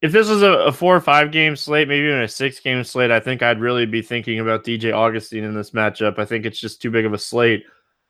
if 0.00 0.10
this 0.10 0.28
was 0.28 0.42
a, 0.42 0.50
a, 0.50 0.72
four 0.72 0.96
or 0.96 1.00
five 1.00 1.30
game 1.30 1.54
slate, 1.54 1.86
maybe 1.86 2.08
even 2.08 2.22
a 2.22 2.28
six 2.28 2.58
game 2.58 2.82
slate, 2.82 3.12
I 3.12 3.20
think 3.20 3.40
I'd 3.40 3.60
really 3.60 3.86
be 3.86 4.02
thinking 4.02 4.40
about 4.40 4.64
DJ 4.64 4.92
Augustin 4.92 5.44
in 5.44 5.54
this 5.54 5.70
matchup. 5.70 6.18
I 6.18 6.24
think 6.24 6.44
it's 6.44 6.58
just 6.58 6.82
too 6.82 6.90
big 6.90 7.04
of 7.04 7.12
a 7.12 7.18
slate. 7.18 7.64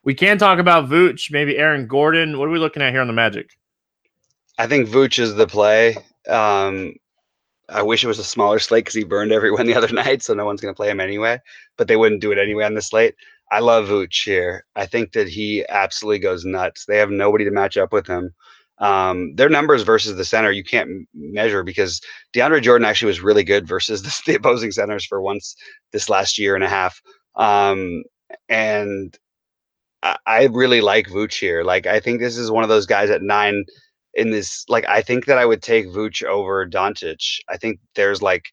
We 0.05 0.15
can 0.15 0.39
talk 0.39 0.59
about 0.59 0.89
Vooch, 0.89 1.31
maybe 1.31 1.59
Aaron 1.59 1.87
Gordon. 1.87 2.39
What 2.39 2.49
are 2.49 2.53
we 2.53 2.59
looking 2.59 2.83
at 2.83 2.93
here 2.93 3.03
on 3.03 3.09
the 3.09 3.13
Magic? 3.13 3.59
I 4.59 4.67
think 4.67 4.89
Vooch 4.89 5.19
is 5.19 5.35
the 5.35 5.47
play. 5.47 5.97
Um, 6.29 6.95
I 7.69 7.83
wish 7.83 8.05
it 8.05 8.09
was 8.09 8.19
a 8.19 8.25
smaller 8.25 8.59
slate 8.59 8.85
because 8.85 8.95
he 8.95 9.05
burned 9.05 9.33
everyone 9.33 9.67
the 9.69 9.75
other 9.75 9.93
night, 9.93 10.23
so 10.23 10.35
no 10.35 10.45
one's 10.45 10.61
going 10.61 10.75
to 10.75 10.77
play 10.77 10.91
him 10.91 11.01
anyway. 11.01 11.41
But 11.77 11.89
they 11.89 11.97
wouldn't 11.97 12.21
do 12.21 12.33
it 12.33 12.39
anyway 12.39 12.65
on 12.65 12.75
the 12.75 12.83
slate. 12.83 13.15
I 13.51 13.61
love 13.61 13.89
Vooch 13.89 14.25
here. 14.25 14.65
I 14.77 14.87
think 14.87 15.13
that 15.13 15.29
he 15.29 15.65
absolutely 15.69 16.21
goes 16.21 16.45
nuts. 16.45 16.87
They 16.87 16.99
have 16.99 17.11
nobody 17.11 17.45
to 17.45 17.51
match 17.51 17.77
up 17.77 17.93
with 17.93 18.07
him. 18.07 18.35
Um, 18.79 19.35
their 19.37 19.51
numbers 19.51 19.83
versus 19.83 20.17
the 20.17 20.25
center 20.25 20.51
you 20.51 20.65
can't 20.65 21.07
measure 21.15 21.63
because 21.63 22.01
DeAndre 22.35 22.63
Jordan 22.63 22.87
actually 22.87 23.09
was 23.09 23.21
really 23.21 23.45
good 23.45 23.69
versus 23.69 24.03
the, 24.25 24.33
the 24.33 24.37
opposing 24.37 24.73
centers 24.73 25.05
for 25.05 25.21
once 25.21 25.55
this 25.93 26.09
last 26.09 26.39
year 26.39 26.55
and 26.55 26.65
a 26.65 26.69
half. 26.69 27.01
Um, 27.37 28.03
and 28.49 29.17
I, 30.03 30.17
I 30.27 30.45
really 30.47 30.81
like 30.81 31.09
Vooch 31.09 31.39
here. 31.39 31.63
Like 31.63 31.87
I 31.87 32.01
think 32.01 32.21
this 32.21 32.37
is 32.37 32.51
one 32.51 32.65
of 32.65 32.71
those 32.71 32.87
guys 32.87 33.11
at 33.11 33.23
nine 33.23 33.65
in 34.15 34.31
this 34.31 34.65
like 34.69 34.87
I 34.89 35.03
think 35.03 35.27
that 35.27 35.39
I 35.39 35.47
would 35.47 35.63
take 35.63 35.87
Vooch 35.87 36.23
over 36.25 36.67
Doncic. 36.67 37.39
I 37.49 37.57
think 37.57 37.81
there's 37.95 38.23
like 38.23 38.51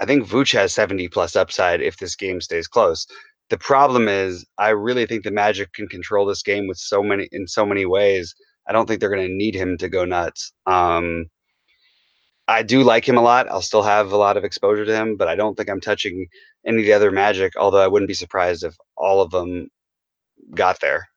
I 0.00 0.06
think 0.06 0.26
Vooch 0.26 0.52
has 0.54 0.74
70 0.74 1.08
plus 1.08 1.36
upside 1.36 1.80
if 1.80 1.98
this 1.98 2.16
game 2.16 2.40
stays 2.40 2.66
close. 2.66 3.06
The 3.50 3.58
problem 3.58 4.08
is, 4.08 4.44
I 4.58 4.70
really 4.70 5.06
think 5.06 5.24
the 5.24 5.30
Magic 5.30 5.72
can 5.74 5.86
control 5.86 6.26
this 6.26 6.42
game 6.42 6.66
with 6.66 6.78
so 6.78 7.02
many 7.02 7.28
in 7.32 7.46
so 7.46 7.66
many 7.66 7.86
ways. 7.86 8.34
I 8.66 8.72
don't 8.72 8.86
think 8.86 9.00
they're 9.00 9.14
going 9.14 9.28
to 9.28 9.34
need 9.34 9.54
him 9.54 9.76
to 9.78 9.88
go 9.88 10.04
nuts. 10.04 10.52
Um, 10.66 11.26
I 12.48 12.62
do 12.62 12.82
like 12.82 13.08
him 13.08 13.16
a 13.16 13.22
lot. 13.22 13.48
I'll 13.48 13.62
still 13.62 13.82
have 13.82 14.12
a 14.12 14.16
lot 14.16 14.36
of 14.36 14.44
exposure 14.44 14.84
to 14.84 14.96
him, 14.96 15.16
but 15.16 15.28
I 15.28 15.36
don't 15.36 15.56
think 15.56 15.68
I'm 15.68 15.80
touching 15.80 16.26
any 16.66 16.78
of 16.78 16.84
the 16.84 16.92
other 16.92 17.10
Magic. 17.10 17.52
Although 17.56 17.82
I 17.82 17.88
wouldn't 17.88 18.08
be 18.08 18.14
surprised 18.14 18.64
if 18.64 18.74
all 18.96 19.20
of 19.20 19.30
them 19.30 19.68
got 20.54 20.80
there. 20.80 21.08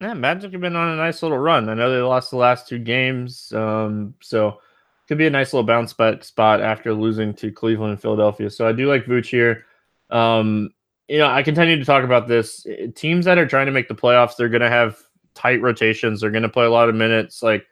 Yeah, 0.00 0.14
Magic 0.14 0.52
have 0.52 0.60
been 0.60 0.76
on 0.76 0.88
a 0.88 0.96
nice 0.96 1.22
little 1.22 1.38
run. 1.38 1.68
I 1.68 1.74
know 1.74 1.92
they 1.92 2.00
lost 2.00 2.30
the 2.30 2.38
last 2.38 2.66
two 2.66 2.78
games, 2.78 3.52
um, 3.52 4.14
so 4.20 4.60
could 5.06 5.18
be 5.18 5.26
a 5.26 5.30
nice 5.30 5.52
little 5.52 5.66
bounce 5.66 5.92
back 5.92 6.24
spot 6.24 6.60
after 6.62 6.94
losing 6.94 7.34
to 7.34 7.50
Cleveland 7.50 7.92
and 7.92 8.00
Philadelphia. 8.00 8.48
So 8.48 8.66
I 8.66 8.72
do 8.72 8.88
like 8.88 9.04
Vooch 9.04 9.26
here. 9.26 9.66
Um, 10.08 10.70
you 11.08 11.18
know, 11.18 11.26
I 11.26 11.42
continue 11.42 11.76
to 11.76 11.84
talk 11.84 12.04
about 12.04 12.28
this. 12.28 12.66
Teams 12.94 13.24
that 13.24 13.36
are 13.36 13.46
trying 13.46 13.66
to 13.66 13.72
make 13.72 13.88
the 13.88 13.94
playoffs, 13.94 14.36
they're 14.36 14.48
going 14.48 14.62
to 14.62 14.70
have 14.70 14.96
tight 15.34 15.60
rotations. 15.60 16.20
They're 16.20 16.30
going 16.30 16.44
to 16.44 16.48
play 16.48 16.64
a 16.64 16.70
lot 16.70 16.88
of 16.88 16.94
minutes. 16.94 17.42
Like 17.42 17.66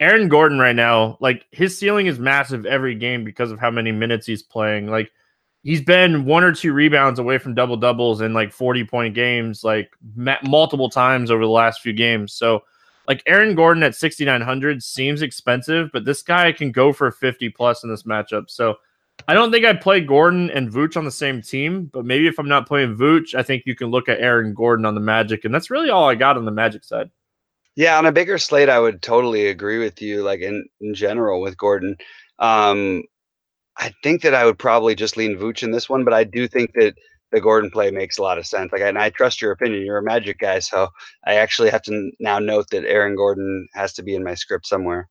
Aaron 0.00 0.28
Gordon 0.28 0.58
right 0.58 0.74
now, 0.74 1.18
like 1.20 1.44
his 1.52 1.78
ceiling 1.78 2.06
is 2.06 2.18
massive 2.18 2.64
every 2.66 2.94
game 2.94 3.22
because 3.22 3.52
of 3.52 3.60
how 3.60 3.70
many 3.70 3.92
minutes 3.92 4.26
he's 4.26 4.42
playing. 4.42 4.86
Like 4.86 5.12
he's 5.62 5.82
been 5.82 6.24
one 6.24 6.44
or 6.44 6.52
two 6.52 6.72
rebounds 6.72 7.18
away 7.18 7.38
from 7.38 7.54
double 7.54 7.76
doubles 7.76 8.20
in 8.20 8.32
like 8.32 8.52
40 8.52 8.84
point 8.84 9.14
games, 9.14 9.64
like 9.64 9.90
multiple 10.42 10.90
times 10.90 11.30
over 11.30 11.44
the 11.44 11.50
last 11.50 11.80
few 11.80 11.92
games. 11.92 12.32
So, 12.32 12.62
like 13.06 13.22
Aaron 13.26 13.54
Gordon 13.54 13.82
at 13.82 13.94
6,900 13.94 14.82
seems 14.82 15.22
expensive, 15.22 15.90
but 15.92 16.04
this 16.04 16.22
guy 16.22 16.52
can 16.52 16.72
go 16.72 16.92
for 16.92 17.10
50 17.10 17.48
plus 17.50 17.82
in 17.82 17.90
this 17.90 18.02
matchup. 18.02 18.50
So, 18.50 18.76
I 19.26 19.34
don't 19.34 19.50
think 19.50 19.64
I'd 19.64 19.80
play 19.80 20.00
Gordon 20.00 20.50
and 20.50 20.70
Vooch 20.70 20.96
on 20.96 21.04
the 21.04 21.10
same 21.10 21.42
team, 21.42 21.90
but 21.92 22.04
maybe 22.04 22.28
if 22.28 22.38
I'm 22.38 22.48
not 22.48 22.68
playing 22.68 22.96
Vooch, 22.96 23.34
I 23.34 23.42
think 23.42 23.64
you 23.66 23.74
can 23.74 23.88
look 23.88 24.08
at 24.08 24.20
Aaron 24.20 24.54
Gordon 24.54 24.86
on 24.86 24.94
the 24.94 25.00
Magic, 25.00 25.44
and 25.44 25.52
that's 25.52 25.70
really 25.70 25.90
all 25.90 26.08
I 26.08 26.14
got 26.14 26.36
on 26.36 26.44
the 26.44 26.52
Magic 26.52 26.84
side. 26.84 27.10
Yeah, 27.74 27.98
on 27.98 28.06
a 28.06 28.12
bigger 28.12 28.38
slate, 28.38 28.68
I 28.68 28.78
would 28.78 29.02
totally 29.02 29.48
agree 29.48 29.78
with 29.78 30.00
you. 30.02 30.22
Like 30.22 30.40
in 30.40 30.66
in 30.80 30.94
general 30.94 31.40
with 31.40 31.56
Gordon, 31.56 31.96
um, 32.38 33.04
I 33.78 33.92
think 34.02 34.22
that 34.22 34.34
I 34.34 34.44
would 34.44 34.58
probably 34.58 34.94
just 34.94 35.16
lean 35.16 35.36
Vooch 35.36 35.62
in 35.62 35.70
this 35.70 35.88
one, 35.88 36.04
but 36.04 36.14
I 36.14 36.24
do 36.24 36.48
think 36.48 36.72
that 36.74 36.94
the 37.30 37.40
Gordon 37.40 37.70
play 37.70 37.90
makes 37.90 38.18
a 38.18 38.22
lot 38.22 38.38
of 38.38 38.46
sense. 38.46 38.72
Like, 38.72 38.80
and 38.80 38.98
I 38.98 39.10
trust 39.10 39.40
your 39.40 39.52
opinion. 39.52 39.84
You're 39.84 39.98
a 39.98 40.02
Magic 40.02 40.38
guy, 40.38 40.58
so 40.58 40.88
I 41.26 41.34
actually 41.34 41.70
have 41.70 41.82
to 41.82 42.10
now 42.18 42.38
note 42.38 42.70
that 42.70 42.84
Aaron 42.84 43.14
Gordon 43.14 43.68
has 43.74 43.92
to 43.94 44.02
be 44.02 44.14
in 44.14 44.24
my 44.24 44.34
script 44.34 44.66
somewhere. 44.66 45.08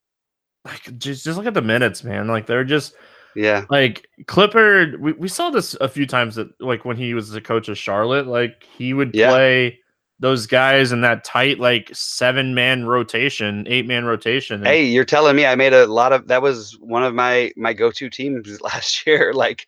Like, 0.65 0.97
just 0.97 1.23
just 1.23 1.37
look 1.37 1.47
at 1.47 1.53
the 1.53 1.61
minutes, 1.61 2.03
man. 2.03 2.27
Like, 2.27 2.45
they're 2.45 2.65
just 2.65 2.93
yeah. 3.37 3.65
Like 3.69 4.07
Clifford, 4.25 4.99
we, 4.99 5.11
we 5.13 5.27
saw 5.27 5.51
this 5.51 5.75
a 5.79 5.87
few 5.87 6.07
times 6.07 6.35
that 6.35 6.49
like 6.59 6.85
when 6.85 6.97
he 6.97 7.13
was 7.13 7.29
the 7.29 7.39
coach 7.39 7.69
of 7.69 7.77
Charlotte, 7.77 8.25
like 8.25 8.63
he 8.75 8.93
would 8.93 9.13
yeah. 9.13 9.29
play 9.29 9.79
those 10.19 10.47
guys 10.47 10.91
in 10.91 11.01
that 11.01 11.23
tight 11.23 11.59
like 11.59 11.89
seven 11.93 12.55
man 12.55 12.85
rotation, 12.85 13.65
eight 13.67 13.85
man 13.85 14.05
rotation. 14.05 14.63
Hey, 14.63 14.85
you're 14.85 15.05
telling 15.05 15.35
me 15.35 15.45
I 15.45 15.55
made 15.55 15.73
a 15.73 15.85
lot 15.87 16.11
of 16.11 16.27
that 16.27 16.41
was 16.41 16.77
one 16.79 17.03
of 17.03 17.13
my 17.13 17.51
my 17.55 17.73
go 17.73 17.91
to 17.91 18.09
teams 18.09 18.59
last 18.61 19.05
year, 19.05 19.33
like 19.33 19.67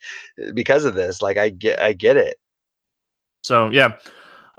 because 0.54 0.84
of 0.84 0.94
this. 0.94 1.22
Like 1.22 1.36
I 1.36 1.50
get 1.50 1.80
I 1.80 1.92
get 1.92 2.16
it. 2.16 2.38
So 3.42 3.70
yeah. 3.70 3.96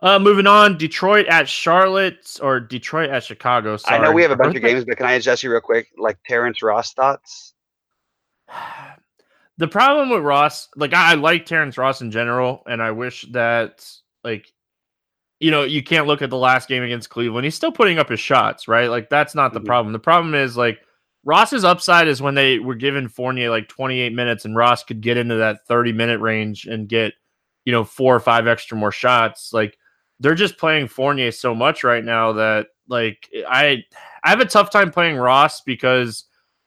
Uh, 0.03 0.17
moving 0.17 0.47
on, 0.47 0.79
Detroit 0.79 1.27
at 1.27 1.47
Charlotte 1.47 2.39
or 2.41 2.59
Detroit 2.59 3.11
at 3.11 3.23
Chicago. 3.23 3.77
Sorry. 3.77 3.99
I 3.99 4.03
know 4.03 4.11
we 4.11 4.23
have 4.23 4.31
a 4.31 4.35
bunch 4.35 4.55
of 4.55 4.63
games, 4.63 4.83
but 4.83 4.97
can 4.97 5.05
I 5.05 5.11
adjust 5.11 5.43
you 5.43 5.51
real 5.51 5.61
quick? 5.61 5.89
Like 5.95 6.17
Terrence 6.25 6.63
Ross 6.63 6.93
thoughts? 6.93 7.53
The 9.57 9.67
problem 9.67 10.09
with 10.09 10.23
Ross, 10.23 10.69
like 10.75 10.91
I, 10.91 11.11
I 11.11 11.15
like 11.15 11.45
Terrence 11.45 11.77
Ross 11.77 12.01
in 12.01 12.09
general, 12.09 12.63
and 12.65 12.81
I 12.81 12.89
wish 12.91 13.27
that 13.31 13.85
like 14.23 14.51
you 15.41 15.49
know, 15.49 15.63
you 15.63 15.81
can't 15.81 16.05
look 16.05 16.21
at 16.21 16.29
the 16.29 16.37
last 16.37 16.69
game 16.69 16.83
against 16.83 17.09
Cleveland. 17.09 17.45
He's 17.45 17.55
still 17.55 17.71
putting 17.71 17.97
up 17.97 18.09
his 18.09 18.19
shots, 18.19 18.67
right? 18.67 18.91
Like 18.91 19.09
that's 19.09 19.33
not 19.33 19.53
the 19.53 19.59
mm-hmm. 19.59 19.65
problem. 19.65 19.91
The 19.91 19.99
problem 19.99 20.35
is 20.35 20.55
like 20.55 20.79
Ross's 21.25 21.63
upside 21.65 22.07
is 22.07 22.21
when 22.21 22.35
they 22.35 22.59
were 22.59 22.75
given 22.75 23.09
Fournier 23.09 23.49
like 23.49 23.67
28 23.67 24.13
minutes 24.13 24.45
and 24.45 24.55
Ross 24.55 24.83
could 24.83 25.01
get 25.01 25.17
into 25.17 25.35
that 25.35 25.65
30 25.67 25.93
minute 25.93 26.19
range 26.19 26.67
and 26.67 26.87
get, 26.87 27.13
you 27.65 27.71
know, 27.71 27.83
four 27.83 28.15
or 28.15 28.19
five 28.19 28.45
extra 28.45 28.77
more 28.77 28.91
shots. 28.91 29.51
Like 29.51 29.79
they're 30.19 30.35
just 30.35 30.59
playing 30.59 30.87
Fournier 30.87 31.31
so 31.31 31.55
much 31.55 31.83
right 31.83 32.05
now 32.05 32.33
that 32.33 32.67
like 32.87 33.27
I 33.49 33.83
I 34.23 34.29
have 34.29 34.41
a 34.41 34.45
tough 34.45 34.69
time 34.69 34.91
playing 34.91 35.17
Ross 35.17 35.61
because 35.61 36.25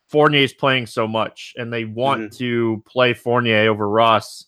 Fournier 0.09 0.41
is 0.41 0.53
playing 0.53 0.87
so 0.87 1.07
much 1.07 1.53
and 1.55 1.71
they 1.71 1.85
want 1.85 2.23
mm-hmm. 2.23 2.37
to 2.39 2.83
play 2.85 3.13
Fournier 3.13 3.69
over 3.69 3.87
Ross 3.87 4.47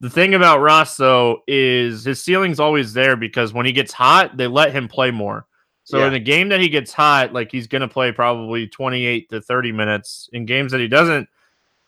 the 0.00 0.10
thing 0.10 0.34
about 0.34 0.60
Ross 0.60 0.96
though 0.96 1.42
is 1.46 2.04
his 2.04 2.22
ceiling's 2.22 2.60
always 2.60 2.92
there 2.92 3.16
because 3.16 3.52
when 3.52 3.66
he 3.66 3.72
gets 3.72 3.92
hot, 3.92 4.36
they 4.36 4.46
let 4.46 4.72
him 4.72 4.88
play 4.88 5.10
more. 5.10 5.46
So 5.84 5.98
yeah. 5.98 6.08
in 6.08 6.14
a 6.14 6.20
game 6.20 6.50
that 6.50 6.60
he 6.60 6.68
gets 6.68 6.92
hot, 6.92 7.32
like 7.32 7.50
he's 7.50 7.66
going 7.66 7.80
to 7.80 7.88
play 7.88 8.12
probably 8.12 8.66
28 8.66 9.30
to 9.30 9.40
30 9.40 9.72
minutes. 9.72 10.28
In 10.34 10.44
games 10.44 10.70
that 10.72 10.80
he 10.80 10.88
doesn't, 10.88 11.28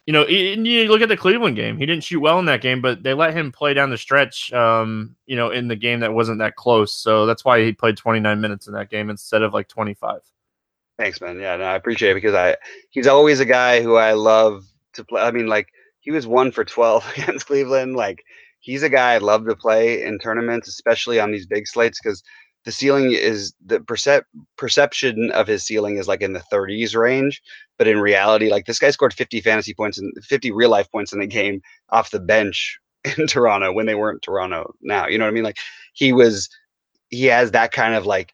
you 0.06 0.14
know, 0.14 0.26
you 0.26 0.88
look 0.88 1.02
at 1.02 1.10
the 1.10 1.16
Cleveland 1.16 1.54
game. 1.54 1.76
He 1.76 1.84
didn't 1.84 2.02
shoot 2.02 2.18
well 2.18 2.38
in 2.38 2.46
that 2.46 2.62
game, 2.62 2.80
but 2.80 3.02
they 3.02 3.12
let 3.12 3.36
him 3.36 3.52
play 3.52 3.74
down 3.74 3.90
the 3.90 3.98
stretch. 3.98 4.52
Um, 4.54 5.14
you 5.26 5.36
know, 5.36 5.50
in 5.50 5.68
the 5.68 5.76
game 5.76 6.00
that 6.00 6.14
wasn't 6.14 6.38
that 6.38 6.56
close. 6.56 6.94
So 6.94 7.26
that's 7.26 7.44
why 7.44 7.62
he 7.62 7.72
played 7.72 7.98
29 7.98 8.40
minutes 8.40 8.66
in 8.66 8.72
that 8.72 8.88
game 8.88 9.10
instead 9.10 9.42
of 9.42 9.52
like 9.52 9.68
25. 9.68 10.22
Thanks, 10.98 11.20
man. 11.20 11.38
Yeah, 11.38 11.56
no, 11.56 11.64
I 11.64 11.76
appreciate 11.76 12.12
it 12.12 12.14
because 12.14 12.34
I 12.34 12.56
he's 12.88 13.06
always 13.06 13.40
a 13.40 13.44
guy 13.44 13.82
who 13.82 13.96
I 13.96 14.12
love 14.12 14.66
to 14.94 15.04
play. 15.04 15.20
I 15.20 15.30
mean, 15.30 15.46
like 15.46 15.72
he 16.00 16.10
was 16.10 16.26
one 16.26 16.50
for 16.52 16.64
12 16.64 17.12
against 17.16 17.46
Cleveland. 17.46 17.96
Like 17.96 18.24
he's 18.60 18.82
a 18.82 18.88
guy 18.88 19.14
I'd 19.14 19.22
love 19.22 19.46
to 19.46 19.56
play 19.56 20.02
in 20.02 20.18
tournaments, 20.18 20.68
especially 20.68 21.20
on 21.20 21.32
these 21.32 21.46
big 21.46 21.66
slates, 21.66 22.00
because 22.02 22.22
the 22.64 22.72
ceiling 22.72 23.12
is 23.12 23.54
the 23.64 23.78
percep- 23.78 24.24
perception 24.58 25.30
of 25.32 25.46
his 25.46 25.64
ceiling 25.64 25.96
is 25.96 26.08
like 26.08 26.20
in 26.20 26.34
the 26.34 26.44
30s 26.52 26.94
range. 26.94 27.40
But 27.78 27.88
in 27.88 28.00
reality, 28.00 28.50
like 28.50 28.66
this 28.66 28.78
guy 28.78 28.90
scored 28.90 29.14
50 29.14 29.40
fantasy 29.40 29.72
points 29.72 29.98
and 29.98 30.12
50 30.22 30.52
real 30.52 30.70
life 30.70 30.90
points 30.90 31.12
in 31.12 31.20
the 31.20 31.26
game 31.26 31.62
off 31.90 32.10
the 32.10 32.20
bench 32.20 32.78
in 33.18 33.26
Toronto 33.26 33.72
when 33.72 33.86
they 33.86 33.94
weren't 33.94 34.22
Toronto 34.22 34.74
now. 34.82 35.06
You 35.06 35.18
know 35.18 35.24
what 35.24 35.30
I 35.30 35.34
mean? 35.34 35.44
Like 35.44 35.58
he 35.94 36.12
was, 36.12 36.48
he 37.08 37.26
has 37.26 37.52
that 37.52 37.72
kind 37.72 37.94
of 37.94 38.06
like 38.06 38.32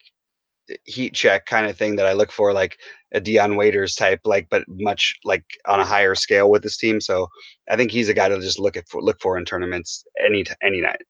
heat 0.85 1.15
check 1.15 1.47
kind 1.47 1.67
of 1.67 1.77
thing 1.77 1.97
that 1.97 2.07
I 2.07 2.13
look 2.13 2.33
for. 2.33 2.53
Like 2.53 2.79
a 3.13 3.21
Dion 3.21 3.57
Waiters 3.57 3.95
type, 3.95 4.21
like 4.25 4.49
but 4.51 4.65
much 4.69 5.15
like 5.25 5.45
on 5.67 5.81
a 5.81 5.85
higher 5.85 6.15
scale 6.15 6.51
with 6.51 6.63
this 6.63 6.77
team. 6.77 7.01
So 7.01 7.29
I 7.71 7.77
think 7.77 7.91
he's 7.91 8.09
a 8.09 8.15
guy 8.15 8.29
to 8.29 8.41
just 8.41 8.59
look 8.59 8.77
at 8.77 8.89
for, 8.89 9.03
look 9.03 9.21
for 9.21 9.39
in 9.39 9.45
tournaments 9.45 10.05
any 10.25 10.45
any 10.63 10.81
night. 10.81 11.03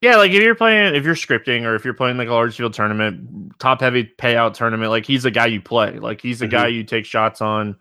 Yeah, 0.00 0.16
like 0.16 0.30
if 0.30 0.42
you're 0.42 0.54
playing, 0.54 0.94
if 0.94 1.04
you're 1.04 1.14
scripting, 1.14 1.64
or 1.64 1.74
if 1.74 1.84
you're 1.84 1.92
playing 1.92 2.16
like 2.16 2.28
a 2.28 2.32
large 2.32 2.56
field 2.56 2.72
tournament, 2.72 3.58
top 3.58 3.82
heavy 3.82 4.04
payout 4.04 4.54
tournament, 4.54 4.90
like 4.90 5.04
he's 5.04 5.26
a 5.26 5.30
guy 5.30 5.46
you 5.46 5.60
play. 5.60 5.98
Like 5.98 6.22
he's 6.22 6.38
the 6.38 6.46
mm-hmm. 6.46 6.56
guy 6.56 6.66
you 6.68 6.84
take 6.84 7.04
shots 7.04 7.42
on. 7.42 7.76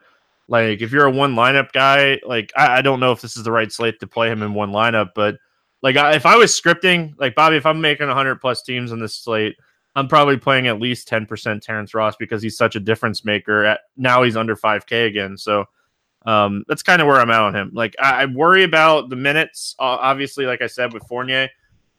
Like 0.49 0.81
if 0.81 0.91
you're 0.91 1.05
a 1.05 1.11
one 1.11 1.35
lineup 1.35 1.71
guy, 1.71 2.19
like 2.25 2.51
I, 2.57 2.79
I, 2.79 2.81
don't 2.81 2.99
know 2.99 3.13
if 3.13 3.21
this 3.21 3.37
is 3.37 3.43
the 3.43 3.51
right 3.51 3.71
slate 3.71 3.99
to 3.99 4.07
play 4.07 4.29
him 4.29 4.41
in 4.41 4.53
one 4.53 4.71
lineup, 4.71 5.11
but 5.15 5.37
like 5.81 5.95
I, 5.95 6.15
if 6.15 6.25
I 6.25 6.35
was 6.35 6.59
scripting, 6.59 7.13
like 7.17 7.35
Bobby, 7.35 7.55
if 7.55 7.65
I'm 7.65 7.79
making 7.79 8.07
100 8.07 8.41
plus 8.41 8.63
teams 8.63 8.91
on 8.91 8.99
this 8.99 9.15
slate, 9.15 9.55
I'm 9.99 10.07
probably 10.07 10.37
playing 10.37 10.67
at 10.67 10.79
least 10.79 11.09
10% 11.09 11.61
Terrence 11.61 11.93
Ross 11.93 12.15
because 12.15 12.41
he's 12.41 12.55
such 12.55 12.77
a 12.77 12.79
difference 12.79 13.25
maker. 13.25 13.65
At, 13.65 13.81
now 13.97 14.23
he's 14.23 14.37
under 14.37 14.55
5K 14.55 15.07
again. 15.07 15.37
So 15.37 15.65
um, 16.25 16.63
that's 16.69 16.83
kind 16.83 17.01
of 17.01 17.07
where 17.07 17.17
I'm 17.19 17.29
at 17.29 17.41
on 17.41 17.53
him. 17.53 17.71
Like, 17.73 17.95
I, 18.01 18.23
I 18.23 18.25
worry 18.25 18.63
about 18.63 19.09
the 19.09 19.17
minutes, 19.17 19.75
obviously, 19.77 20.45
like 20.45 20.61
I 20.61 20.67
said, 20.67 20.93
with 20.93 21.03
Fournier. 21.03 21.49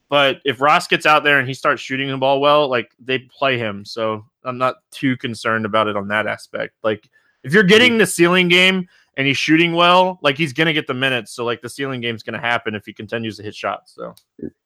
But 0.08 0.40
if 0.46 0.62
Ross 0.62 0.86
gets 0.86 1.04
out 1.04 1.24
there 1.24 1.38
and 1.38 1.46
he 1.46 1.52
starts 1.52 1.82
shooting 1.82 2.08
the 2.08 2.16
ball 2.16 2.40
well, 2.40 2.68
like 2.68 2.90
they 2.98 3.18
play 3.18 3.58
him. 3.58 3.84
So 3.84 4.24
I'm 4.44 4.56
not 4.56 4.76
too 4.90 5.18
concerned 5.18 5.66
about 5.66 5.86
it 5.86 5.96
on 5.96 6.08
that 6.08 6.26
aspect. 6.26 6.74
Like, 6.82 7.08
if 7.44 7.52
you're 7.52 7.62
getting 7.64 7.98
the 7.98 8.06
ceiling 8.06 8.48
game 8.48 8.88
and 9.18 9.26
he's 9.26 9.36
shooting 9.36 9.74
well, 9.74 10.18
like 10.22 10.38
he's 10.38 10.54
going 10.54 10.68
to 10.68 10.72
get 10.72 10.86
the 10.86 10.94
minutes. 10.94 11.32
So, 11.32 11.44
like, 11.44 11.60
the 11.60 11.68
ceiling 11.68 12.00
game's 12.00 12.22
going 12.22 12.34
to 12.34 12.40
happen 12.40 12.74
if 12.74 12.86
he 12.86 12.94
continues 12.94 13.36
to 13.36 13.42
hit 13.42 13.54
shots. 13.54 13.94
So, 13.94 14.14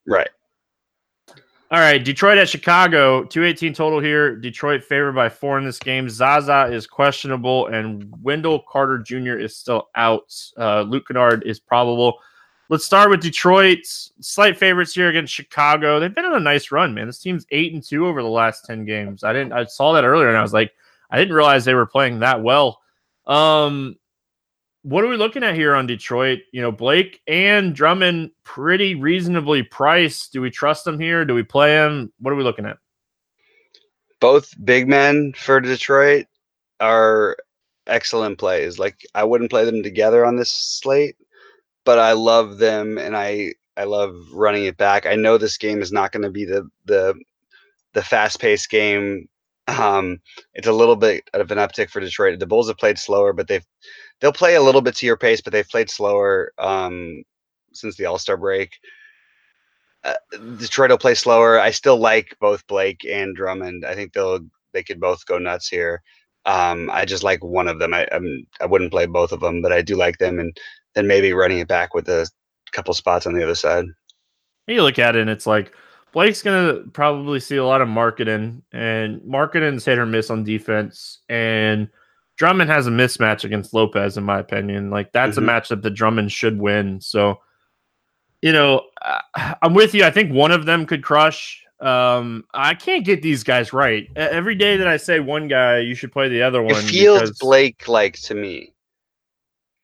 right. 0.07 0.31
All 1.71 1.81
right, 1.81 2.05
Detroit 2.05 2.39
at 2.39 2.49
Chicago, 2.49 3.25
218 3.25 3.75
total 3.75 3.99
here. 3.99 4.37
Detroit 4.37 4.85
favored 4.85 5.15
by 5.15 5.29
four 5.29 5.59
in 5.59 5.65
this 5.65 5.79
game. 5.79 6.09
Zaza 6.09 6.69
is 6.71 6.87
questionable, 6.87 7.67
and 7.69 8.13
Wendell 8.23 8.65
Carter 8.71 8.99
Jr. 8.99 9.39
is 9.39 9.57
still 9.57 9.89
out. 9.95 10.33
Uh, 10.57 10.83
Luke 10.83 11.09
Kennard 11.09 11.43
is 11.45 11.59
probable. 11.59 12.19
Let's 12.69 12.85
start 12.85 13.11
with 13.11 13.21
Detroit. 13.21 13.79
Slight 13.85 14.57
favorites 14.59 14.95
here 14.95 15.09
against 15.09 15.33
Chicago. 15.33 16.01
They've 16.01 16.15
been 16.15 16.25
on 16.25 16.35
a 16.35 16.41
nice 16.41 16.71
run, 16.71 16.95
man. 16.95 17.07
This 17.07 17.19
team's 17.19 17.47
eight 17.51 17.75
and 17.75 17.83
two 17.83 18.07
over 18.07 18.23
the 18.23 18.29
last 18.29 18.65
10 18.67 18.85
games. 18.85 19.23
I 19.23 19.33
didn't 19.33 19.53
I 19.53 19.65
saw 19.65 19.93
that 19.93 20.05
earlier 20.05 20.29
and 20.29 20.37
I 20.37 20.43
was 20.43 20.55
like, 20.55 20.73
I 21.11 21.19
didn't 21.19 21.35
realize 21.35 21.65
they 21.65 21.75
were 21.75 21.87
playing 21.87 22.21
that 22.21 22.43
well. 22.43 22.81
Um, 23.27 23.97
what 24.85 25.03
are 25.03 25.09
we 25.09 25.17
looking 25.17 25.43
at 25.43 25.55
here 25.55 25.75
on 25.75 25.87
Detroit? 25.87 26.41
You 26.53 26.61
know, 26.61 26.71
Blake 26.71 27.23
and 27.27 27.75
Drummond 27.75 28.31
pretty 28.45 28.95
reasonably 28.95 29.63
priced. 29.63 30.35
Do 30.35 30.43
we 30.43 30.51
trust 30.51 30.85
them 30.85 31.01
here? 31.01 31.25
Do 31.25 31.35
we 31.35 31.43
play 31.43 31.71
them? 31.71 32.13
What 32.21 32.33
are 32.33 32.37
we 32.37 32.45
looking 32.45 32.67
at? 32.67 32.77
Both 34.21 34.53
big 34.63 34.87
men 34.87 35.33
for 35.35 35.59
Detroit 35.59 36.27
are 36.81 37.39
excellent 37.87 38.39
plays. 38.39 38.79
Like 38.79 39.07
I 39.15 39.25
wouldn't 39.25 39.51
play 39.51 39.65
them 39.65 39.83
together 39.83 40.27
on 40.27 40.37
this 40.37 40.51
slate, 40.51 41.17
but 41.87 41.99
I 41.99 42.13
love 42.13 42.59
them 42.59 42.99
and 42.99 43.17
I 43.17 43.55
I 43.79 43.85
love 43.85 44.15
running 44.35 44.67
it 44.67 44.77
back. 44.77 45.07
I 45.07 45.15
know 45.15 45.39
this 45.39 45.57
game 45.57 45.81
is 45.81 45.93
not 45.93 46.13
going 46.13 46.23
to 46.25 46.31
be 46.31 46.45
the 46.45 46.69
the 46.85 47.15
the 47.95 48.03
fast 48.03 48.39
paced 48.39 48.69
game. 48.69 49.31
Um, 49.67 50.21
it's 50.55 50.67
a 50.67 50.73
little 50.73 50.97
bit 50.97 51.29
of 51.33 51.51
an 51.51 51.59
uptick 51.59 51.91
for 51.91 52.01
Detroit. 52.01 52.39
The 52.39 52.47
Bulls 52.47 52.69
have 52.69 52.79
played 52.79 52.99
slower, 52.99 53.33
but 53.33 53.49
they've 53.49 53.65
they'll 54.21 54.33
play 54.33 54.57
a 54.57 54.63
little 54.63 54.83
bit 54.83 54.95
to 54.97 55.07
your 55.07 55.17
pace, 55.17 55.41
but 55.41 55.53
they've 55.53 55.69
played 55.69 55.91
slower 55.91 56.53
um, 56.59 57.23
since 57.73 57.97
the 57.97 58.07
All 58.07 58.19
Star 58.19 58.37
break. 58.37 58.71
Uh, 60.05 60.15
Detroit 60.59 60.91
will 60.91 60.99
play 60.99 61.15
slower. 61.15 61.59
I 61.59 61.71
still 61.71 61.97
like 61.97 62.37
both 62.41 62.67
Blake 62.67 63.07
and 63.11 63.35
Drummond. 63.35 63.87
I 63.87 63.95
think 63.95 64.13
they'll 64.13 64.41
they 64.73 64.83
could 64.83 65.01
both 65.01 65.25
go 65.25 65.39
nuts 65.39 65.69
here. 65.69 66.03
Um, 66.45 66.91
I 66.93 67.07
just 67.07 67.23
like 67.23 67.43
one 67.43 67.69
of 67.69 67.79
them. 67.79 67.95
I 67.95 68.07
I'm, 68.13 68.47
I 68.61 68.67
wouldn't 68.67 68.91
play 68.91 69.07
both 69.07 69.33
of 69.33 69.41
them, 69.41 69.63
but 69.63 69.73
I 69.73 69.81
do 69.81 69.97
like 69.97 70.19
them, 70.19 70.39
and 70.39 70.55
then 70.95 71.07
maybe 71.07 71.33
running 71.33 71.59
it 71.59 71.69
back 71.69 71.95
with 71.95 72.09
a 72.09 72.29
couple 72.73 72.93
spots 72.93 73.27
on 73.27 73.33
the 73.33 73.43
other 73.43 73.55
side. 73.55 73.87
You 74.67 74.83
look 74.83 74.99
at 74.99 75.17
it, 75.17 75.23
and 75.23 75.31
it's 75.31 75.47
like 75.47 75.73
Blake's 76.15 76.43
gonna 76.43 76.85
probably 76.93 77.41
see 77.41 77.57
a 77.57 77.65
lot 77.67 77.83
of 77.83 77.89
marketing, 77.89 78.63
and 78.73 79.21
Markkanen's 79.23 79.85
hit 79.85 79.99
or 79.99 80.07
miss 80.07 80.31
on 80.31 80.45
defense, 80.45 81.19
and 81.29 81.89
Drummond 82.37 82.71
has 82.71 82.87
a 82.87 82.91
mismatch 82.91 83.45
against 83.45 83.75
Lopez, 83.75 84.17
in 84.17 84.25
my 84.25 84.39
opinion. 84.39 84.91
Like 84.91 85.13
that's 85.13 85.37
mm-hmm. 85.37 85.49
a 85.49 85.53
matchup 85.53 85.69
that 85.69 85.83
the 85.83 85.91
Drummond 85.91 86.33
should 86.33 86.59
win. 86.59 87.01
So, 87.01 87.41
you 88.43 88.53
know, 88.53 88.83
I'm 89.63 89.75
with 89.75 89.95
you. 89.95 90.05
I 90.05 90.11
think 90.11 90.33
one 90.33 90.53
of 90.53 90.67
them 90.67 90.87
could 90.87 91.03
crush. 91.03 91.65
Um, 91.81 92.45
I 92.55 92.75
can't 92.75 93.05
get 93.05 93.23
these 93.23 93.43
guys 93.45 93.73
right. 93.73 94.09
Every 94.17 94.55
day 94.55 94.77
that 94.77 94.89
I 94.89 94.97
say 94.97 95.21
one 95.21 95.49
guy, 95.49 95.79
you 95.79 95.95
should 95.95 96.13
play 96.13 96.29
the 96.29 96.43
other 96.43 96.63
one. 96.63 96.77
It 96.77 96.83
feels 96.83 97.21
because... 97.21 97.39
Blake 97.39 97.89
like 97.89 98.19
to 98.23 98.35
me. 98.35 98.74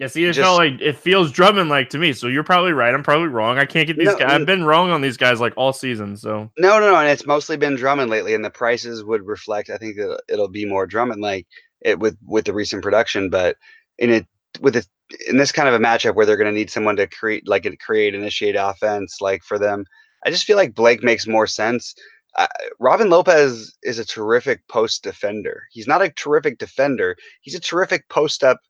Yeah, 0.01 0.07
see, 0.07 0.25
it 0.25 0.35
felt 0.35 0.59
like 0.59 0.81
it 0.81 0.97
feels 0.97 1.31
Drummond 1.31 1.69
like 1.69 1.91
to 1.91 1.99
me. 1.99 2.15
So 2.15 2.27
you're 2.27 2.43
probably 2.43 2.73
right. 2.73 2.95
I'm 2.95 3.03
probably 3.03 3.29
wrong. 3.29 3.59
I 3.59 3.67
can't 3.67 3.87
get 3.87 3.99
these 3.99 4.07
no, 4.07 4.19
guys. 4.19 4.33
I've 4.33 4.47
been 4.47 4.65
wrong 4.65 4.91
on 4.91 5.03
these 5.03 5.19
guys 5.19 5.41
like 5.41 5.53
all 5.57 5.73
season. 5.73 6.17
So 6.17 6.51
no, 6.59 6.81
no, 6.81 6.91
no, 6.91 6.97
and 6.97 7.09
it's 7.09 7.27
mostly 7.27 7.57
been 7.57 7.77
Drummond 7.77 8.11
lately, 8.11 8.35
and 8.35 8.45
the 8.45 8.51
prices 8.51 9.05
would 9.05 9.27
reflect. 9.27 9.71
I 9.71 9.77
think 9.77 9.97
that 9.97 10.23
it'll 10.29 10.49
be 10.49 10.65
more 10.65 10.87
Drummond 10.87 11.21
like 11.21 11.47
it 11.83 11.99
with 11.99 12.17
with 12.27 12.47
the 12.47 12.55
recent 12.55 12.83
production, 12.83 13.29
but 13.29 13.57
in 13.99 14.11
it 14.11 14.27
with 14.61 14.75
it 14.75 14.87
in 15.29 15.37
this 15.37 15.53
kind 15.53 15.69
of 15.69 15.75
a 15.75 15.79
matchup 15.79 16.15
where 16.15 16.25
they're 16.25 16.37
going 16.37 16.53
to 16.53 16.59
need 16.59 16.71
someone 16.71 16.97
to 16.97 17.07
create 17.07 17.47
like 17.47 17.69
create 17.81 18.15
initiate 18.15 18.57
offense 18.57 19.21
like 19.21 19.43
for 19.43 19.59
them 19.59 19.85
I 20.25 20.31
just 20.31 20.45
feel 20.45 20.57
like 20.57 20.75
Blake 20.75 21.03
makes 21.03 21.27
more 21.27 21.47
sense. 21.47 21.95
Uh, 22.37 22.47
Robin 22.79 23.11
Lopez 23.11 23.77
is 23.83 23.99
a 23.99 24.05
terrific 24.05 24.67
post 24.69 25.03
defender. 25.03 25.65
He's 25.73 25.87
not 25.87 26.03
a 26.03 26.11
terrific 26.11 26.59
defender. 26.59 27.17
He's 27.41 27.55
a 27.55 27.61
terrific 27.61 28.09
post 28.09 28.45
up 28.45 28.61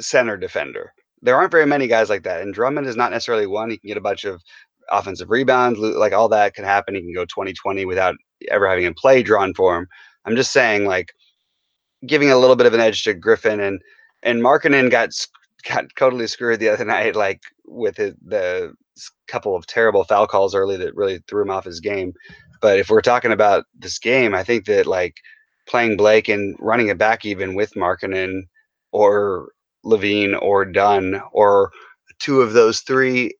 center 0.00 0.36
defender. 0.36 0.92
There 1.22 1.36
aren't 1.36 1.50
very 1.50 1.66
many 1.66 1.86
guys 1.86 2.08
like 2.10 2.22
that. 2.24 2.42
And 2.42 2.52
Drummond 2.52 2.86
is 2.86 2.96
not 2.96 3.10
necessarily 3.10 3.46
one. 3.46 3.70
He 3.70 3.78
can 3.78 3.88
get 3.88 3.96
a 3.96 4.02
bunch 4.02 4.24
of 4.24 4.42
offensive 4.90 5.30
rebounds, 5.30 5.78
like 5.78 6.12
all 6.12 6.28
that 6.28 6.54
can 6.54 6.64
happen. 6.64 6.94
He 6.94 7.00
can 7.00 7.14
go 7.14 7.24
20 7.24 7.52
20 7.52 7.84
without 7.84 8.16
ever 8.48 8.68
having 8.68 8.86
a 8.86 8.92
play 8.92 9.22
drawn 9.22 9.54
for 9.54 9.76
him. 9.76 9.86
I'm 10.24 10.36
just 10.36 10.52
saying, 10.52 10.86
like, 10.86 11.12
giving 12.06 12.30
a 12.30 12.38
little 12.38 12.56
bit 12.56 12.66
of 12.66 12.74
an 12.74 12.80
edge 12.80 13.02
to 13.04 13.14
Griffin 13.14 13.60
and 13.60 13.80
and 14.22 14.42
Markkanen 14.42 14.90
got 14.90 15.10
got 15.68 15.84
totally 15.98 16.26
screwed 16.26 16.60
the 16.60 16.68
other 16.68 16.84
night, 16.96 17.16
like 17.16 17.42
with 17.66 17.96
his, 17.96 18.14
the 18.24 18.72
couple 19.28 19.54
of 19.54 19.66
terrible 19.66 20.04
foul 20.04 20.26
calls 20.26 20.54
early 20.54 20.76
that 20.76 20.94
really 20.94 21.20
threw 21.28 21.42
him 21.42 21.50
off 21.50 21.64
his 21.64 21.80
game. 21.80 22.12
But 22.60 22.78
if 22.78 22.88
we're 22.88 23.02
talking 23.02 23.32
about 23.32 23.64
this 23.78 23.98
game, 23.98 24.34
I 24.34 24.42
think 24.42 24.64
that 24.66 24.86
like 24.86 25.16
playing 25.66 25.96
Blake 25.96 26.28
and 26.28 26.56
running 26.58 26.88
it 26.88 26.98
back 26.98 27.24
even 27.24 27.54
with 27.54 27.74
Markkanen 27.74 28.42
or 28.92 29.50
LaVine 29.86 30.34
or 30.42 30.64
Dunn 30.64 31.20
or 31.32 31.70
two 32.18 32.42
of 32.42 32.52
those 32.52 32.80
three 32.80 33.32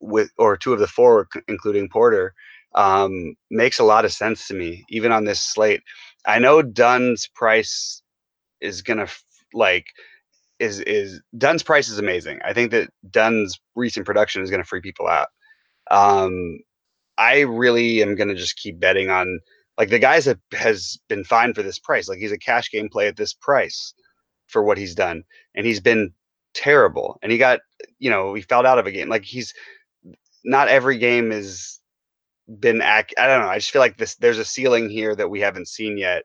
with 0.00 0.30
or 0.38 0.56
two 0.56 0.72
of 0.72 0.80
the 0.80 0.86
four 0.86 1.28
including 1.48 1.88
Porter 1.88 2.34
um, 2.74 3.34
makes 3.50 3.78
a 3.78 3.84
lot 3.84 4.04
of 4.04 4.12
sense 4.12 4.46
to 4.48 4.54
me 4.54 4.84
even 4.88 5.12
on 5.12 5.24
this 5.24 5.42
slate. 5.42 5.82
I 6.26 6.38
know 6.38 6.62
Dunn's 6.62 7.28
price 7.34 8.02
is 8.60 8.82
gonna 8.82 9.08
like 9.52 9.86
is 10.58 10.80
is 10.80 11.20
Dunn's 11.36 11.62
price 11.62 11.88
is 11.88 11.98
amazing. 11.98 12.40
I 12.44 12.52
think 12.52 12.70
that 12.70 12.90
Dunn's 13.10 13.58
recent 13.74 14.06
production 14.06 14.42
is 14.42 14.50
to 14.62 14.68
free 14.68 14.80
people 14.80 15.06
out. 15.06 15.28
Um, 15.90 16.58
I 17.18 17.40
really 17.40 18.02
am 18.02 18.14
to 18.28 18.34
just 18.34 18.56
keep 18.56 18.80
betting 18.80 19.10
on 19.10 19.40
like 19.78 19.90
the 19.90 19.98
guys 19.98 20.24
that 20.24 20.38
has 20.52 20.98
been 21.08 21.24
fine 21.24 21.54
for 21.54 21.62
this 21.62 21.78
price. 21.78 22.08
Like 22.08 22.18
he's 22.18 22.32
a 22.32 22.38
cash 22.38 22.70
game 22.70 22.88
play 22.90 23.08
at 23.08 23.16
this 23.16 23.34
price 23.34 23.94
for 24.46 24.62
what 24.62 24.78
he's 24.78 24.94
done, 24.94 25.24
and 25.54 25.66
he's 25.66 25.80
been 25.80 26.12
terrible. 26.54 27.18
And 27.22 27.30
he 27.30 27.38
got 27.38 27.60
you 27.98 28.10
know 28.10 28.34
he 28.34 28.42
fell 28.42 28.66
out 28.66 28.78
of 28.78 28.86
a 28.86 28.92
game. 28.92 29.08
Like 29.08 29.24
he's 29.24 29.54
not 30.44 30.68
every 30.68 30.98
game 30.98 31.30
has 31.30 31.80
been 32.60 32.80
ac- 32.82 33.16
I 33.18 33.26
don't 33.26 33.42
know. 33.42 33.48
I 33.48 33.58
just 33.58 33.70
feel 33.70 33.80
like 33.80 33.96
this 33.96 34.16
there's 34.16 34.38
a 34.38 34.44
ceiling 34.44 34.88
here 34.88 35.14
that 35.16 35.30
we 35.30 35.40
haven't 35.40 35.68
seen 35.68 35.98
yet. 35.98 36.24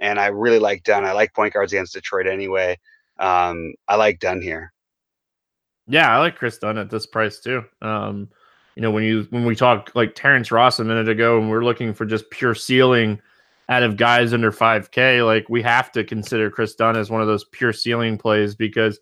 And 0.00 0.18
I 0.18 0.26
really 0.26 0.58
like 0.58 0.82
Dunn. 0.82 1.04
I 1.04 1.12
like 1.12 1.32
point 1.32 1.54
guards 1.54 1.72
against 1.72 1.94
Detroit 1.94 2.26
anyway 2.26 2.78
um, 3.18 3.74
I 3.88 3.96
like 3.96 4.18
Dunn 4.18 4.42
here. 4.42 4.72
Yeah, 5.86 6.14
I 6.14 6.18
like 6.18 6.36
Chris 6.36 6.58
Dunn 6.58 6.78
at 6.78 6.90
this 6.90 7.06
price 7.06 7.40
too. 7.40 7.64
Um, 7.80 8.28
you 8.74 8.82
know, 8.82 8.90
when 8.90 9.04
you 9.04 9.26
when 9.30 9.44
we 9.44 9.54
talked 9.54 9.94
like 9.94 10.14
Terrence 10.14 10.50
Ross 10.50 10.78
a 10.78 10.84
minute 10.84 11.08
ago, 11.08 11.38
and 11.38 11.50
we're 11.50 11.64
looking 11.64 11.94
for 11.94 12.04
just 12.04 12.30
pure 12.30 12.54
ceiling 12.54 13.20
out 13.72 13.82
of 13.82 13.96
guys 13.96 14.34
under 14.34 14.52
5K, 14.52 15.24
like 15.24 15.48
we 15.48 15.62
have 15.62 15.90
to 15.92 16.04
consider 16.04 16.50
Chris 16.50 16.74
Dunn 16.74 16.96
as 16.96 17.10
one 17.10 17.22
of 17.22 17.26
those 17.26 17.44
pure 17.44 17.72
ceiling 17.72 18.18
plays 18.18 18.54
because, 18.54 19.00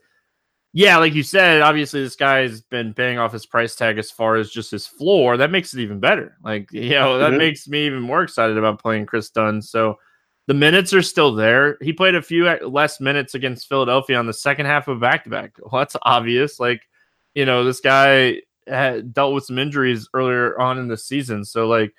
yeah, 0.73 0.97
like 0.99 1.13
you 1.13 1.25
said, 1.25 1.61
obviously 1.61 2.03
this 2.03 2.15
guy's 2.15 2.61
been 2.61 2.95
paying 2.95 3.19
off 3.19 3.33
his 3.33 3.47
price 3.47 3.75
tag 3.75 3.99
as 3.99 4.13
far 4.13 4.37
as 4.37 4.51
just 4.51 4.71
his 4.71 4.87
floor. 4.87 5.37
That 5.37 5.51
makes 5.51 5.75
it 5.75 5.81
even 5.81 5.99
better. 5.99 6.37
Like, 6.45 6.69
you 6.73 6.91
know, 6.91 7.19
that 7.19 7.31
mm-hmm. 7.31 7.39
makes 7.39 7.67
me 7.67 7.85
even 7.87 8.01
more 8.01 8.23
excited 8.23 8.57
about 8.57 8.81
playing 8.81 9.07
Chris 9.07 9.31
Dunn. 9.31 9.61
So, 9.61 9.99
the 10.47 10.55
minutes 10.55 10.93
are 10.93 11.03
still 11.03 11.33
there. 11.35 11.77
He 11.81 11.93
played 11.93 12.17
a 12.17 12.23
few 12.23 12.45
less 12.45 13.01
minutes 13.01 13.35
against 13.35 13.69
Philadelphia 13.69 14.19
on 14.19 14.27
the 14.27 14.33
second 14.33 14.67
half 14.67 14.89
of 14.89 14.99
back 14.99 15.25
to 15.25 15.31
back. 15.31 15.53
Well, 15.61 15.81
that's 15.81 15.97
obvious. 16.03 16.59
Like, 16.59 16.89
you 17.35 17.45
know, 17.45 17.63
this 17.63 17.79
guy 17.79 18.43
had 18.67 19.13
dealt 19.13 19.35
with 19.35 19.45
some 19.45 19.59
injuries 19.59 20.09
earlier 20.13 20.59
on 20.59 20.79
in 20.79 20.89
the 20.89 20.97
season. 20.97 21.45
So, 21.45 21.69
like, 21.69 21.93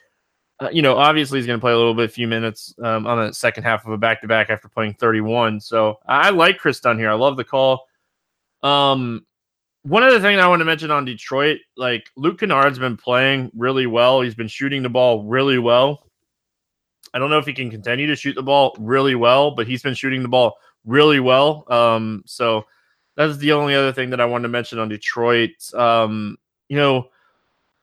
uh, 0.62 0.70
you 0.72 0.82
know, 0.82 0.96
obviously 0.96 1.40
he's 1.40 1.48
going 1.48 1.60
to 1.60 1.62
play 1.62 1.72
a 1.72 1.78
little 1.78 1.96
bit, 1.96 2.06
a 2.06 2.14
few 2.14 2.28
minutes 2.28 2.74
um, 2.84 3.08
on 3.08 3.26
the 3.26 3.34
second 3.34 3.64
half 3.64 3.86
of 3.86 3.92
a 3.92 3.98
back 3.98 4.22
to 4.22 4.28
back 4.28 4.50
after 4.50 4.68
playing 4.68 4.94
31. 4.94 5.60
So 5.60 6.00
I 6.08 6.30
like 6.30 6.60
Chris 6.60 6.80
Dunn 6.80 7.00
here. 7.00 7.10
I 7.10 7.16
love 7.16 7.36
the 7.36 7.44
call. 7.44 7.88
Um, 8.62 9.26
one 9.84 10.04
other 10.04 10.20
thing 10.20 10.40
I 10.40 10.48
want 10.48 10.60
to 10.60 10.66
mention 10.66 10.92
on 10.92 11.04
Detroit, 11.04 11.60
like 11.76 12.08
Luke 12.16 12.40
Kennard's 12.40 12.78
been 12.78 12.96
playing 12.96 13.52
really 13.56 13.88
well. 13.88 14.22
He's 14.22 14.36
been 14.36 14.48
shooting 14.48 14.84
the 14.84 14.90
ball 14.90 15.24
really 15.24 15.58
well. 15.58 16.06
I 17.14 17.20
don't 17.20 17.32
know 17.32 17.40
if 17.40 17.48
he 17.48 17.54
can 17.54 17.72
continue 17.72 18.06
to 18.08 18.16
shoot 18.16 18.36
the 18.36 18.44
ball 18.44 18.76
really 18.80 19.16
well, 19.16 19.52
but 19.52 19.68
he's 19.68 19.82
been 19.82 19.96
shooting 19.96 20.22
the 20.22 20.30
ball 20.30 20.58
really 20.86 21.20
well. 21.20 21.66
Um, 21.72 22.22
so 22.28 22.66
that's 23.16 23.38
the 23.38 23.54
only 23.54 23.74
other 23.74 23.92
thing 23.92 24.12
that 24.12 24.22
I 24.22 24.26
wanted 24.26 24.44
to 24.44 24.50
mention 24.50 24.78
on 24.78 24.90
Detroit. 24.90 25.52
Um, 25.74 26.38
you 26.70 26.78
know, 26.78 27.10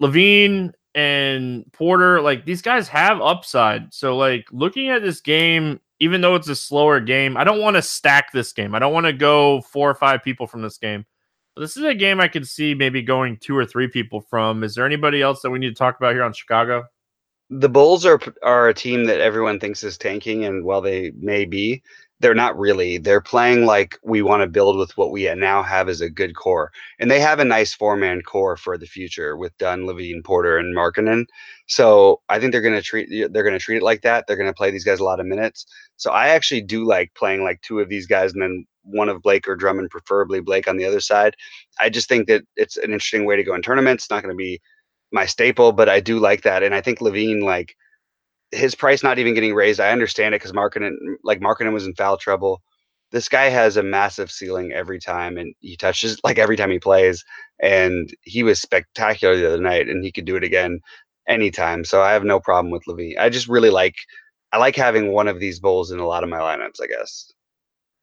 LaVine 0.00 0.72
and 0.98 1.72
Porter, 1.72 2.20
like 2.20 2.44
these 2.44 2.60
guys 2.60 2.88
have 2.88 3.20
upside. 3.20 3.94
So, 3.94 4.16
like 4.16 4.46
looking 4.50 4.88
at 4.88 5.02
this 5.02 5.20
game, 5.20 5.78
even 6.00 6.20
though 6.20 6.34
it's 6.34 6.48
a 6.48 6.56
slower 6.56 6.98
game, 6.98 7.36
I 7.36 7.44
don't 7.44 7.60
want 7.60 7.76
to 7.76 7.82
stack 7.82 8.32
this 8.32 8.52
game. 8.52 8.74
I 8.74 8.80
don't 8.80 8.92
want 8.92 9.06
to 9.06 9.12
go 9.12 9.60
four 9.60 9.88
or 9.88 9.94
five 9.94 10.24
people 10.24 10.48
from 10.48 10.62
this 10.62 10.78
game. 10.78 11.06
But 11.54 11.60
this 11.60 11.76
is 11.76 11.84
a 11.84 11.94
game 11.94 12.20
I 12.20 12.26
could 12.26 12.48
see 12.48 12.74
maybe 12.74 13.02
going 13.02 13.36
two 13.36 13.56
or 13.56 13.64
three 13.64 13.86
people 13.86 14.20
from. 14.22 14.64
Is 14.64 14.74
there 14.74 14.86
anybody 14.86 15.22
else 15.22 15.40
that 15.42 15.50
we 15.50 15.60
need 15.60 15.68
to 15.68 15.74
talk 15.74 15.96
about 15.98 16.14
here 16.14 16.24
on 16.24 16.32
Chicago? 16.32 16.84
the 17.50 17.68
Bulls 17.68 18.04
are 18.04 18.20
are 18.42 18.68
a 18.68 18.74
team 18.74 19.04
that 19.04 19.20
everyone 19.20 19.58
thinks 19.58 19.82
is 19.82 19.96
tanking, 19.96 20.44
and 20.44 20.64
while 20.64 20.80
they 20.80 21.12
may 21.18 21.44
be, 21.44 21.82
they're 22.20 22.34
not 22.34 22.58
really. 22.58 22.98
They're 22.98 23.20
playing 23.20 23.64
like 23.64 23.96
we 24.02 24.22
want 24.22 24.42
to 24.42 24.48
build 24.48 24.76
with 24.76 24.96
what 24.96 25.12
we 25.12 25.32
now 25.34 25.62
have 25.62 25.88
as 25.88 26.00
a 26.00 26.10
good 26.10 26.34
core, 26.34 26.72
and 26.98 27.10
they 27.10 27.20
have 27.20 27.38
a 27.38 27.44
nice 27.44 27.72
four 27.72 27.96
man 27.96 28.22
core 28.22 28.56
for 28.56 28.76
the 28.76 28.86
future 28.86 29.36
with 29.36 29.56
Dunn, 29.58 29.82
LaVine, 29.82 30.24
Porter, 30.24 30.58
and 30.58 30.76
Markkanen. 30.76 31.26
So 31.66 32.20
I 32.28 32.40
think 32.40 32.52
they're 32.52 32.60
going 32.60 32.74
to 32.74 32.82
treat 32.82 33.08
they're 33.10 33.42
going 33.42 33.52
to 33.52 33.58
treat 33.58 33.76
it 33.76 33.82
like 33.82 34.02
that. 34.02 34.26
They're 34.26 34.36
going 34.36 34.50
to 34.50 34.54
play 34.54 34.70
these 34.70 34.84
guys 34.84 35.00
a 35.00 35.04
lot 35.04 35.20
of 35.20 35.26
minutes. 35.26 35.66
So 35.96 36.10
I 36.10 36.28
actually 36.28 36.62
do 36.62 36.84
like 36.84 37.14
playing 37.14 37.44
like 37.44 37.60
two 37.62 37.80
of 37.80 37.88
these 37.88 38.06
guys 38.06 38.32
and 38.32 38.42
then 38.42 38.66
one 38.82 39.08
of 39.08 39.22
Blake 39.22 39.46
or 39.46 39.54
Drummond, 39.56 39.90
preferably 39.90 40.40
Blake 40.40 40.66
on 40.68 40.76
the 40.76 40.86
other 40.86 41.00
side. 41.00 41.36
I 41.78 41.88
just 41.88 42.08
think 42.08 42.26
that 42.28 42.42
it's 42.56 42.76
an 42.76 42.92
interesting 42.92 43.26
way 43.26 43.36
to 43.36 43.44
go 43.44 43.54
in 43.54 43.62
tournaments. 43.62 44.04
It's 44.04 44.10
not 44.10 44.22
going 44.22 44.34
to 44.34 44.36
be 44.36 44.60
my 45.12 45.26
staple, 45.26 45.72
but 45.72 45.88
I 45.88 46.00
do 46.00 46.18
like 46.18 46.42
that. 46.42 46.62
And 46.62 46.74
I 46.74 46.80
think 46.80 47.00
LaVine 47.00 47.42
like 47.42 47.76
his 48.52 48.74
price 48.74 49.02
not 49.02 49.18
even 49.18 49.34
getting 49.34 49.54
raised, 49.54 49.80
I 49.80 49.90
understand 49.90 50.34
it 50.34 50.40
because 50.40 50.52
Markkanen, 50.52 50.96
like 51.24 51.40
Markkanen 51.40 51.72
was 51.72 51.86
in 51.86 51.94
foul 51.94 52.16
trouble. 52.16 52.62
This 53.10 53.28
guy 53.28 53.48
has 53.48 53.76
a 53.76 53.82
massive 53.82 54.30
ceiling 54.30 54.72
every 54.72 55.00
time, 55.00 55.38
and 55.38 55.54
he 55.60 55.76
touches 55.76 56.20
like 56.24 56.38
every 56.38 56.56
time 56.56 56.70
he 56.70 56.78
plays. 56.78 57.24
And 57.60 58.14
he 58.22 58.42
was 58.42 58.60
spectacular 58.60 59.36
the 59.36 59.46
other 59.46 59.62
night, 59.62 59.88
and 59.88 60.04
he 60.04 60.12
could 60.12 60.24
do 60.26 60.36
it 60.36 60.44
again 60.44 60.80
anytime. 61.26 61.84
So 61.84 62.02
I 62.02 62.12
have 62.12 62.24
no 62.24 62.40
problem 62.40 62.70
with 62.70 62.84
LaVine. 62.86 63.18
I 63.18 63.28
just 63.30 63.48
really 63.48 63.70
like, 63.70 63.96
I 64.52 64.58
like 64.58 64.76
having 64.76 65.12
one 65.12 65.28
of 65.28 65.40
these 65.40 65.60
Bulls 65.60 65.90
in 65.90 65.98
a 65.98 66.06
lot 66.06 66.22
of 66.22 66.30
my 66.30 66.38
lineups. 66.38 66.82
I 66.82 66.86
guess. 66.86 67.32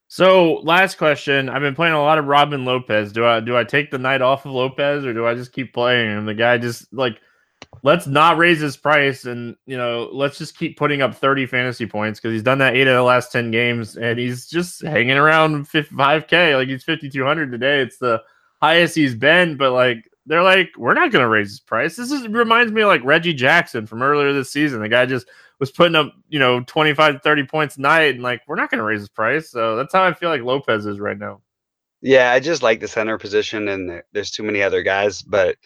So 0.07 0.61
last 0.63 0.97
question. 0.97 1.49
I've 1.49 1.61
been 1.61 1.75
playing 1.75 1.93
a 1.93 2.01
lot 2.01 2.17
of 2.17 2.25
Robin 2.25 2.65
Lopez. 2.65 3.11
Do 3.11 3.25
I 3.25 3.39
do 3.39 3.57
I 3.57 3.63
take 3.63 3.91
the 3.91 3.97
night 3.97 4.21
off 4.21 4.45
of 4.45 4.51
Lopez 4.51 5.05
or 5.05 5.13
do 5.13 5.25
I 5.25 5.35
just 5.35 5.51
keep 5.51 5.73
playing 5.73 6.09
him? 6.09 6.25
The 6.25 6.33
guy 6.33 6.57
just 6.57 6.91
like 6.93 7.19
let's 7.83 8.07
not 8.07 8.37
raise 8.37 8.59
his 8.59 8.77
price 8.77 9.25
and 9.25 9.55
you 9.65 9.77
know 9.77 10.09
let's 10.11 10.37
just 10.37 10.57
keep 10.57 10.77
putting 10.77 11.01
up 11.01 11.15
30 11.15 11.45
fantasy 11.45 11.85
points 11.85 12.19
because 12.19 12.33
he's 12.33 12.43
done 12.43 12.57
that 12.59 12.75
eight 12.75 12.87
of 12.87 12.95
the 12.95 13.03
last 13.03 13.31
10 13.31 13.51
games 13.51 13.97
and 13.97 14.19
he's 14.19 14.47
just 14.47 14.81
hanging 14.81 15.17
around 15.17 15.67
5k 15.67 16.55
like 16.57 16.67
he's 16.67 16.83
5200 16.83 17.51
today. 17.51 17.81
It's 17.81 17.97
the 17.97 18.21
highest 18.61 18.95
he's 18.95 19.15
been 19.15 19.57
but 19.57 19.71
like 19.71 20.09
they're 20.25 20.43
like 20.43 20.69
we're 20.77 20.93
not 20.93 21.11
going 21.11 21.21
to 21.21 21.29
raise 21.29 21.49
his 21.49 21.59
price. 21.59 21.95
This 21.95 22.11
is 22.11 22.27
reminds 22.27 22.71
me 22.71 22.81
of 22.81 22.87
like 22.87 23.03
reggie 23.03 23.33
jackson 23.33 23.85
from 23.85 24.01
earlier 24.01 24.33
this 24.33 24.51
season. 24.51 24.81
The 24.81 24.89
guy 24.89 25.05
just 25.05 25.27
was 25.59 25.71
putting 25.71 25.95
up 25.95 26.13
you 26.29 26.39
know 26.39 26.61
25 26.61 27.21
30 27.21 27.43
points 27.43 27.77
a 27.77 27.81
night 27.81 28.15
and 28.15 28.23
like 28.23 28.41
we're 28.47 28.55
not 28.55 28.71
going 28.71 28.79
to 28.79 28.85
raise 28.85 29.01
his 29.01 29.09
price. 29.09 29.49
So 29.49 29.75
that's 29.75 29.93
how 29.93 30.03
i 30.03 30.13
feel 30.13 30.29
like 30.29 30.41
lopez 30.41 30.85
is 30.85 30.99
right 30.99 31.17
now. 31.17 31.41
Yeah 32.01 32.31
i 32.31 32.39
just 32.39 32.63
like 32.63 32.79
the 32.79 32.87
center 32.87 33.17
position 33.17 33.67
and 33.67 34.01
there's 34.11 34.31
too 34.31 34.43
many 34.43 34.61
other 34.61 34.81
guys 34.81 35.21
but 35.21 35.57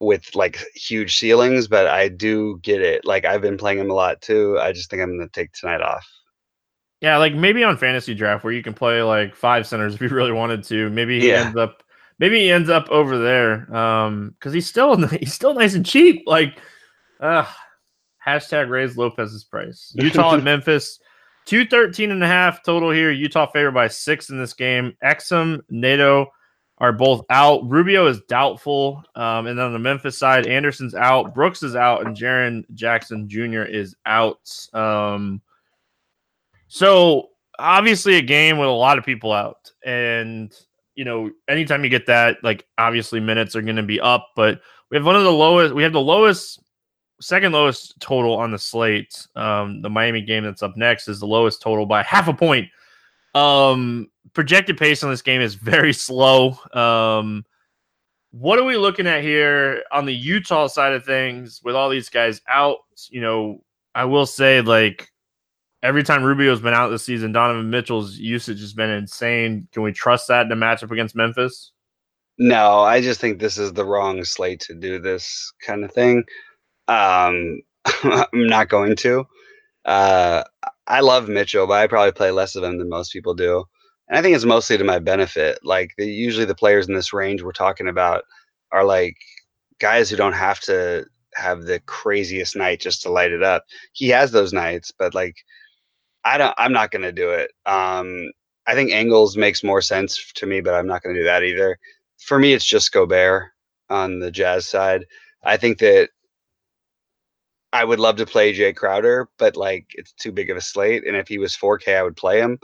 with 0.00 0.34
like 0.34 0.62
huge 0.74 1.16
ceilings, 1.16 1.68
but 1.68 1.86
I 1.86 2.08
do 2.08 2.58
get 2.62 2.80
it. 2.80 3.04
Like 3.04 3.24
I've 3.24 3.42
been 3.42 3.56
playing 3.56 3.78
him 3.78 3.90
a 3.90 3.94
lot 3.94 4.20
too. 4.20 4.58
I 4.60 4.72
just 4.72 4.90
think 4.90 5.02
I'm 5.02 5.16
gonna 5.16 5.28
take 5.30 5.52
tonight 5.52 5.80
off. 5.80 6.06
Yeah, 7.00 7.18
like 7.18 7.34
maybe 7.34 7.64
on 7.64 7.76
fantasy 7.76 8.14
draft 8.14 8.44
where 8.44 8.52
you 8.52 8.62
can 8.62 8.74
play 8.74 9.02
like 9.02 9.34
five 9.34 9.66
centers 9.66 9.94
if 9.94 10.00
you 10.00 10.08
really 10.10 10.32
wanted 10.32 10.64
to. 10.64 10.90
Maybe 10.90 11.20
he 11.20 11.28
yeah. 11.28 11.46
ends 11.46 11.56
up 11.56 11.82
maybe 12.18 12.40
he 12.40 12.50
ends 12.50 12.68
up 12.68 12.88
over 12.90 13.18
there. 13.18 13.74
Um 13.74 14.34
because 14.38 14.52
he's 14.52 14.68
still 14.68 14.96
he's 15.08 15.34
still 15.34 15.54
nice 15.54 15.74
and 15.74 15.86
cheap. 15.86 16.22
Like 16.26 16.58
uh 17.20 17.46
hashtag 18.26 18.68
raise 18.70 18.96
Lopez's 18.96 19.44
price. 19.44 19.92
Utah 19.96 20.34
and 20.34 20.44
Memphis. 20.44 20.98
213 21.46 22.10
and 22.10 22.24
a 22.24 22.26
half 22.26 22.62
total 22.62 22.90
here. 22.90 23.10
Utah 23.10 23.46
favored 23.46 23.72
by 23.72 23.86
six 23.86 24.30
in 24.30 24.38
this 24.38 24.54
game. 24.54 24.96
Exum, 25.04 25.60
Neto, 25.68 26.28
are 26.78 26.92
both 26.92 27.24
out. 27.30 27.68
Rubio 27.68 28.06
is 28.06 28.20
doubtful. 28.22 29.02
Um, 29.14 29.46
and 29.46 29.58
then 29.58 29.66
on 29.66 29.72
the 29.72 29.78
Memphis 29.78 30.18
side, 30.18 30.46
Anderson's 30.46 30.94
out, 30.94 31.34
Brooks 31.34 31.62
is 31.62 31.76
out, 31.76 32.04
and 32.04 32.16
Jaren 32.16 32.64
Jackson 32.74 33.28
Jr. 33.28 33.62
is 33.62 33.94
out. 34.06 34.68
Um, 34.72 35.40
so 36.68 37.30
obviously 37.58 38.16
a 38.16 38.22
game 38.22 38.58
with 38.58 38.68
a 38.68 38.72
lot 38.72 38.98
of 38.98 39.04
people 39.04 39.32
out. 39.32 39.70
And, 39.84 40.52
you 40.94 41.04
know, 41.04 41.30
anytime 41.48 41.84
you 41.84 41.90
get 41.90 42.06
that, 42.06 42.38
like 42.42 42.66
obviously 42.78 43.20
minutes 43.20 43.54
are 43.54 43.62
going 43.62 43.76
to 43.76 43.82
be 43.82 44.00
up, 44.00 44.30
but 44.34 44.60
we 44.90 44.96
have 44.96 45.06
one 45.06 45.16
of 45.16 45.22
the 45.24 45.32
lowest, 45.32 45.74
we 45.74 45.82
have 45.82 45.92
the 45.92 46.00
lowest, 46.00 46.60
second 47.20 47.52
lowest 47.52 47.98
total 48.00 48.36
on 48.36 48.50
the 48.50 48.58
slate. 48.58 49.26
Um, 49.36 49.82
the 49.82 49.90
Miami 49.90 50.22
game 50.22 50.44
that's 50.44 50.62
up 50.62 50.76
next 50.76 51.06
is 51.06 51.20
the 51.20 51.26
lowest 51.26 51.62
total 51.62 51.86
by 51.86 52.02
half 52.02 52.26
a 52.26 52.34
point. 52.34 52.68
Um, 53.34 54.08
projected 54.32 54.78
pace 54.78 55.02
on 55.02 55.10
this 55.10 55.22
game 55.22 55.40
is 55.40 55.54
very 55.54 55.92
slow. 55.92 56.58
Um, 56.72 57.44
what 58.30 58.58
are 58.58 58.64
we 58.64 58.76
looking 58.76 59.06
at 59.06 59.22
here 59.22 59.82
on 59.92 60.06
the 60.06 60.14
Utah 60.14 60.66
side 60.66 60.92
of 60.92 61.04
things 61.04 61.60
with 61.62 61.76
all 61.76 61.88
these 61.88 62.08
guys 62.08 62.40
out? 62.48 62.78
You 63.08 63.20
know, 63.20 63.62
I 63.94 64.04
will 64.04 64.26
say, 64.26 64.60
like, 64.60 65.08
every 65.82 66.02
time 66.02 66.24
Rubio's 66.24 66.60
been 66.60 66.74
out 66.74 66.88
this 66.88 67.04
season, 67.04 67.30
Donovan 67.32 67.70
Mitchell's 67.70 68.16
usage 68.16 68.60
has 68.60 68.72
been 68.72 68.90
insane. 68.90 69.68
Can 69.72 69.82
we 69.82 69.92
trust 69.92 70.28
that 70.28 70.46
in 70.46 70.52
a 70.52 70.56
matchup 70.56 70.90
against 70.90 71.14
Memphis? 71.14 71.72
No, 72.38 72.80
I 72.80 73.00
just 73.00 73.20
think 73.20 73.38
this 73.38 73.58
is 73.58 73.72
the 73.72 73.84
wrong 73.84 74.24
slate 74.24 74.60
to 74.60 74.74
do 74.74 74.98
this 74.98 75.52
kind 75.64 75.84
of 75.84 75.92
thing. 75.92 76.24
Um, 76.88 77.62
I'm 78.02 78.26
not 78.32 78.68
going 78.68 78.96
to. 78.96 79.24
Uh, 79.84 80.42
I 80.86 81.00
love 81.00 81.28
Mitchell, 81.28 81.66
but 81.66 81.80
I 81.80 81.86
probably 81.86 82.12
play 82.12 82.30
less 82.30 82.56
of 82.56 82.64
him 82.64 82.78
than 82.78 82.88
most 82.88 83.12
people 83.12 83.34
do 83.34 83.64
and 84.08 84.18
I 84.18 84.22
think 84.22 84.36
it's 84.36 84.44
mostly 84.44 84.76
to 84.78 84.84
my 84.84 84.98
benefit. 84.98 85.58
Like 85.62 85.94
the, 85.96 86.06
usually 86.06 86.44
the 86.44 86.54
players 86.54 86.88
in 86.88 86.94
this 86.94 87.12
range 87.12 87.42
we're 87.42 87.52
talking 87.52 87.88
about 87.88 88.24
are 88.72 88.84
like 88.84 89.16
guys 89.80 90.10
who 90.10 90.16
don't 90.16 90.32
have 90.34 90.60
to 90.60 91.06
have 91.34 91.62
the 91.62 91.80
craziest 91.86 92.56
night 92.56 92.80
just 92.80 93.02
to 93.02 93.10
light 93.10 93.32
it 93.32 93.42
up. 93.42 93.64
He 93.92 94.08
has 94.10 94.30
those 94.30 94.52
nights, 94.52 94.92
but 94.96 95.14
like 95.14 95.36
I 96.24 96.38
don't 96.38 96.54
I'm 96.58 96.72
not 96.72 96.90
going 96.90 97.02
to 97.02 97.12
do 97.12 97.30
it. 97.30 97.50
Um 97.66 98.30
I 98.66 98.74
think 98.74 98.90
Ingles 98.90 99.36
makes 99.36 99.64
more 99.64 99.82
sense 99.82 100.32
to 100.34 100.46
me, 100.46 100.60
but 100.60 100.74
I'm 100.74 100.86
not 100.86 101.02
going 101.02 101.14
to 101.14 101.20
do 101.20 101.26
that 101.26 101.42
either. 101.42 101.78
For 102.18 102.38
me 102.38 102.52
it's 102.54 102.64
just 102.64 102.92
Gobert 102.92 103.50
on 103.90 104.20
the 104.20 104.30
Jazz 104.30 104.68
side. 104.68 105.06
I 105.44 105.56
think 105.56 105.78
that 105.78 106.10
I 107.74 107.84
would 107.84 107.98
love 107.98 108.16
to 108.16 108.26
play 108.26 108.54
Jae 108.54 108.74
Crowder, 108.74 109.28
but 109.36 109.56
like 109.56 109.86
it's 109.94 110.12
too 110.12 110.30
big 110.30 110.48
of 110.48 110.56
a 110.56 110.60
slate 110.60 111.04
and 111.06 111.16
if 111.16 111.26
he 111.26 111.38
was 111.38 111.56
4K 111.56 111.96
I 111.96 112.02
would 112.04 112.16
play 112.16 112.38
him 112.40 112.58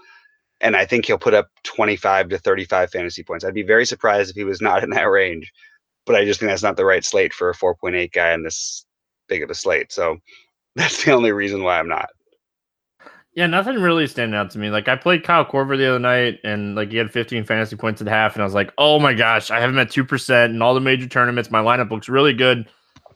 and 0.61 0.77
I 0.77 0.85
think 0.85 1.05
he'll 1.07 1.19
put 1.19 1.35
up 1.35 1.49
25 1.65 2.29
to 2.29 2.39
35 2.39 2.91
fantasy 2.91 3.25
points. 3.25 3.45
I'd 3.45 3.53
be 3.53 3.63
very 3.63 3.85
surprised 3.85 4.31
if 4.31 4.37
he 4.37 4.45
was 4.45 4.61
not 4.61 4.85
in 4.85 4.91
that 4.91 5.03
range, 5.03 5.53
but 6.07 6.15
I 6.15 6.25
just 6.25 6.39
think 6.39 6.51
that's 6.51 6.63
not 6.63 6.77
the 6.77 6.85
right 6.85 7.05
slate 7.05 7.35
for 7.35 7.51
a 7.51 7.55
4.8 7.55 8.13
guy 8.13 8.33
in 8.33 8.45
this 8.45 8.87
big 9.29 9.43
of 9.43 9.51
a 9.51 9.55
slate. 9.55 9.93
So 9.93 10.19
that's 10.77 11.05
the 11.05 11.13
only 11.13 11.33
reason 11.33 11.65
why 11.65 11.79
I'm 11.79 11.89
not. 11.89 12.09
Yeah, 13.35 13.47
nothing 13.47 13.77
really 13.77 14.07
standing 14.07 14.37
out 14.37 14.51
to 14.51 14.59
me. 14.59 14.71
Like 14.71 14.89
I 14.89 14.97
played 14.97 15.25
Kyle 15.25 15.45
Korver 15.45 15.77
the 15.77 15.89
other 15.89 15.99
night, 16.01 16.39
and 16.45 16.75
like 16.75 16.91
he 16.91 16.97
had 16.97 17.13
15 17.13 17.45
fantasy 17.45 17.77
points 17.77 18.01
at 18.01 18.09
half, 18.09 18.35
and 18.35 18.43
I 18.43 18.45
was 18.45 18.55
like, 18.55 18.73
"Oh 18.77 18.99
my 18.99 19.15
gosh, 19.15 19.53
I 19.53 19.61
have 19.61 19.71
him 19.71 19.79
at 19.79 19.91
two 19.91 20.05
percent 20.05 20.53
in 20.53 20.61
all 20.61 20.75
the 20.75 20.81
major 20.81 21.07
tournaments. 21.07 21.49
My 21.49 21.63
lineup 21.63 21.91
looks 21.91 22.09
really 22.09 22.35
good." 22.35 22.69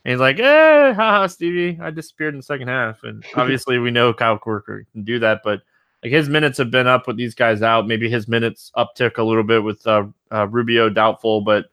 And 0.05 0.12
he's 0.12 0.21
like, 0.21 0.38
"Eh, 0.38 0.93
haha, 0.93 1.27
Stevie, 1.27 1.79
I 1.81 1.90
disappeared 1.90 2.35
in 2.35 2.40
the 2.40 2.45
second 2.45 2.69
half." 2.69 3.03
And 3.03 3.25
obviously, 3.37 3.79
we 3.79 3.90
know 3.90 4.12
Kyle 4.12 4.38
Korver 4.38 4.85
can 4.93 5.05
do 5.05 5.19
that, 5.21 5.40
but 5.43 5.62
like 6.03 6.12
his 6.12 6.29
minutes 6.29 6.59
have 6.59 6.71
been 6.71 6.87
up 6.87 7.07
with 7.07 7.17
these 7.17 7.35
guys 7.35 7.62
out. 7.62 7.87
Maybe 7.87 8.11
his 8.11 8.29
minutes 8.29 8.71
uptick 8.77 9.17
a 9.17 9.23
little 9.23 9.43
bit 9.43 9.64
with 9.64 9.87
uh, 9.87 10.05
uh, 10.31 10.47
Rubio 10.49 10.90
doubtful, 10.90 11.40
but 11.40 11.67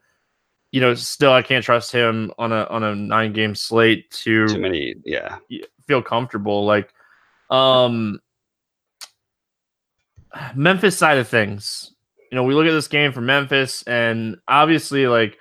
you 0.72 0.80
know, 0.80 0.94
still 0.94 1.34
I 1.34 1.42
can't 1.42 1.66
trust 1.66 1.92
him 1.92 2.32
on 2.38 2.54
a 2.54 2.64
on 2.66 2.84
a 2.84 2.96
nine 2.96 3.34
game 3.34 3.56
slate 3.56 4.10
to 4.24 4.48
too 4.48 4.60
many. 4.60 4.96
Yeah, 5.04 5.38
feel 5.86 6.02
comfortable. 6.02 6.66
Like, 6.66 6.94
um, 7.50 8.22
Memphis 10.56 10.98
side 10.98 11.18
of 11.18 11.28
things. 11.28 11.94
You 12.32 12.38
know, 12.38 12.46
we 12.46 12.54
look 12.54 12.66
at 12.66 12.72
this 12.72 12.88
game 12.88 13.12
for 13.12 13.20
Memphis, 13.20 13.84
and 13.84 14.38
obviously, 14.48 15.08
like 15.08 15.38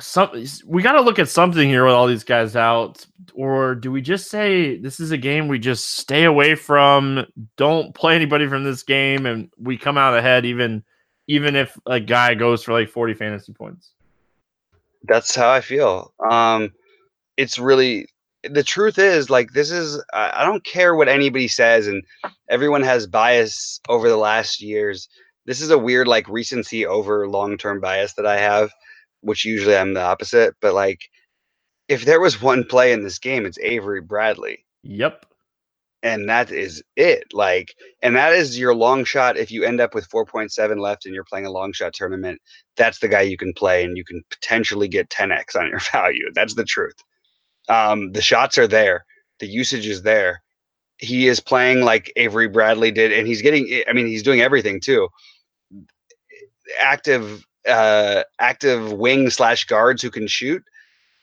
some 0.00 0.30
we 0.66 0.82
got 0.82 0.92
to 0.92 1.00
look 1.00 1.18
at 1.18 1.28
something 1.28 1.68
here 1.68 1.84
with 1.84 1.94
all 1.94 2.06
these 2.06 2.24
guys 2.24 2.54
out. 2.54 3.04
Or 3.34 3.74
do 3.74 3.90
we 3.90 4.02
just 4.02 4.30
say 4.30 4.78
this 4.78 5.00
is 5.00 5.10
a 5.10 5.18
game 5.18 5.48
we 5.48 5.58
just 5.58 5.98
stay 5.98 6.24
away 6.24 6.54
from 6.54 7.26
don't 7.56 7.94
play 7.94 8.14
anybody 8.14 8.46
from 8.46 8.64
this 8.64 8.82
game 8.82 9.26
and 9.26 9.50
we 9.58 9.76
come 9.76 9.98
out 9.98 10.16
ahead 10.16 10.44
even 10.44 10.84
even 11.26 11.56
if 11.56 11.78
a 11.86 11.98
guy 11.98 12.34
goes 12.34 12.62
for 12.62 12.72
like 12.72 12.88
40 12.88 13.14
fantasy 13.14 13.52
points? 13.52 13.90
That's 15.02 15.34
how 15.34 15.50
i 15.50 15.60
feel. 15.60 16.12
Um 16.30 16.72
it's 17.36 17.58
really 17.58 18.06
the 18.44 18.62
truth 18.62 18.98
is 18.98 19.30
like 19.30 19.52
this 19.52 19.70
is 19.70 20.00
i 20.12 20.44
don't 20.44 20.64
care 20.64 20.94
what 20.94 21.08
anybody 21.08 21.48
says 21.48 21.86
and 21.86 22.04
everyone 22.50 22.82
has 22.82 23.06
bias 23.06 23.80
over 23.88 24.08
the 24.08 24.16
last 24.16 24.62
years. 24.62 25.08
This 25.46 25.60
is 25.60 25.70
a 25.70 25.78
weird 25.78 26.06
like 26.06 26.28
recency 26.28 26.86
over 26.86 27.26
long-term 27.28 27.80
bias 27.80 28.14
that 28.14 28.26
i 28.26 28.38
have 28.38 28.70
which 29.24 29.44
usually 29.44 29.76
I'm 29.76 29.94
the 29.94 30.02
opposite. 30.02 30.54
But 30.60 30.74
like, 30.74 31.00
if 31.88 32.04
there 32.04 32.20
was 32.20 32.40
one 32.40 32.64
play 32.64 32.92
in 32.92 33.02
this 33.02 33.18
game, 33.18 33.46
it's 33.46 33.58
Avery 33.58 34.00
Bradley. 34.00 34.64
Yep. 34.82 35.26
And 36.02 36.28
that 36.28 36.50
is 36.50 36.82
it. 36.96 37.32
Like, 37.32 37.74
and 38.02 38.14
that 38.16 38.34
is 38.34 38.58
your 38.58 38.74
long 38.74 39.04
shot. 39.04 39.38
If 39.38 39.50
you 39.50 39.64
end 39.64 39.80
up 39.80 39.94
with 39.94 40.08
4.7 40.08 40.78
left 40.78 41.06
and 41.06 41.14
you're 41.14 41.24
playing 41.24 41.46
a 41.46 41.50
long 41.50 41.72
shot 41.72 41.94
tournament, 41.94 42.40
that's 42.76 42.98
the 42.98 43.08
guy 43.08 43.22
you 43.22 43.38
can 43.38 43.54
play 43.54 43.84
and 43.84 43.96
you 43.96 44.04
can 44.04 44.22
potentially 44.30 44.88
get 44.88 45.08
10x 45.08 45.56
on 45.56 45.68
your 45.68 45.80
value. 45.92 46.30
That's 46.34 46.54
the 46.54 46.64
truth. 46.64 46.96
Um, 47.68 48.12
the 48.12 48.20
shots 48.20 48.58
are 48.58 48.66
there, 48.66 49.06
the 49.40 49.46
usage 49.46 49.86
is 49.86 50.02
there. 50.02 50.42
He 50.98 51.26
is 51.26 51.40
playing 51.40 51.80
like 51.80 52.12
Avery 52.16 52.48
Bradley 52.48 52.90
did, 52.90 53.10
and 53.10 53.26
he's 53.26 53.42
getting, 53.42 53.82
I 53.88 53.92
mean, 53.94 54.06
he's 54.06 54.22
doing 54.22 54.42
everything 54.42 54.80
too. 54.80 55.08
Active 56.80 57.44
uh, 57.68 58.22
active 58.38 58.92
wing 58.92 59.30
slash 59.30 59.64
guards 59.64 60.02
who 60.02 60.10
can 60.10 60.26
shoot 60.26 60.62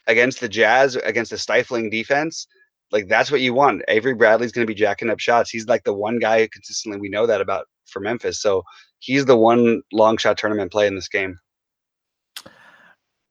against 0.07 0.39
the 0.39 0.49
Jazz 0.49 0.95
against 0.95 1.31
a 1.31 1.37
stifling 1.37 1.89
defense. 1.89 2.47
Like 2.91 3.07
that's 3.07 3.31
what 3.31 3.41
you 3.41 3.53
want. 3.53 3.83
Avery 3.87 4.13
Bradley's 4.13 4.51
going 4.51 4.65
to 4.65 4.71
be 4.71 4.77
jacking 4.77 5.09
up 5.09 5.19
shots. 5.19 5.49
He's 5.49 5.67
like 5.67 5.83
the 5.83 5.93
one 5.93 6.19
guy 6.19 6.47
consistently 6.51 6.99
we 6.99 7.09
know 7.09 7.25
that 7.25 7.41
about 7.41 7.67
for 7.85 7.99
Memphis. 7.99 8.41
So 8.41 8.63
he's 8.99 9.25
the 9.25 9.37
one 9.37 9.81
long 9.93 10.17
shot 10.17 10.37
tournament 10.37 10.71
play 10.71 10.87
in 10.87 10.95
this 10.95 11.07
game. 11.07 11.37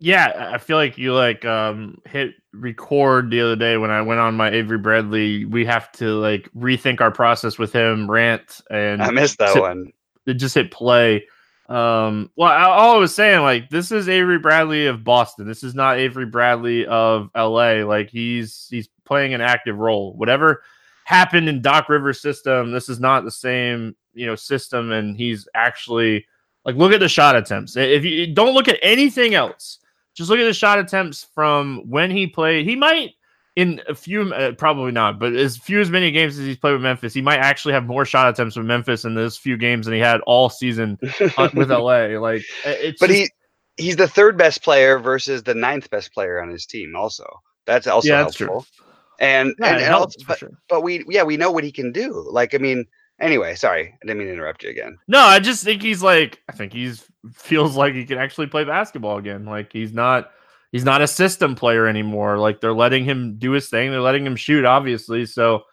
Yeah, 0.02 0.50
I 0.54 0.56
feel 0.56 0.78
like 0.78 0.96
you 0.96 1.12
like 1.12 1.44
um 1.44 1.98
hit 2.06 2.30
record 2.54 3.30
the 3.30 3.42
other 3.42 3.56
day 3.56 3.76
when 3.76 3.90
I 3.90 4.00
went 4.00 4.18
on 4.18 4.34
my 4.34 4.50
Avery 4.50 4.78
Bradley. 4.78 5.44
We 5.44 5.66
have 5.66 5.92
to 5.92 6.14
like 6.18 6.48
rethink 6.56 7.02
our 7.02 7.10
process 7.10 7.58
with 7.58 7.72
him, 7.72 8.10
rant, 8.10 8.62
and 8.70 9.02
I 9.02 9.10
missed 9.10 9.38
that 9.38 9.60
one. 9.60 9.92
It 10.26 10.34
Just 10.34 10.54
hit 10.54 10.70
play 10.70 11.26
um, 11.70 12.30
well, 12.34 12.50
all 12.50 12.96
I 12.96 12.98
was 12.98 13.14
saying, 13.14 13.42
like, 13.42 13.70
this 13.70 13.92
is 13.92 14.08
Avery 14.08 14.40
Bradley 14.40 14.86
of 14.86 15.04
Boston. 15.04 15.46
This 15.46 15.62
is 15.62 15.74
not 15.74 15.98
Avery 15.98 16.26
Bradley 16.26 16.84
of 16.86 17.30
LA. 17.36 17.84
Like, 17.84 18.10
he's 18.10 18.66
he's 18.68 18.88
playing 19.04 19.34
an 19.34 19.40
active 19.40 19.78
role. 19.78 20.14
Whatever 20.14 20.64
happened 21.04 21.48
in 21.48 21.62
Doc 21.62 21.88
Rivers' 21.88 22.20
system, 22.20 22.72
this 22.72 22.88
is 22.88 22.98
not 22.98 23.24
the 23.24 23.30
same 23.30 23.94
you 24.14 24.26
know 24.26 24.34
system, 24.34 24.90
and 24.90 25.16
he's 25.16 25.48
actually 25.54 26.26
like 26.64 26.74
look 26.74 26.92
at 26.92 27.00
the 27.00 27.08
shot 27.08 27.36
attempts. 27.36 27.76
If 27.76 28.04
you 28.04 28.34
don't 28.34 28.54
look 28.54 28.66
at 28.66 28.78
anything 28.82 29.34
else, 29.34 29.78
just 30.14 30.28
look 30.28 30.40
at 30.40 30.44
the 30.44 30.52
shot 30.52 30.80
attempts 30.80 31.24
from 31.34 31.88
when 31.88 32.10
he 32.10 32.26
played. 32.26 32.66
He 32.66 32.74
might 32.74 33.12
in 33.56 33.80
a 33.88 33.94
few, 33.94 34.32
uh, 34.32 34.52
probably 34.52 34.92
not, 34.92 35.18
but 35.18 35.34
as 35.34 35.56
few 35.56 35.80
as 35.80 35.90
many 35.90 36.10
games 36.10 36.38
as 36.38 36.46
he's 36.46 36.56
played 36.56 36.72
with 36.72 36.82
Memphis, 36.82 37.12
he 37.12 37.20
might 37.22 37.38
actually 37.38 37.74
have 37.74 37.84
more 37.84 38.04
shot 38.04 38.28
attempts 38.28 38.56
with 38.56 38.66
Memphis 38.66 39.04
in 39.04 39.14
those 39.14 39.36
few 39.36 39.56
games 39.56 39.86
than 39.86 39.94
he 39.94 40.00
had 40.00 40.20
all 40.22 40.48
season 40.48 40.98
with 41.54 41.70
LA. 41.70 42.18
Like, 42.18 42.42
it's 42.64 43.00
but 43.00 43.08
just, 43.08 43.32
he 43.76 43.82
he's 43.82 43.96
the 43.96 44.08
third 44.08 44.36
best 44.36 44.62
player 44.62 44.98
versus 44.98 45.42
the 45.42 45.54
ninth 45.54 45.90
best 45.90 46.12
player 46.12 46.40
on 46.40 46.48
his 46.48 46.66
team. 46.66 46.94
Also, 46.94 47.24
that's 47.66 47.86
also 47.86 48.08
Yeah, 48.08 48.22
that's 48.22 48.38
helpful. 48.38 48.62
true. 48.62 48.84
And 49.18 49.54
yeah, 49.58 49.66
and, 49.66 49.76
and 49.76 49.84
helps 49.84 50.16
also, 50.16 50.26
but, 50.28 50.38
sure. 50.38 50.50
but 50.68 50.82
we 50.82 51.04
yeah 51.08 51.22
we 51.22 51.36
know 51.36 51.50
what 51.50 51.64
he 51.64 51.72
can 51.72 51.92
do. 51.92 52.26
Like 52.30 52.54
I 52.54 52.58
mean, 52.58 52.86
anyway, 53.20 53.54
sorry, 53.54 53.88
I 53.88 54.06
didn't 54.06 54.18
mean 54.18 54.28
to 54.28 54.32
interrupt 54.32 54.62
you 54.62 54.70
again. 54.70 54.96
No, 55.08 55.20
I 55.20 55.40
just 55.40 55.64
think 55.64 55.82
he's 55.82 56.02
like 56.02 56.40
I 56.48 56.52
think 56.52 56.72
he's 56.72 57.04
feels 57.32 57.76
like 57.76 57.94
he 57.94 58.06
can 58.06 58.16
actually 58.16 58.46
play 58.46 58.64
basketball 58.64 59.18
again. 59.18 59.44
Like 59.44 59.72
he's 59.72 59.92
not 59.92 60.30
he's 60.72 60.84
not 60.84 61.02
a 61.02 61.06
system 61.06 61.54
player 61.54 61.86
anymore. 61.86 62.38
Like 62.38 62.60
they're 62.60 62.72
letting 62.72 63.04
him 63.04 63.36
do 63.38 63.52
his 63.52 63.68
thing. 63.68 63.90
They're 63.90 64.00
letting 64.00 64.26
him 64.26 64.36
shoot, 64.36 64.64
obviously. 64.64 65.26
So 65.26 65.64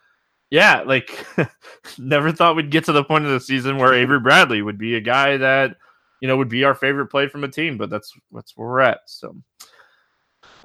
yeah, 0.50 0.82
like 0.82 1.26
never 1.98 2.32
thought 2.32 2.56
we'd 2.56 2.70
get 2.70 2.84
to 2.84 2.92
the 2.92 3.04
point 3.04 3.24
of 3.24 3.30
the 3.30 3.40
season 3.40 3.76
where 3.76 3.94
Avery 3.94 4.20
Bradley 4.22 4.62
would 4.62 4.78
be 4.78 4.96
a 4.96 5.00
guy 5.00 5.36
that 5.36 5.76
you 6.20 6.28
know 6.28 6.36
would 6.36 6.48
be 6.48 6.64
our 6.64 6.74
favorite 6.74 7.06
play 7.06 7.28
from 7.28 7.44
a 7.44 7.48
team, 7.48 7.76
but 7.76 7.90
that's 7.90 8.12
that's 8.32 8.56
where 8.56 8.68
we're 8.68 8.80
at. 8.80 9.00
So 9.06 9.36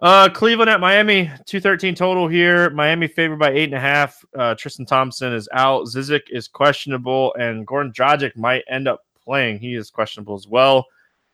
uh 0.01 0.29
Cleveland 0.29 0.69
at 0.69 0.79
Miami, 0.79 1.25
213 1.45 1.95
total 1.95 2.27
here. 2.27 2.69
Miami 2.71 3.07
favored 3.07 3.39
by 3.39 3.51
eight 3.51 3.65
and 3.65 3.75
a 3.75 3.79
half. 3.79 4.23
Uh 4.37 4.55
Tristan 4.55 4.85
Thompson 4.85 5.33
is 5.33 5.49
out, 5.51 5.85
Zizic 5.85 6.23
is 6.29 6.47
questionable, 6.47 7.33
and 7.37 7.67
Goran 7.67 7.93
Dragic 7.93 8.35
might 8.37 8.63
end 8.69 8.87
up 8.87 9.01
playing. 9.23 9.59
He 9.59 9.75
is 9.75 9.89
questionable 9.89 10.35
as 10.35 10.47
well. 10.47 10.85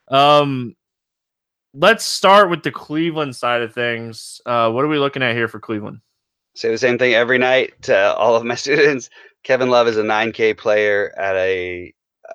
Um 0.10 0.76
let's 1.74 2.06
start 2.06 2.50
with 2.50 2.64
the 2.64 2.72
Cleveland 2.72 3.36
side 3.36 3.62
of 3.62 3.74
things. 3.74 4.42
Uh 4.46 4.72
what 4.72 4.84
are 4.86 4.90
we 4.90 5.00
looking 5.00 5.24
at 5.24 5.36
here 5.36 5.48
for 5.48 5.60
Cleveland? 5.60 6.00
Say 6.56 6.70
the 6.70 6.78
same 6.78 6.98
thing 6.98 7.14
every 7.14 7.38
night 7.38 7.74
to 7.84 8.16
all 8.16 8.36
of 8.36 8.44
my 8.44 8.56
students. 8.56 9.10
Kevin 9.44 9.70
Love 9.70 9.88
is 9.88 9.98
a 9.98 10.04
9K 10.04 10.58
player 10.58 11.14
at 11.18 11.36
a, 11.36 11.94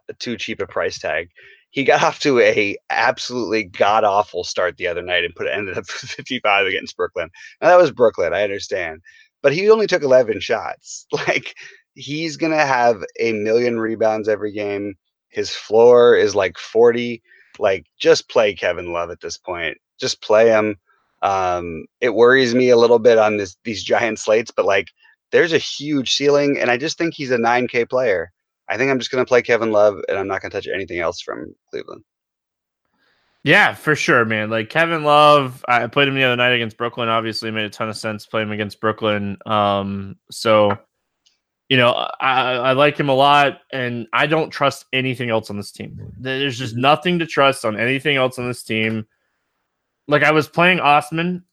a 0.09 0.15
too 0.15 0.37
cheap 0.37 0.61
a 0.61 0.67
price 0.67 0.99
tag. 0.99 1.29
He 1.71 1.85
got 1.85 2.03
off 2.03 2.21
to 2.21 2.39
a 2.39 2.77
absolutely 2.91 3.65
god 3.65 4.05
awful 4.05 4.45
start 4.45 4.77
the 4.77 4.87
other 4.87 5.03
night 5.03 5.25
and 5.25 5.35
put 5.35 5.49
ended 5.49 5.77
up 5.77 5.87
55 5.89 6.67
against 6.67 6.97
Brooklyn. 6.97 7.29
Now 7.61 7.69
that 7.69 7.79
was 7.79 7.91
Brooklyn, 7.91 8.33
I 8.33 8.45
understand, 8.45 9.01
but 9.43 9.53
he 9.53 9.69
only 9.69 9.87
took 9.87 10.03
11 10.03 10.41
shots. 10.41 11.07
Like 11.13 11.55
he's 11.95 12.37
gonna 12.37 12.65
have 12.65 13.05
a 13.21 13.33
million 13.33 13.79
rebounds 13.79 14.29
every 14.29 14.53
game. 14.53 14.95
His 15.29 15.51
floor 15.51 16.17
is 16.17 16.35
like 16.35 16.59
40. 16.59 17.23
Like 17.59 17.87
just 17.99 18.29
play 18.29 18.55
Kevin 18.55 18.93
Love 18.93 19.11
at 19.11 19.21
this 19.21 19.37
point. 19.37 19.79
Just 19.99 20.23
play 20.23 20.49
him. 20.49 20.77
Um, 21.23 21.87
it 22.01 22.15
worries 22.15 22.55
me 22.55 22.71
a 22.71 22.77
little 22.77 22.99
bit 22.99 23.19
on 23.19 23.37
this 23.37 23.57
these 23.65 23.83
giant 23.83 24.19
slates, 24.19 24.51
but 24.51 24.65
like 24.67 24.89
there's 25.31 25.53
a 25.53 25.59
huge 25.59 26.15
ceiling, 26.15 26.59
and 26.59 26.71
I 26.71 26.77
just 26.77 26.99
think 26.99 27.15
he's 27.15 27.31
a 27.31 27.39
9K 27.39 27.89
player. 27.89 28.31
I 28.69 28.77
think 28.77 28.91
I'm 28.91 28.99
just 28.99 29.11
gonna 29.11 29.25
play 29.25 29.43
Kevin 29.43 29.73
Love, 29.73 30.01
and 30.09 30.19
I'm 30.19 30.29
not 30.29 30.43
gonna 30.43 30.53
touch 30.53 30.69
anything 30.73 31.01
else 31.01 31.21
from 31.21 31.55
Cleveland. 31.71 32.05
Yeah, 33.43 33.75
for 33.75 33.95
sure, 33.95 34.25
man. 34.25 34.49
Like 34.49 34.71
Kevin 34.71 35.05
Love, 35.05 35.65
I 35.69 35.87
played 35.87 36.09
him 36.09 36.15
the 36.15 36.25
other 36.25 36.37
night 36.37 36.53
against 36.53 36.79
Brooklyn. 36.79 37.11
Obviously, 37.11 37.51
made 37.51 37.67
a 37.67 37.71
ton 37.71 37.91
of 37.91 37.97
sense 37.97 38.27
playing 38.27 38.49
him 38.49 38.53
against 38.53 38.81
Brooklyn. 38.81 39.37
Um, 39.45 40.17
so 40.31 40.79
you 41.69 41.77
know, 41.77 41.93
I, 42.21 42.53
I 42.53 42.73
like 42.73 42.99
him 42.99 43.09
a 43.09 43.15
lot, 43.15 43.61
and 43.73 44.07
I 44.13 44.27
don't 44.27 44.51
trust 44.51 44.87
anything 44.93 45.31
else 45.31 45.51
on 45.51 45.57
this 45.57 45.73
team. 45.73 46.13
There's 46.19 46.59
just 46.59 46.75
mm-hmm. 46.75 46.83
nothing 46.83 47.19
to 47.21 47.27
trust 47.27 47.65
on 47.65 47.79
anything 47.79 48.17
else 48.17 48.39
on 48.39 48.47
this 48.47 48.63
team. 48.63 49.07
Like 50.07 50.23
I 50.23 50.33
was 50.33 50.49
playing 50.49 50.81
Osman, 50.81 51.45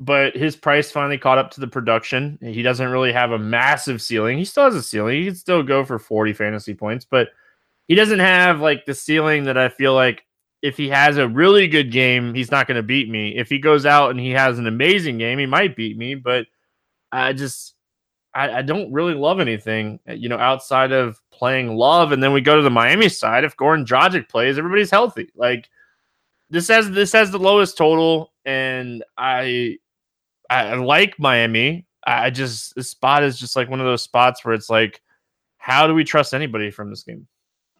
but 0.00 0.34
his 0.34 0.56
price 0.56 0.90
finally 0.90 1.18
caught 1.18 1.38
up 1.38 1.52
to 1.52 1.60
the 1.60 1.68
production. 1.68 2.38
He 2.42 2.62
doesn't 2.62 2.90
really 2.90 3.12
have 3.12 3.30
a 3.30 3.38
massive 3.38 4.02
ceiling. 4.02 4.38
He 4.38 4.44
still 4.44 4.64
has 4.64 4.74
a 4.74 4.82
ceiling. 4.82 5.20
He 5.20 5.26
can 5.26 5.34
still 5.36 5.62
go 5.62 5.84
for 5.84 5.98
40 5.98 6.32
fantasy 6.32 6.74
points, 6.74 7.04
but 7.04 7.28
he 7.86 7.94
doesn't 7.94 8.18
have 8.18 8.60
like 8.60 8.86
the 8.86 8.94
ceiling 8.94 9.44
that 9.44 9.58
I 9.58 9.68
feel 9.68 9.94
like 9.94 10.24
if 10.62 10.76
he 10.76 10.88
has 10.88 11.16
a 11.16 11.28
really 11.28 11.68
good 11.68 11.90
game, 11.92 12.34
he's 12.34 12.50
not 12.50 12.66
going 12.66 12.76
to 12.76 12.82
beat 12.82 13.08
me. 13.08 13.36
If 13.36 13.48
he 13.48 13.58
goes 13.58 13.86
out 13.86 14.10
and 14.10 14.20
he 14.20 14.30
has 14.30 14.58
an 14.58 14.66
amazing 14.66 15.18
game, 15.18 15.38
he 15.38 15.46
might 15.46 15.76
beat 15.76 15.96
me, 15.96 16.14
but 16.14 16.46
I 17.12 17.32
just 17.32 17.74
I, 18.34 18.58
I 18.58 18.62
don't 18.62 18.92
really 18.92 19.14
love 19.14 19.40
anything, 19.40 19.98
uh, 20.08 20.12
you 20.12 20.28
know, 20.28 20.38
outside 20.38 20.92
of 20.92 21.20
playing 21.32 21.76
love. 21.76 22.12
And 22.12 22.22
then 22.22 22.32
we 22.32 22.40
go 22.40 22.56
to 22.56 22.62
the 22.62 22.70
Miami 22.70 23.08
side. 23.08 23.44
If 23.44 23.56
Goran 23.56 23.84
Dragic 23.84 24.28
plays, 24.28 24.58
everybody's 24.58 24.90
healthy. 24.90 25.30
Like 25.34 25.68
this 26.50 26.68
has 26.68 26.90
this 26.90 27.12
has 27.12 27.30
the 27.30 27.38
lowest 27.38 27.76
total, 27.76 28.32
and 28.44 29.04
I 29.16 29.78
I 30.48 30.74
like 30.74 31.18
Miami. 31.18 31.86
I 32.06 32.30
just 32.30 32.74
this 32.74 32.90
spot 32.90 33.22
is 33.22 33.38
just 33.38 33.56
like 33.56 33.68
one 33.68 33.80
of 33.80 33.86
those 33.86 34.02
spots 34.02 34.44
where 34.44 34.54
it's 34.54 34.70
like, 34.70 35.00
how 35.58 35.86
do 35.86 35.94
we 35.94 36.04
trust 36.04 36.34
anybody 36.34 36.70
from 36.70 36.90
this 36.90 37.02
game? 37.02 37.26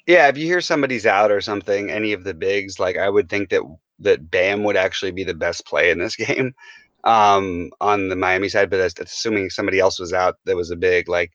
Yeah, 0.07 0.29
if 0.29 0.37
you 0.37 0.47
hear 0.47 0.61
somebody's 0.61 1.07
out 1.07 1.31
or 1.31 1.41
something, 1.41 1.91
any 1.91 2.13
of 2.13 2.25
the 2.25 2.35
bigs, 2.35 2.79
like 2.81 2.97
I 2.97 3.09
would 3.09 3.29
think 3.29 3.51
that 3.51 3.63
that 4.01 4.31
Bam 4.31 4.65
would 4.65 4.77
actually 4.77 5.13
be 5.13 5.25
the 5.25 5.35
best 5.35 5.67
play 5.67 5.91
in 5.91 5.99
this 5.99 6.17
game 6.27 6.55
um, 7.05 7.71
on 7.81 8.09
the 8.09 8.17
Miami 8.17 8.49
side. 8.49 8.71
But 8.71 8.79
that's, 8.79 8.95
that's 8.95 9.13
assuming 9.13 9.51
somebody 9.51 9.79
else 9.81 9.99
was 9.99 10.13
out 10.13 10.37
that 10.45 10.57
was 10.57 10.71
a 10.71 10.77
big. 10.77 11.09
Like 11.09 11.33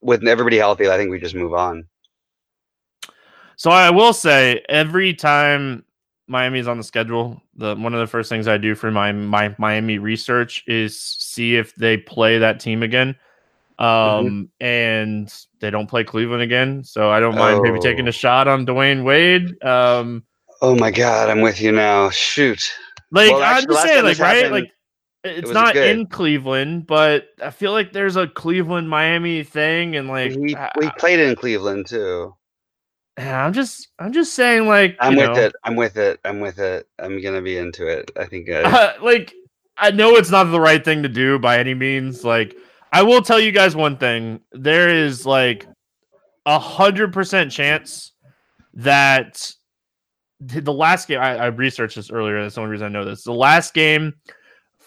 with 0.00 0.26
everybody 0.26 0.56
healthy, 0.56 0.88
I 0.88 0.96
think 0.96 1.10
we 1.10 1.18
just 1.20 1.34
move 1.34 1.54
on. 1.54 1.86
So 3.56 3.70
I 3.70 3.90
will 3.90 4.12
say 4.12 4.62
every 4.68 5.14
time 5.14 5.84
Miami's 6.28 6.68
on 6.68 6.78
the 6.78 6.84
schedule, 6.84 7.42
the 7.56 7.74
one 7.74 7.92
of 7.94 8.00
the 8.00 8.06
first 8.06 8.28
things 8.28 8.46
I 8.46 8.56
do 8.58 8.74
for 8.74 8.90
my 8.90 9.10
my 9.12 9.54
Miami 9.58 9.98
research 9.98 10.62
is 10.66 11.00
see 11.00 11.56
if 11.56 11.74
they 11.74 11.96
play 11.96 12.38
that 12.38 12.60
team 12.60 12.82
again. 12.82 13.16
Um 13.78 14.50
and 14.60 15.32
they 15.60 15.70
don't 15.70 15.88
play 15.88 16.04
Cleveland 16.04 16.42
again. 16.42 16.84
So 16.84 17.10
I 17.10 17.18
don't 17.20 17.36
mind 17.36 17.60
maybe 17.62 17.78
taking 17.80 18.06
Oh. 18.06 18.10
a 18.10 18.12
shot 18.12 18.46
on 18.46 18.66
Dwyane 18.66 19.04
Wade. 19.04 19.62
Um 19.64 20.24
Oh 20.60 20.74
my 20.74 20.90
God, 20.90 21.30
I'm 21.30 21.40
with 21.40 21.60
you 21.60 21.72
now. 21.72 22.10
Shoot. 22.10 22.62
like 23.10 23.30
Well, 23.32 23.42
I'm 23.42 23.64
just 23.64 23.82
saying, 23.82 24.04
like 24.04 24.18
right, 24.18 24.36
happened, 24.36 24.52
like 24.52 24.72
it's 25.28 25.48
was 25.48 25.54
not 25.54 25.74
good. 25.74 25.96
in 25.96 26.06
Cleveland, 26.06 26.86
but 26.86 27.28
I 27.42 27.50
feel 27.50 27.72
like 27.72 27.92
there's 27.92 28.16
a 28.16 28.26
Cleveland 28.26 28.88
Miami 28.88 29.44
thing, 29.44 29.96
and 29.96 30.08
like 30.08 30.34
we, 30.36 30.56
we 30.78 30.90
played 30.98 31.20
in 31.20 31.36
Cleveland 31.36 31.86
too. 31.86 32.34
I'm 33.18 33.52
just 33.52 33.88
I'm 33.98 34.12
just 34.12 34.34
saying, 34.34 34.66
like 34.66 34.96
I'm 35.00 35.16
with 35.16 35.26
know, 35.30 35.34
it. 35.34 35.52
I'm 35.64 35.76
with 35.76 35.96
it. 35.96 36.20
I'm 36.24 36.40
with 36.40 36.58
it. 36.58 36.86
I'm 36.98 37.20
gonna 37.20 37.42
be 37.42 37.58
into 37.58 37.86
it. 37.86 38.10
I 38.16 38.26
think. 38.26 38.48
Uh, 38.48 38.54
uh, 38.64 38.92
like 39.02 39.34
I 39.76 39.90
know 39.90 40.16
it's 40.16 40.30
not 40.30 40.44
the 40.44 40.60
right 40.60 40.84
thing 40.84 41.02
to 41.02 41.08
do 41.08 41.38
by 41.38 41.58
any 41.58 41.74
means. 41.74 42.24
Like 42.24 42.56
I 42.92 43.02
will 43.02 43.22
tell 43.22 43.40
you 43.40 43.52
guys 43.52 43.74
one 43.74 43.96
thing: 43.96 44.40
there 44.52 44.88
is 44.88 45.26
like 45.26 45.66
a 46.46 46.58
hundred 46.58 47.12
percent 47.12 47.50
chance 47.50 48.12
that 48.74 49.52
the 50.40 50.60
the 50.60 50.72
last 50.72 51.08
game 51.08 51.20
I, 51.20 51.36
I 51.36 51.46
researched 51.46 51.96
this 51.96 52.10
earlier. 52.10 52.40
That's 52.42 52.54
the 52.54 52.60
only 52.60 52.72
reason 52.72 52.86
I 52.86 52.90
know 52.90 53.04
this. 53.04 53.24
The 53.24 53.32
last 53.32 53.74
game 53.74 54.14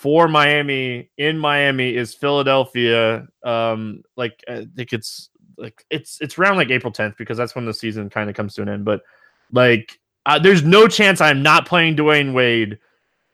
for 0.02 0.28
Miami 0.28 1.12
in 1.20 1.38
Miami 1.38 1.96
is 1.96 2.16
Philadelphia. 2.16 3.28
Um, 3.44 4.02
like 4.18 4.44
I 4.50 4.66
think 4.76 4.94
it's 4.94 5.30
like 5.58 5.86
it's 5.92 6.20
it's 6.22 6.40
around 6.40 6.58
like 6.58 6.72
April 6.72 6.92
10th 6.92 7.18
because 7.18 7.38
that's 7.38 7.54
when 7.54 7.66
the 7.66 7.74
season 7.74 8.10
kind 8.10 8.28
of 8.28 8.36
comes 8.36 8.56
to 8.56 8.64
an 8.64 8.70
end. 8.70 8.84
But 8.84 9.04
like, 9.52 10.00
uh, 10.26 10.40
there's 10.40 10.64
no 10.64 10.88
chance 10.88 11.22
I'm 11.22 11.44
not 11.44 11.68
playing 11.68 11.98
Dwyane 11.98 12.34
Wade 12.34 12.80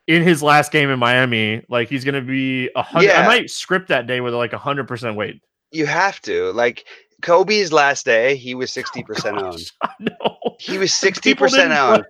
in 0.07 0.24
his 0.24 0.43
last 0.43 0.74
game 0.74 0.89
in 0.89 0.99
Miami. 0.99 1.63
Like 1.70 1.88
he's 1.88 2.03
gonna 2.03 2.20
be 2.20 2.70
a 2.76 2.82
hundred. 2.82 3.07
Yeah. 3.07 3.22
I 3.22 3.28
might 3.28 3.49
script 3.49 3.88
that 3.88 4.05
day 4.05 4.20
with 4.20 4.34
like 4.34 4.51
a 4.51 4.57
hundred 4.57 4.89
percent 4.89 5.15
Wade. 5.15 5.39
you 5.72 5.86
have 5.86 6.22
to 6.24 6.51
like 6.51 6.84
Kobe's 7.22 7.72
last 7.72 8.03
day. 8.03 8.36
He 8.36 8.55
was 8.55 8.72
sixty 8.74 9.03
percent 9.03 9.38
owned. 9.38 9.72
I 9.82 9.91
know. 10.01 10.57
He 10.59 10.78
was 10.78 10.93
sixty 11.05 11.34
percent 11.34 11.72
owned. 11.72 12.05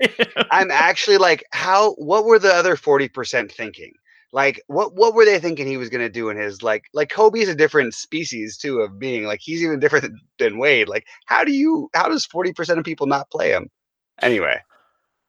I'm 0.49 0.71
actually 0.71 1.17
like, 1.17 1.43
how? 1.51 1.91
What 1.93 2.25
were 2.25 2.39
the 2.39 2.55
other 2.55 2.75
forty 2.75 3.07
percent 3.07 3.51
thinking? 3.51 3.93
Like, 4.37 4.61
what 4.67 4.93
what 4.93 5.15
were 5.15 5.25
they 5.25 5.39
thinking 5.39 5.65
he 5.65 5.77
was 5.77 5.89
gonna 5.89 6.09
do 6.09 6.29
in 6.29 6.37
his 6.37 6.61
like 6.61 6.83
like 6.93 7.09
Kobe's 7.09 7.49
a 7.49 7.55
different 7.55 7.95
species 7.95 8.55
too 8.55 8.81
of 8.81 8.99
being 8.99 9.23
like 9.23 9.39
he's 9.41 9.63
even 9.63 9.79
different 9.79 10.03
than, 10.03 10.19
than 10.37 10.57
Wade. 10.59 10.87
Like, 10.87 11.07
how 11.25 11.43
do 11.43 11.51
you 11.51 11.89
how 11.95 12.07
does 12.07 12.23
forty 12.23 12.53
percent 12.53 12.77
of 12.77 12.85
people 12.85 13.07
not 13.07 13.31
play 13.31 13.49
him? 13.49 13.67
Anyway, 14.21 14.59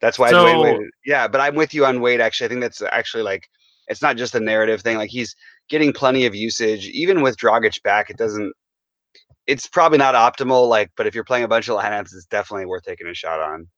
that's 0.02 0.18
why 0.18 0.28
So- 0.28 0.44
Dwyane 0.44 0.62
Wade. 0.62 0.90
Yeah, 1.06 1.26
but 1.26 1.40
I'm 1.40 1.54
with 1.54 1.72
you 1.72 1.86
on 1.86 2.02
Wade. 2.02 2.20
Actually, 2.20 2.44
I 2.44 2.48
think 2.50 2.61
that's 2.61 2.82
actually 2.82 3.22
like 3.22 3.48
it's 3.86 4.02
not 4.02 4.18
just 4.18 4.34
a 4.34 4.40
narrative 4.40 4.82
thing. 4.82 4.98
Like 4.98 5.09
he's 5.09 5.34
getting 5.70 5.94
plenty 5.94 6.26
of 6.26 6.34
usage, 6.34 6.86
even 6.88 7.22
with 7.22 7.38
Dragic 7.38 7.82
back. 7.82 8.11
It 8.11 8.18
doesn't. 8.18 8.52
It's 9.46 9.66
probably 9.66 9.96
not 9.96 10.16
optimal. 10.16 10.68
Like, 10.68 10.90
but 10.98 11.06
if 11.06 11.14
you're 11.14 11.24
playing 11.24 11.44
a 11.44 11.48
bunch 11.48 11.70
of 11.70 11.78
lineups, 11.78 12.14
it's 12.14 12.26
definitely 12.26 12.66
worth 12.66 12.82
taking 12.82 13.06
a 13.06 13.14
shot 13.14 13.40
on. 13.40 13.68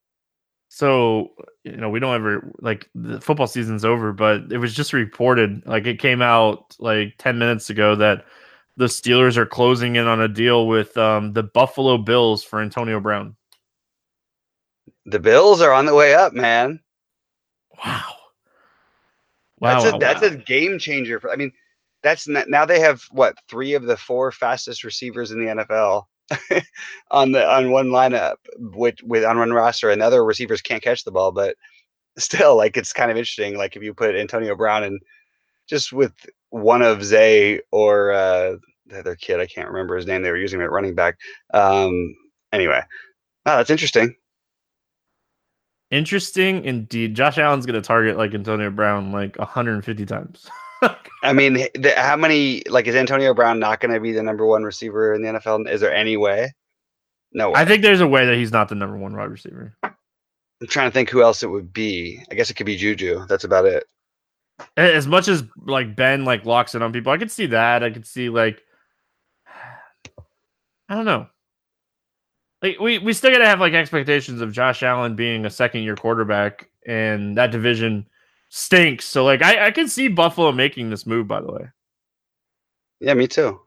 So 0.73 1.33
you 1.65 1.77
know, 1.77 1.91
we 1.91 1.99
don't 1.99 2.15
ever 2.15 2.53
like 2.61 2.89
the 2.95 3.21
football 3.21 3.49
season's 3.49 3.85
over, 3.85 4.13
but 4.13 4.53
it 4.53 4.59
was 4.59 4.73
just 4.73 4.93
reported, 4.93 5.67
like 5.67 5.85
it 5.85 5.99
came 5.99 6.23
out 6.23 6.77
like 6.79 7.15
ten 7.19 7.39
minutes 7.39 7.71
ago 7.71 7.97
that 7.97 8.25
the 8.77 8.87
Steelers 8.87 9.37
are 9.37 9.47
closing 9.47 9.97
in 9.97 10.07
on 10.07 10.21
a 10.21 10.29
deal 10.29 10.69
with 10.69 10.97
um, 10.97 11.33
the 11.33 11.43
Buffalo 11.43 11.99
Bills 11.99 12.45
for 12.45 12.61
Antonio 12.61 13.01
Brown. 13.01 13.35
The 15.07 15.19
Bills 15.19 15.61
are 15.61 15.73
on 15.73 15.87
the 15.87 15.95
way 15.95 16.15
up, 16.15 16.33
man. 16.33 16.79
Wow. 17.85 18.05
Wow, 19.59 19.83
that's 19.83 19.95
a 19.95 19.99
that's 19.99 20.23
wow. 20.23 20.29
a 20.29 20.37
game 20.37 20.79
changer. 20.79 21.19
For, 21.19 21.33
I 21.33 21.37
mean, 21.37 21.53
that's 22.05 22.29
now 22.29 22.65
they 22.65 22.79
have 22.79 23.03
what 23.11 23.37
three 23.49 23.75
of 23.75 23.83
the 23.83 23.97
four 23.97 24.31
fastest 24.31 24.85
receivers 24.85 25.33
in 25.33 25.45
the 25.45 25.65
NFL 25.65 26.05
on 27.11 27.33
the 27.33 27.49
on 27.49 27.71
one 27.71 27.89
lineup 27.89 28.37
with 28.59 28.97
with 29.03 29.25
on 29.25 29.39
one 29.39 29.53
roster, 29.53 29.91
and 29.91 30.03
other 30.03 30.25
receivers 30.25 30.63
can't 30.63 30.83
catch 30.83 31.05
the 31.05 31.11
ball. 31.11 31.33
But 31.33 31.57
still, 32.19 32.57
like 32.57 32.77
it's 32.77 32.93
kind 32.93 33.11
of 33.11 33.17
interesting. 33.17 33.57
Like 33.57 33.77
if 33.77 33.83
you 33.83 33.95
put 33.95 34.15
Antonio 34.15 34.55
Brown 34.55 34.85
and 34.85 35.01
just 35.69 35.93
with 35.93 36.13
one 36.51 36.83
of 36.83 37.05
Zay 37.05 37.61
or 37.71 38.13
uh, 38.13 38.57
the 38.87 38.99
other 38.99 39.17
kid, 39.17 39.41
I 39.41 39.47
can't 39.47 39.69
remember 39.69 39.97
his 39.97 40.07
name. 40.07 40.23
They 40.23 40.31
were 40.31 40.37
using 40.37 40.61
him 40.61 40.65
at 40.65 40.73
running 40.73 40.95
back. 40.95 41.19
Um, 41.55 42.15
anyway, 42.53 42.83
oh, 43.47 43.57
that's 43.57 43.71
interesting. 43.71 44.15
Interesting 45.91 46.65
indeed. 46.65 47.17
Josh 47.17 47.39
Allen's 47.39 47.67
going 47.67 47.81
to 47.81 47.87
target 47.87 48.17
like 48.17 48.33
Antonio 48.33 48.71
Brown 48.71 49.11
like 49.11 49.37
150 49.39 50.07
times. 50.07 50.49
I 51.23 51.33
mean, 51.33 51.55
the, 51.75 51.93
how 51.97 52.17
many 52.17 52.63
like 52.69 52.87
is 52.87 52.95
Antonio 52.95 53.35
Brown 53.35 53.59
not 53.59 53.81
going 53.81 53.93
to 53.93 54.01
be 54.01 54.13
the 54.13 54.23
number 54.23 54.47
one 54.47 54.63
receiver 54.63 55.15
in 55.15 55.23
the 55.23 55.29
NFL? 55.29 55.69
Is 55.69 55.81
there 55.81 55.95
any 55.95 56.17
way? 56.17 56.55
No. 57.33 57.51
Way. 57.51 57.61
I 57.61 57.65
think 57.65 57.83
there's 57.83 58.01
a 58.01 58.09
way 58.09 58.27
that 58.27 58.37
he's 58.37 58.53
not 58.53 58.69
the 58.69 58.75
number 58.75 58.97
one 58.97 59.17
wide 59.17 59.31
receiver. 59.31 59.75
I'm 59.83 60.69
trying 60.69 60.91
to 60.91 60.95
think 60.95 61.11
who 61.11 61.23
else 61.23 61.43
it 61.43 61.49
would 61.49 61.73
be. 61.73 62.23
I 62.31 62.35
guess 62.35 62.51
it 62.51 62.55
could 62.55 62.67
be 62.67 62.77
Juju. 62.77 63.27
That's 63.27 63.45
about 63.45 63.67
it. 63.67 63.85
As 64.77 65.07
much 65.07 65.29
as 65.29 65.45
like 65.65 65.97
Ben 65.97 66.25
like 66.25 66.45
locks 66.45 66.75
it 66.75 66.83
on 66.83 66.93
people, 66.93 67.13
I 67.13 67.19
could 67.19 67.31
see 67.31 67.47
that. 67.47 67.83
I 67.83 67.91
could 67.91 68.07
see 68.07 68.29
like 68.29 68.61
I 70.89 70.95
don't 70.95 71.07
know. 71.07 71.29
Like 72.63 72.79
we 72.79 72.99
we 72.99 73.13
still 73.15 73.31
gotta 73.31 73.47
have 73.47 73.61
like 73.61 73.73
expectations 73.73 74.43
of 74.43 74.53
Josh 74.53 74.83
Allen 74.83 75.17
being 75.17 75.47
a 75.47 75.51
second 75.51 75.83
year 75.83 75.97
quarterback 75.97 76.69
and 76.87 77.37
that 77.39 77.53
division 77.53 78.07
stinks. 78.51 79.07
So 79.07 79.25
like 79.25 79.43
I, 79.43 79.67
I 79.67 79.71
can 79.71 79.89
see 79.89 80.09
Buffalo 80.09 80.53
making 80.53 80.91
this 80.91 81.07
move, 81.07 81.27
by 81.27 81.41
the 81.41 81.51
way. 81.51 81.69
Yeah, 83.01 83.15
me 83.15 83.27
too. 83.27 83.59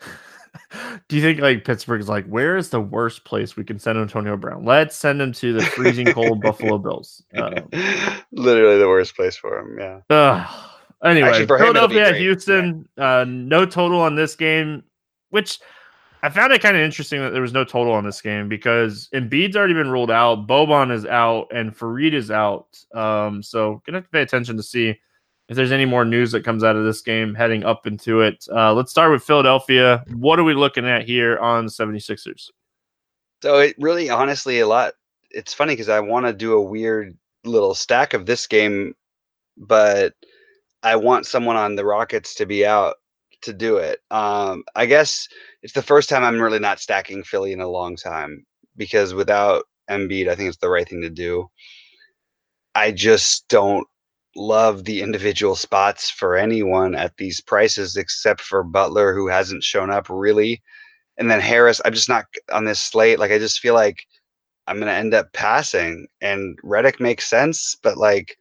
Do 1.08 1.16
you 1.16 1.22
think 1.22 1.40
like 1.40 1.64
Pittsburgh's 1.64 2.08
like, 2.08 2.26
where 2.26 2.56
is 2.56 2.70
the 2.70 2.80
worst 2.80 3.24
place 3.24 3.56
we 3.56 3.62
can 3.62 3.78
send 3.78 3.98
Antonio 3.98 4.36
Brown? 4.36 4.64
Let's 4.64 4.96
send 4.96 5.20
him 5.22 5.32
to 5.34 5.52
the 5.52 5.62
freezing 5.62 6.06
cold 6.12 6.40
Buffalo 6.40 6.78
Bills. 6.78 7.22
Um, 7.36 7.68
Literally 8.32 8.78
the 8.78 8.88
worst 8.88 9.14
place 9.14 9.36
for 9.36 9.58
him. 9.60 9.78
Yeah. 9.78 10.00
Uh, 10.10 10.46
anyway, 11.04 11.28
Actually, 11.28 11.46
Philadelphia, 11.46 12.14
Houston, 12.14 12.88
yeah. 12.96 13.18
uh, 13.18 13.24
no 13.28 13.66
total 13.66 14.00
on 14.00 14.16
this 14.16 14.34
game, 14.34 14.82
which 15.30 15.60
I 16.24 16.28
found 16.28 16.52
it 16.52 16.62
kind 16.62 16.76
of 16.76 16.82
interesting 16.82 17.20
that 17.20 17.32
there 17.32 17.42
was 17.42 17.52
no 17.52 17.64
total 17.64 17.92
on 17.92 18.04
this 18.04 18.20
game 18.20 18.48
because 18.48 19.08
Embiid's 19.12 19.56
already 19.56 19.74
been 19.74 19.90
ruled 19.90 20.10
out, 20.10 20.46
Boban 20.46 20.92
is 20.92 21.04
out, 21.04 21.48
and 21.52 21.76
Faried 21.76 22.12
is 22.12 22.30
out. 22.30 22.78
Um, 22.94 23.42
so 23.42 23.82
gonna 23.84 23.98
have 23.98 24.04
to 24.04 24.10
pay 24.10 24.22
attention 24.22 24.56
to 24.56 24.62
see 24.62 24.96
if 25.48 25.56
there's 25.56 25.72
any 25.72 25.84
more 25.84 26.04
news 26.04 26.30
that 26.32 26.44
comes 26.44 26.62
out 26.62 26.76
of 26.76 26.84
this 26.84 27.00
game 27.00 27.34
heading 27.34 27.64
up 27.64 27.86
into 27.86 28.20
it. 28.20 28.46
Uh, 28.54 28.72
let's 28.72 28.92
start 28.92 29.10
with 29.10 29.24
Philadelphia. 29.24 30.04
What 30.14 30.38
are 30.38 30.44
we 30.44 30.54
looking 30.54 30.86
at 30.86 31.04
here 31.04 31.38
on 31.38 31.66
the 31.66 31.72
76ers? 31.72 32.50
So 33.42 33.58
it 33.58 33.74
really 33.78 34.08
honestly 34.08 34.60
a 34.60 34.68
lot 34.68 34.94
it's 35.32 35.54
funny 35.54 35.72
because 35.72 35.88
I 35.88 36.00
want 36.00 36.26
to 36.26 36.32
do 36.32 36.52
a 36.52 36.62
weird 36.62 37.16
little 37.44 37.74
stack 37.74 38.14
of 38.14 38.26
this 38.26 38.46
game, 38.46 38.94
but 39.56 40.14
I 40.82 40.96
want 40.96 41.26
someone 41.26 41.56
on 41.56 41.74
the 41.74 41.84
Rockets 41.84 42.34
to 42.36 42.46
be 42.46 42.64
out 42.64 42.96
to 43.42 43.52
do 43.52 43.76
it. 43.76 44.00
Um, 44.10 44.64
I 44.74 44.86
guess 44.86 45.28
it's 45.62 45.74
the 45.74 45.82
first 45.82 46.08
time 46.08 46.24
I'm 46.24 46.40
really 46.40 46.58
not 46.58 46.80
stacking 46.80 47.22
Philly 47.22 47.52
in 47.52 47.60
a 47.60 47.68
long 47.68 47.96
time 47.96 48.44
because 48.76 49.14
without 49.14 49.64
Embiid, 49.90 50.28
I 50.28 50.34
think 50.34 50.48
it's 50.48 50.58
the 50.58 50.70
right 50.70 50.88
thing 50.88 51.02
to 51.02 51.10
do. 51.10 51.48
I 52.74 52.90
just 52.92 53.48
don't 53.48 53.86
love 54.34 54.84
the 54.84 55.02
individual 55.02 55.54
spots 55.54 56.08
for 56.08 56.36
anyone 56.36 56.94
at 56.94 57.16
these 57.18 57.40
prices 57.40 57.96
except 57.96 58.40
for 58.40 58.62
Butler, 58.62 59.14
who 59.14 59.28
hasn't 59.28 59.62
shown 59.62 59.90
up 59.90 60.06
really. 60.08 60.62
And 61.18 61.30
then 61.30 61.40
Harris, 61.40 61.80
I'm 61.84 61.92
just 61.92 62.08
not 62.08 62.24
on 62.50 62.64
this 62.64 62.80
slate. 62.80 63.18
Like, 63.18 63.30
I 63.30 63.38
just 63.38 63.60
feel 63.60 63.74
like 63.74 64.06
I'm 64.66 64.76
going 64.76 64.88
to 64.88 64.94
end 64.94 65.12
up 65.12 65.32
passing. 65.32 66.06
And 66.20 66.58
Redick 66.62 67.00
makes 67.00 67.28
sense, 67.28 67.76
but 67.82 67.98
like, 67.98 68.36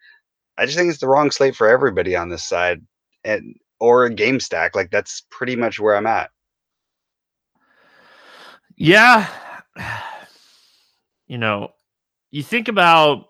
I 0.57 0.65
just 0.65 0.77
think 0.77 0.89
it's 0.89 0.99
the 0.99 1.07
wrong 1.07 1.31
slate 1.31 1.55
for 1.55 1.67
everybody 1.67 2.15
on 2.15 2.29
this 2.29 2.43
side. 2.43 2.81
And 3.23 3.55
or 3.81 4.05
a 4.05 4.13
game 4.13 4.39
stack. 4.39 4.75
Like 4.75 4.91
that's 4.91 5.23
pretty 5.31 5.57
much 5.57 5.79
where 5.79 5.97
I'm 5.97 6.07
at. 6.07 6.31
Yeah. 8.77 9.27
You 11.27 11.37
know, 11.37 11.71
you 12.29 12.43
think 12.43 12.67
about 12.67 13.29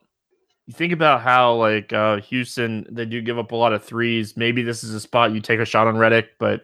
you 0.66 0.74
think 0.74 0.92
about 0.92 1.22
how 1.22 1.54
like 1.54 1.94
uh 1.94 2.18
Houston 2.18 2.84
they 2.90 3.06
do 3.06 3.22
give 3.22 3.38
up 3.38 3.52
a 3.52 3.56
lot 3.56 3.74
of 3.74 3.84
threes. 3.84 4.36
Maybe 4.36 4.64
this 4.64 4.84
is 4.84 4.96
a 4.96 5.00
spot 5.00 5.34
you 5.34 5.40
take 5.40 5.60
a 5.60 5.66
shot 5.66 5.86
on 5.86 5.98
Redick, 5.98 6.30
but 6.40 6.62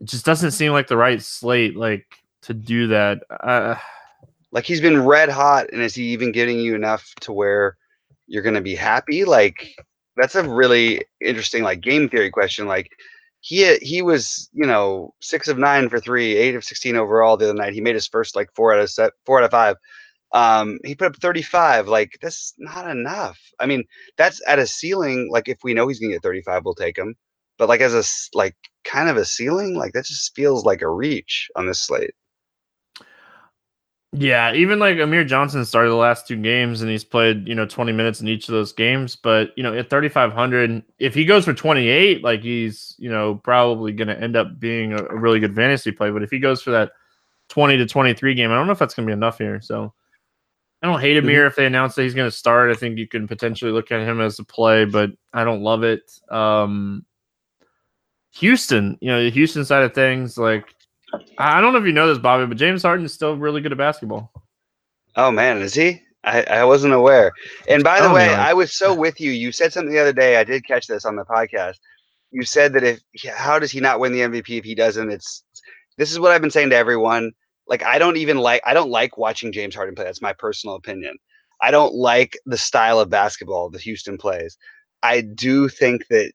it 0.00 0.06
just 0.06 0.24
doesn't 0.24 0.52
seem 0.52 0.72
like 0.72 0.88
the 0.88 0.96
right 0.96 1.20
slate 1.20 1.76
like 1.76 2.06
to 2.44 2.54
do 2.54 2.86
that. 2.86 3.18
Uh, 3.28 3.74
like 4.52 4.64
he's 4.64 4.80
been 4.80 5.04
red 5.04 5.28
hot, 5.28 5.66
and 5.70 5.82
is 5.82 5.94
he 5.94 6.04
even 6.04 6.32
getting 6.32 6.58
you 6.58 6.74
enough 6.74 7.12
to 7.20 7.32
where 7.34 7.76
you're 8.26 8.42
going 8.42 8.54
to 8.54 8.62
be 8.62 8.74
happy? 8.74 9.26
Like 9.26 9.74
that's 10.16 10.34
a 10.34 10.48
really 10.48 11.04
interesting 11.20 11.62
like 11.62 11.82
game 11.82 12.08
theory 12.08 12.30
question. 12.30 12.66
Like 12.66 12.90
he 13.40 13.76
he 13.78 14.02
was 14.02 14.48
you 14.52 14.66
know 14.66 15.14
six 15.20 15.48
of 15.48 15.58
nine 15.58 15.88
for 15.88 16.00
three, 16.00 16.36
eight 16.36 16.54
of 16.54 16.64
sixteen 16.64 16.96
overall 16.96 17.36
the 17.36 17.46
other 17.46 17.54
night. 17.54 17.72
He 17.74 17.80
made 17.80 17.94
his 17.94 18.06
first 18.06 18.36
like 18.36 18.50
four 18.54 18.72
out 18.74 18.80
of 18.80 18.90
set, 18.90 19.12
four 19.26 19.38
out 19.38 19.44
of 19.44 19.50
five. 19.50 19.76
Um, 20.32 20.78
he 20.84 20.94
put 20.94 21.08
up 21.08 21.16
35. 21.16 21.88
Like 21.88 22.18
that's 22.22 22.54
not 22.58 22.88
enough. 22.90 23.40
I 23.58 23.66
mean, 23.66 23.84
that's 24.16 24.40
at 24.46 24.58
a 24.58 24.66
ceiling. 24.66 25.28
Like 25.32 25.48
if 25.48 25.58
we 25.64 25.74
know 25.74 25.88
he's 25.88 25.98
gonna 26.00 26.12
get 26.12 26.22
35, 26.22 26.64
we'll 26.64 26.74
take 26.74 26.98
him. 26.98 27.14
But 27.58 27.68
like 27.68 27.80
as 27.80 27.94
a 27.94 28.04
like 28.36 28.56
kind 28.84 29.08
of 29.08 29.16
a 29.16 29.24
ceiling, 29.24 29.74
like 29.76 29.92
that 29.94 30.04
just 30.06 30.34
feels 30.36 30.64
like 30.64 30.82
a 30.82 30.90
reach 30.90 31.50
on 31.56 31.66
this 31.66 31.80
slate. 31.82 32.14
Yeah, 34.12 34.52
even 34.54 34.80
like 34.80 34.98
Amir 34.98 35.22
Johnson 35.24 35.64
started 35.64 35.90
the 35.90 35.94
last 35.94 36.26
two 36.26 36.36
games 36.36 36.82
and 36.82 36.90
he's 36.90 37.04
played, 37.04 37.46
you 37.46 37.54
know, 37.54 37.64
20 37.64 37.92
minutes 37.92 38.20
in 38.20 38.26
each 38.26 38.48
of 38.48 38.52
those 38.52 38.72
games. 38.72 39.14
But, 39.14 39.56
you 39.56 39.62
know, 39.62 39.72
at 39.72 39.88
3,500, 39.88 40.82
if 40.98 41.14
he 41.14 41.24
goes 41.24 41.44
for 41.44 41.54
28, 41.54 42.24
like 42.24 42.42
he's, 42.42 42.96
you 42.98 43.08
know, 43.08 43.36
probably 43.36 43.92
going 43.92 44.08
to 44.08 44.20
end 44.20 44.34
up 44.34 44.58
being 44.58 44.94
a, 44.94 45.04
a, 45.04 45.16
really 45.16 45.38
good 45.38 45.54
fantasy 45.54 45.92
play. 45.92 46.10
But 46.10 46.24
if 46.24 46.30
he 46.30 46.40
goes 46.40 46.60
for 46.60 46.72
that 46.72 46.90
20 47.50 47.76
to 47.76 47.86
23 47.86 48.34
game, 48.34 48.50
I 48.50 48.56
don't 48.56 48.66
know 48.66 48.72
if 48.72 48.80
that's 48.80 48.94
going 48.94 49.06
to 49.06 49.10
be 49.10 49.16
enough 49.16 49.38
here. 49.38 49.60
So 49.60 49.94
I 50.82 50.88
don't 50.88 51.00
hate 51.00 51.16
Amir 51.16 51.46
if 51.46 51.54
they 51.54 51.66
announce 51.66 51.94
that 51.94 52.02
he's 52.02 52.14
going 52.14 52.30
to 52.30 52.36
start. 52.36 52.72
I 52.72 52.74
think 52.74 52.98
you 52.98 53.06
can 53.06 53.28
potentially 53.28 53.70
look 53.70 53.92
at 53.92 54.00
him 54.00 54.20
as 54.20 54.40
a 54.40 54.44
play, 54.44 54.86
but 54.86 55.10
I 55.32 55.44
don't 55.44 55.62
love 55.62 55.84
it. 55.84 56.10
Um, 56.28 57.06
Houston, 58.32 58.98
you 59.00 59.08
know, 59.08 59.22
the 59.22 59.30
Houston 59.30 59.64
side 59.64 59.84
of 59.84 59.94
things, 59.94 60.36
like 60.36 60.74
I 61.38 61.60
don't 61.60 61.72
know 61.72 61.78
if 61.78 61.86
you 61.86 61.92
know 61.92 62.08
this, 62.08 62.18
Bobby, 62.18 62.46
but 62.46 62.56
James 62.56 62.82
Harden 62.82 63.04
is 63.04 63.14
still 63.14 63.36
really 63.36 63.60
good 63.60 63.72
at 63.72 63.78
basketball. 63.78 64.32
Oh 65.16 65.30
man, 65.30 65.58
is 65.58 65.74
he? 65.74 66.02
I, 66.24 66.42
I 66.42 66.64
wasn't 66.64 66.92
aware. 66.92 67.32
And 67.68 67.82
by 67.82 68.00
the 68.00 68.08
oh, 68.08 68.14
way, 68.14 68.26
know. 68.26 68.34
I 68.34 68.52
was 68.52 68.76
so 68.76 68.94
with 68.94 69.20
you. 69.20 69.30
You 69.30 69.52
said 69.52 69.72
something 69.72 69.92
the 69.92 70.00
other 70.00 70.12
day. 70.12 70.36
I 70.36 70.44
did 70.44 70.66
catch 70.66 70.86
this 70.86 71.04
on 71.04 71.16
the 71.16 71.24
podcast. 71.24 71.76
You 72.30 72.42
said 72.42 72.74
that 72.74 72.84
if 72.84 73.00
how 73.34 73.58
does 73.58 73.70
he 73.70 73.80
not 73.80 74.00
win 74.00 74.12
the 74.12 74.20
MVP 74.20 74.58
if 74.58 74.64
he 74.64 74.74
doesn't? 74.74 75.10
It's 75.10 75.42
this 75.96 76.12
is 76.12 76.20
what 76.20 76.32
I've 76.32 76.40
been 76.40 76.50
saying 76.50 76.70
to 76.70 76.76
everyone. 76.76 77.32
Like 77.66 77.82
I 77.82 77.98
don't 77.98 78.16
even 78.16 78.38
like 78.38 78.62
I 78.66 78.74
don't 78.74 78.90
like 78.90 79.16
watching 79.16 79.52
James 79.52 79.74
Harden 79.74 79.94
play. 79.94 80.04
That's 80.04 80.22
my 80.22 80.34
personal 80.34 80.76
opinion. 80.76 81.16
I 81.62 81.70
don't 81.70 81.94
like 81.94 82.38
the 82.46 82.58
style 82.58 83.00
of 83.00 83.10
basketball 83.10 83.70
that 83.70 83.82
Houston 83.82 84.16
plays. 84.18 84.56
I 85.02 85.22
do 85.22 85.68
think 85.68 86.06
that 86.08 86.32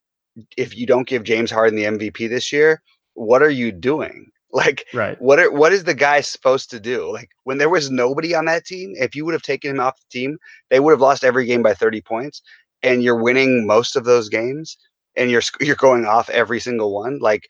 if 0.57 0.76
you 0.76 0.86
don't 0.86 1.07
give 1.07 1.23
James 1.23 1.51
Harden 1.51 1.76
the 1.76 1.86
MVP 1.86 2.30
this 2.30 2.51
year, 2.51 2.82
what 3.13 3.41
are 3.41 3.49
you 3.49 3.71
doing? 3.71 4.32
Like, 4.56 4.86
right. 4.93 5.22
what 5.22 5.38
are, 5.38 5.51
what 5.51 5.74
is 5.74 5.84
the 5.84 5.93
guy 5.93 6.22
supposed 6.22 6.70
to 6.70 6.80
do? 6.80 7.12
Like, 7.12 7.30
when 7.43 7.58
there 7.58 7.70
was 7.70 7.91
nobody 7.91 8.34
on 8.34 8.45
that 8.45 8.66
team, 8.66 8.93
if 8.95 9.14
you 9.14 9.26
would 9.26 9.34
have 9.34 9.41
taken 9.41 9.70
him 9.72 9.82
off 9.82 9.99
the 9.99 10.18
team, 10.18 10.38
they 10.70 10.80
would 10.80 10.91
have 10.91 11.01
lost 11.01 11.26
every 11.26 11.45
game 11.45 11.62
by 11.62 11.74
30 11.74 11.99
points, 11.99 12.41
and 12.82 13.03
you're 13.03 13.22
winning 13.22 13.68
most 13.68 13.97
of 13.97 14.06
those 14.06 14.30
games, 14.30 14.78
and 15.18 15.30
you're 15.30 15.41
you're 15.60 15.76
going 15.76 16.06
off 16.06 16.30
every 16.30 16.62
single 16.62 16.93
one. 16.93 17.20
Like, 17.20 17.47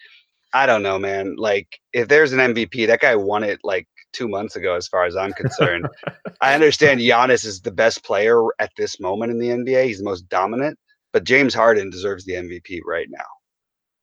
I 0.53 0.65
don't 0.65 0.81
know, 0.81 0.97
man. 0.97 1.35
Like, 1.37 1.79
if 1.93 2.07
there's 2.07 2.33
an 2.33 2.39
MVP, 2.39 2.87
that 2.87 3.01
guy 3.01 3.15
won 3.15 3.43
it 3.43 3.59
like 3.63 3.87
two 4.11 4.27
months 4.27 4.55
ago, 4.55 4.73
as 4.75 4.87
far 4.87 5.05
as 5.05 5.15
I'm 5.15 5.33
concerned. 5.33 5.87
I 6.41 6.55
understand 6.55 7.01
Giannis 7.01 7.45
is 7.45 7.61
the 7.61 7.71
best 7.71 8.03
player 8.03 8.41
at 8.57 8.71
this 8.77 8.99
moment 8.99 9.31
in 9.31 9.37
the 9.37 9.49
NBA. 9.49 9.85
He's 9.85 9.99
the 9.99 10.05
most 10.05 10.27
dominant, 10.27 10.79
but 11.13 11.23
James 11.23 11.53
Harden 11.53 11.91
deserves 11.91 12.25
the 12.25 12.33
MVP 12.33 12.79
right 12.83 13.07
now. 13.11 13.25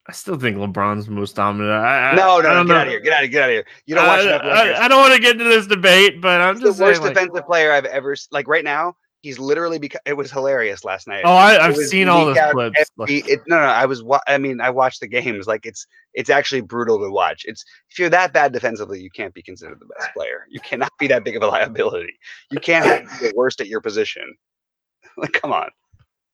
I 0.09 0.13
still 0.13 0.37
think 0.37 0.57
LeBron's 0.57 1.09
most 1.09 1.37
dominant. 1.37 1.71
I, 1.71 2.15
no, 2.15 2.41
no, 2.41 2.55
no 2.55 2.65
get 2.65 2.69
know. 2.69 2.75
out 2.75 2.87
of 2.87 2.91
here. 2.91 3.01
Get 3.01 3.13
out 3.13 3.25
of 3.25 3.31
here. 3.31 3.31
Get 3.31 3.43
out 3.43 3.49
of 3.49 3.53
here. 3.53 3.67
You 3.87 3.95
don't 3.95 4.07
watch 4.07 4.21
I, 4.21 4.37
I, 4.37 4.85
I, 4.85 4.89
don't 4.89 5.01
want 5.01 5.15
to 5.15 5.21
get 5.21 5.33
into 5.33 5.45
this 5.45 5.69
debate, 5.69 6.21
but 6.21 6.41
I'm 6.41 6.57
it's 6.57 6.65
just 6.65 6.79
the 6.79 6.85
worst 6.85 7.03
saying, 7.03 7.15
defensive 7.15 7.35
like, 7.35 7.47
player 7.47 7.73
I've 7.73 7.85
ever 7.85 8.17
seen. 8.17 8.29
like 8.33 8.49
right 8.49 8.65
now. 8.65 8.97
He's 9.21 9.39
literally 9.39 9.79
because 9.79 10.01
it 10.05 10.15
was 10.15 10.33
hilarious 10.33 10.85
last 10.85 11.07
night. 11.07 11.23
Oh, 11.25 11.33
I, 11.33 11.53
have 11.53 11.77
seen 11.77 12.09
all 12.09 12.27
those 12.27 12.37
clips. 12.51 12.91
Every, 13.01 13.19
it, 13.19 13.39
no, 13.47 13.55
no, 13.55 13.63
I 13.63 13.87
was. 13.87 14.03
I 14.27 14.37
mean, 14.37 14.61
I 14.61 14.71
watched 14.71 14.99
the 14.99 15.07
games. 15.07 15.47
Like 15.47 15.65
it's 15.65 15.87
it's 16.13 16.29
actually 16.29 16.63
brutal 16.63 16.99
to 16.99 17.09
watch. 17.09 17.45
It's 17.47 17.65
if 17.89 18.01
you're 18.01 18.11
that 18.11 18.33
bad 18.33 18.53
defensively, 18.53 19.01
you 19.01 19.11
can't 19.11 19.33
be 19.33 19.41
considered 19.41 19.79
the 19.79 19.87
best 19.97 20.13
player. 20.13 20.45
You 20.51 20.59
cannot 20.59 20.91
be 20.99 21.07
that 21.07 21.23
big 21.23 21.37
of 21.37 21.45
a 21.45 21.47
liability. 21.47 22.19
You 22.51 22.59
can't 22.59 23.09
be 23.21 23.29
the 23.29 23.33
worst 23.37 23.61
at 23.61 23.69
your 23.69 23.81
position. 23.81 24.35
like, 25.17 25.35
come 25.35 25.53
on. 25.53 25.69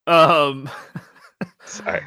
Um, 0.07 0.71
sorry 1.67 2.01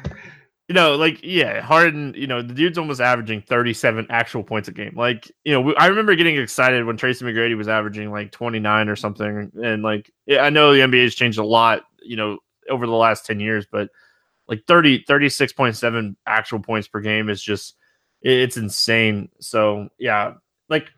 you 0.68 0.74
know, 0.74 0.96
like 0.96 1.20
yeah, 1.22 1.60
Harden. 1.60 2.14
You 2.16 2.26
know, 2.26 2.42
the 2.42 2.54
dude's 2.54 2.78
almost 2.78 3.00
averaging 3.00 3.42
37 3.42 4.06
actual 4.10 4.42
points 4.42 4.68
a 4.68 4.72
game. 4.72 4.94
Like, 4.96 5.30
you 5.44 5.52
know, 5.52 5.60
we, 5.60 5.76
I 5.76 5.86
remember 5.86 6.14
getting 6.14 6.36
excited 6.36 6.84
when 6.84 6.96
Tracy 6.96 7.24
McGrady 7.24 7.56
was 7.56 7.68
averaging 7.68 8.10
like 8.10 8.32
29 8.32 8.88
or 8.88 8.96
something. 8.96 9.50
And 9.62 9.82
like, 9.82 10.10
I 10.30 10.50
know 10.50 10.72
the 10.72 10.80
NBA 10.80 11.02
has 11.02 11.14
changed 11.14 11.38
a 11.38 11.44
lot, 11.44 11.82
you 12.02 12.16
know, 12.16 12.38
over 12.70 12.86
the 12.86 12.92
last 12.92 13.26
10 13.26 13.40
years, 13.40 13.66
but 13.70 13.90
like 14.48 14.64
30, 14.66 15.04
36.7 15.04 16.16
actual 16.26 16.60
points 16.60 16.88
per 16.88 17.00
game 17.00 17.28
is 17.28 17.42
just 17.42 17.76
it's 18.22 18.56
insane. 18.56 19.30
So 19.40 19.88
yeah, 19.98 20.34
like 20.68 20.88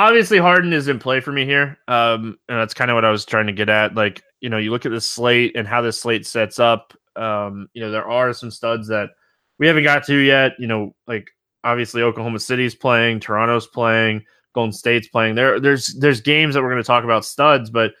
obviously 0.00 0.38
Harden 0.38 0.72
is 0.72 0.88
in 0.88 0.98
play 0.98 1.20
for 1.20 1.32
me 1.32 1.44
here. 1.44 1.78
Um, 1.88 2.38
and 2.48 2.58
that's 2.58 2.74
kind 2.74 2.90
of 2.90 2.94
what 2.94 3.04
I 3.04 3.10
was 3.10 3.24
trying 3.24 3.46
to 3.46 3.52
get 3.52 3.68
at. 3.68 3.94
Like, 3.94 4.22
you 4.40 4.48
know, 4.48 4.58
you 4.58 4.70
look 4.70 4.86
at 4.86 4.92
the 4.92 5.00
slate 5.00 5.56
and 5.56 5.68
how 5.68 5.82
this 5.82 6.00
slate 6.00 6.26
sets 6.26 6.58
up. 6.58 6.94
Um, 7.16 7.68
you 7.72 7.82
know, 7.82 7.90
there 7.90 8.08
are 8.08 8.32
some 8.32 8.50
studs 8.50 8.88
that 8.88 9.10
we 9.58 9.66
haven't 9.66 9.84
got 9.84 10.04
to 10.06 10.16
yet. 10.16 10.52
You 10.58 10.66
know, 10.66 10.94
like 11.06 11.30
obviously 11.64 12.02
Oklahoma 12.02 12.40
City's 12.40 12.74
playing, 12.74 13.20
Toronto's 13.20 13.66
playing, 13.66 14.24
Golden 14.54 14.72
State's 14.72 15.08
playing. 15.08 15.34
There, 15.34 15.60
there's 15.60 15.88
there's 15.98 16.20
games 16.20 16.54
that 16.54 16.62
we're 16.62 16.70
going 16.70 16.82
to 16.82 16.86
talk 16.86 17.04
about 17.04 17.24
studs, 17.24 17.70
but 17.70 17.92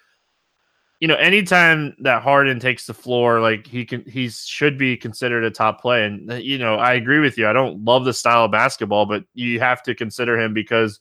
you 1.00 1.08
know, 1.08 1.14
anytime 1.14 1.96
that 2.00 2.22
Harden 2.22 2.60
takes 2.60 2.86
the 2.86 2.92
floor, 2.92 3.40
like 3.40 3.66
he 3.66 3.86
can, 3.86 4.04
he 4.04 4.28
should 4.28 4.76
be 4.76 4.98
considered 4.98 5.44
a 5.44 5.50
top 5.50 5.80
play. 5.80 6.04
And 6.04 6.30
you 6.42 6.58
know, 6.58 6.74
I 6.74 6.92
agree 6.92 7.20
with 7.20 7.38
you. 7.38 7.48
I 7.48 7.54
don't 7.54 7.82
love 7.84 8.04
the 8.04 8.12
style 8.12 8.44
of 8.44 8.50
basketball, 8.50 9.06
but 9.06 9.24
you 9.32 9.58
have 9.60 9.82
to 9.84 9.94
consider 9.94 10.38
him 10.38 10.52
because 10.52 11.00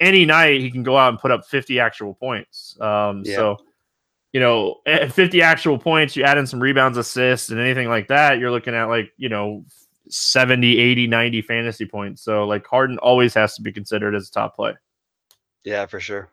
any 0.00 0.26
night 0.26 0.60
he 0.60 0.70
can 0.70 0.82
go 0.82 0.98
out 0.98 1.08
and 1.08 1.18
put 1.18 1.30
up 1.30 1.46
50 1.46 1.80
actual 1.80 2.14
points. 2.14 2.76
Um, 2.80 3.22
yeah. 3.24 3.36
so 3.36 3.56
you 4.38 4.44
know, 4.44 4.76
50 4.86 5.42
actual 5.42 5.78
points, 5.78 6.14
you 6.14 6.22
add 6.22 6.38
in 6.38 6.46
some 6.46 6.60
rebounds, 6.60 6.96
assists, 6.96 7.50
and 7.50 7.58
anything 7.58 7.88
like 7.88 8.06
that, 8.06 8.38
you're 8.38 8.52
looking 8.52 8.72
at 8.72 8.84
like, 8.84 9.12
you 9.16 9.28
know, 9.28 9.64
70, 10.08 10.78
80, 10.78 11.08
90 11.08 11.42
fantasy 11.42 11.84
points. 11.84 12.22
So 12.22 12.44
like 12.46 12.64
Harden 12.64 12.98
always 12.98 13.34
has 13.34 13.56
to 13.56 13.62
be 13.62 13.72
considered 13.72 14.14
as 14.14 14.28
a 14.28 14.30
top 14.30 14.54
play. 14.54 14.74
Yeah, 15.64 15.86
for 15.86 15.98
sure. 15.98 16.30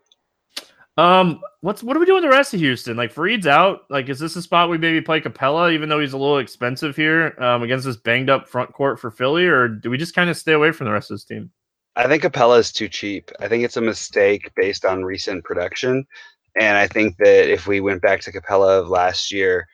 Um, 0.98 1.42
what's 1.62 1.82
what 1.82 1.96
do 1.96 2.00
we 2.00 2.06
do 2.06 2.14
with 2.14 2.22
the 2.22 2.30
rest 2.30 2.54
of 2.54 2.60
Houston? 2.60 2.96
Like 2.96 3.12
Faried's 3.12 3.48
out. 3.48 3.90
Like, 3.90 4.08
is 4.08 4.20
this 4.20 4.36
a 4.36 4.42
spot 4.44 4.70
we 4.70 4.78
maybe 4.78 5.02
play 5.02 5.20
Capela, 5.20 5.74
even 5.74 5.90
though 5.90 6.00
he's 6.00 6.14
a 6.14 6.18
little 6.18 6.38
expensive 6.38 6.96
here, 6.96 7.36
um, 7.40 7.64
against 7.64 7.86
this 7.86 7.98
banged 7.98 8.30
up 8.30 8.48
front 8.48 8.72
court 8.72 9.00
for 9.00 9.10
Philly, 9.10 9.48
or 9.48 9.68
do 9.68 9.90
we 9.90 9.98
just 9.98 10.14
kind 10.14 10.30
of 10.30 10.38
stay 10.38 10.54
away 10.54 10.72
from 10.72 10.86
the 10.86 10.94
rest 10.94 11.10
of 11.10 11.16
this 11.16 11.26
team? 11.26 11.50
I 11.96 12.08
think 12.08 12.22
Capela 12.22 12.60
is 12.60 12.72
too 12.72 12.88
cheap. 12.88 13.32
I 13.40 13.48
think 13.48 13.64
it's 13.64 13.78
a 13.78 13.82
mistake 13.82 14.52
based 14.56 14.86
on 14.86 15.04
recent 15.04 15.44
production. 15.44 16.06
And 16.60 16.78
I 16.78 16.88
think 16.88 17.18
that 17.18 17.52
if 17.52 17.68
we 17.68 17.82
went 17.82 18.02
back 18.02 18.22
to 18.22 18.32
Capela 18.32 18.80
of 18.80 18.90
last 18.90 19.32
year, 19.32 19.68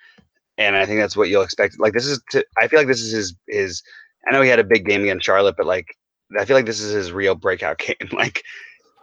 and 0.57 0.75
I 0.75 0.85
think 0.85 0.99
that's 0.99 1.17
what 1.17 1.29
you'll 1.29 1.43
expect. 1.43 1.79
Like 1.79 1.93
this 1.93 2.05
is, 2.05 2.21
to, 2.31 2.45
I 2.57 2.67
feel 2.67 2.79
like 2.79 2.87
this 2.87 3.01
is 3.01 3.11
his 3.11 3.35
his. 3.47 3.83
I 4.27 4.31
know 4.31 4.41
he 4.41 4.49
had 4.49 4.59
a 4.59 4.63
big 4.63 4.85
game 4.85 5.01
against 5.01 5.25
Charlotte, 5.25 5.55
but 5.57 5.65
like 5.65 5.95
I 6.39 6.45
feel 6.45 6.55
like 6.55 6.65
this 6.65 6.79
is 6.79 6.93
his 6.93 7.11
real 7.11 7.35
breakout 7.35 7.77
game. 7.79 8.09
like 8.11 8.43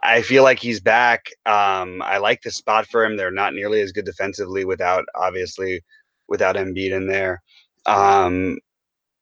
I 0.03 0.21
feel 0.21 0.43
like 0.43 0.59
he's 0.59 0.79
back. 0.79 1.25
Um, 1.45 2.01
I 2.01 2.17
like 2.17 2.41
the 2.41 2.51
spot 2.51 2.87
for 2.87 3.03
him. 3.03 3.17
They're 3.17 3.31
not 3.31 3.53
nearly 3.53 3.81
as 3.81 3.91
good 3.91 4.05
defensively 4.05 4.65
without 4.65 5.05
obviously 5.15 5.83
without 6.27 6.55
Embiid 6.55 6.91
in 6.91 7.07
there. 7.07 7.41
Um, 7.85 8.59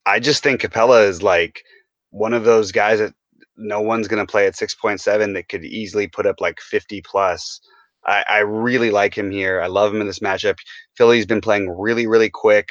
I 0.05 0.19
just 0.19 0.43
think 0.43 0.61
Capela 0.61 1.07
is 1.07 1.23
like 1.23 1.63
one 2.11 2.33
of 2.33 2.43
those 2.43 2.71
guys 2.71 2.99
that 2.99 3.13
no 3.57 3.81
one's 3.81 4.07
going 4.07 4.25
to 4.25 4.31
play 4.31 4.45
at 4.45 4.53
6.7 4.53 5.33
that 5.33 5.49
could 5.49 5.65
easily 5.65 6.07
put 6.07 6.25
up 6.25 6.39
like 6.39 6.59
50 6.59 7.01
plus. 7.01 7.59
I, 8.07 8.23
I, 8.27 8.39
really 8.39 8.89
like 8.89 9.17
him 9.17 9.31
here. 9.31 9.61
I 9.61 9.67
love 9.67 9.93
him 9.93 10.01
in 10.01 10.07
this 10.07 10.19
matchup. 10.19 10.57
Philly's 10.95 11.25
been 11.25 11.41
playing 11.41 11.69
really, 11.69 12.07
really 12.07 12.29
quick. 12.29 12.69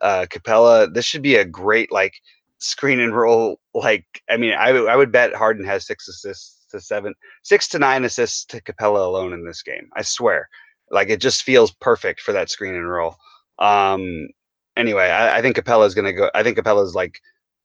Uh, 0.00 0.26
Capela, 0.28 0.92
this 0.92 1.06
should 1.06 1.22
be 1.22 1.36
a 1.36 1.44
great 1.44 1.90
like 1.90 2.14
screen 2.58 3.00
and 3.00 3.16
roll. 3.16 3.58
Like, 3.72 4.04
I 4.30 4.36
mean, 4.36 4.52
I, 4.52 4.70
I 4.70 4.96
would 4.96 5.10
bet 5.10 5.34
Harden 5.34 5.64
has 5.64 5.86
six 5.86 6.06
assists 6.08 6.66
to 6.70 6.80
seven, 6.80 7.14
six 7.42 7.66
to 7.68 7.78
nine 7.78 8.04
assists 8.04 8.44
to 8.46 8.60
Capela 8.60 9.04
alone 9.06 9.32
in 9.32 9.44
this 9.44 9.62
game. 9.62 9.88
I 9.96 10.02
swear. 10.02 10.48
Like, 10.90 11.08
it 11.08 11.20
just 11.20 11.42
feels 11.42 11.72
perfect 11.72 12.20
for 12.20 12.32
that 12.32 12.50
screen 12.50 12.74
and 12.74 12.88
roll. 12.88 13.16
Um, 13.58 14.28
anyway, 14.76 15.06
I, 15.06 15.38
I 15.38 15.42
think 15.42 15.56
Capela 15.56 15.86
is 15.86 15.94
going 15.94 16.06
to 16.06 16.12
go. 16.12 16.30
I 16.34 16.42
think 16.42 16.58
Capela 16.58 16.84
is 16.84 16.94
like 16.94 17.20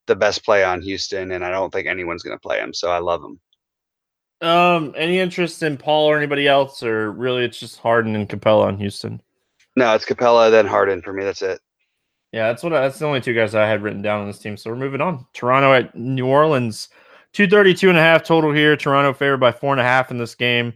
the 0.07 0.15
best 0.15 0.43
play 0.45 0.63
on 0.63 0.81
Houston, 0.81 1.31
and 1.31 1.43
I 1.43 1.51
don't 1.51 1.71
think 1.71 1.87
anyone's 1.87 2.23
going 2.23 2.37
to 2.37 2.41
play 2.41 2.59
him. 2.59 2.73
So 2.73 2.89
I 2.89 2.99
love 2.99 3.23
him. 3.23 3.39
Um, 4.41 4.93
any 4.95 5.19
interest 5.19 5.63
in 5.63 5.77
Paul 5.77 6.05
or 6.05 6.17
anybody 6.17 6.47
else, 6.47 6.81
or 6.81 7.11
really 7.11 7.43
it's 7.43 7.59
just 7.59 7.79
Harden 7.79 8.15
and 8.15 8.29
Capela 8.29 8.65
on 8.65 8.77
Houston? 8.77 9.21
No, 9.75 9.93
it's 9.95 10.05
Capela 10.05 10.49
then 10.49 10.65
Harden 10.65 11.01
for 11.01 11.13
me. 11.13 11.23
That's 11.23 11.41
it. 11.41 11.59
Yeah, 12.31 12.47
that's 12.47 12.63
what 12.63 12.73
I, 12.73 12.81
that's 12.81 12.99
the 12.99 13.05
only 13.05 13.21
two 13.21 13.33
guys 13.33 13.55
I 13.55 13.67
had 13.67 13.81
written 13.81 14.01
down 14.01 14.21
on 14.21 14.27
this 14.27 14.39
team. 14.39 14.55
So 14.55 14.69
we're 14.69 14.75
moving 14.75 15.01
on. 15.01 15.25
Toronto 15.33 15.73
at 15.73 15.95
New 15.95 16.27
Orleans, 16.27 16.89
232 17.33 17.89
and 17.89 17.97
a 17.97 18.01
half 18.01 18.23
total 18.23 18.53
here. 18.53 18.77
Toronto 18.77 19.13
favored 19.13 19.39
by 19.39 19.51
four 19.51 19.71
and 19.73 19.81
a 19.81 19.83
half 19.83 20.11
in 20.11 20.17
this 20.17 20.35
game. 20.35 20.73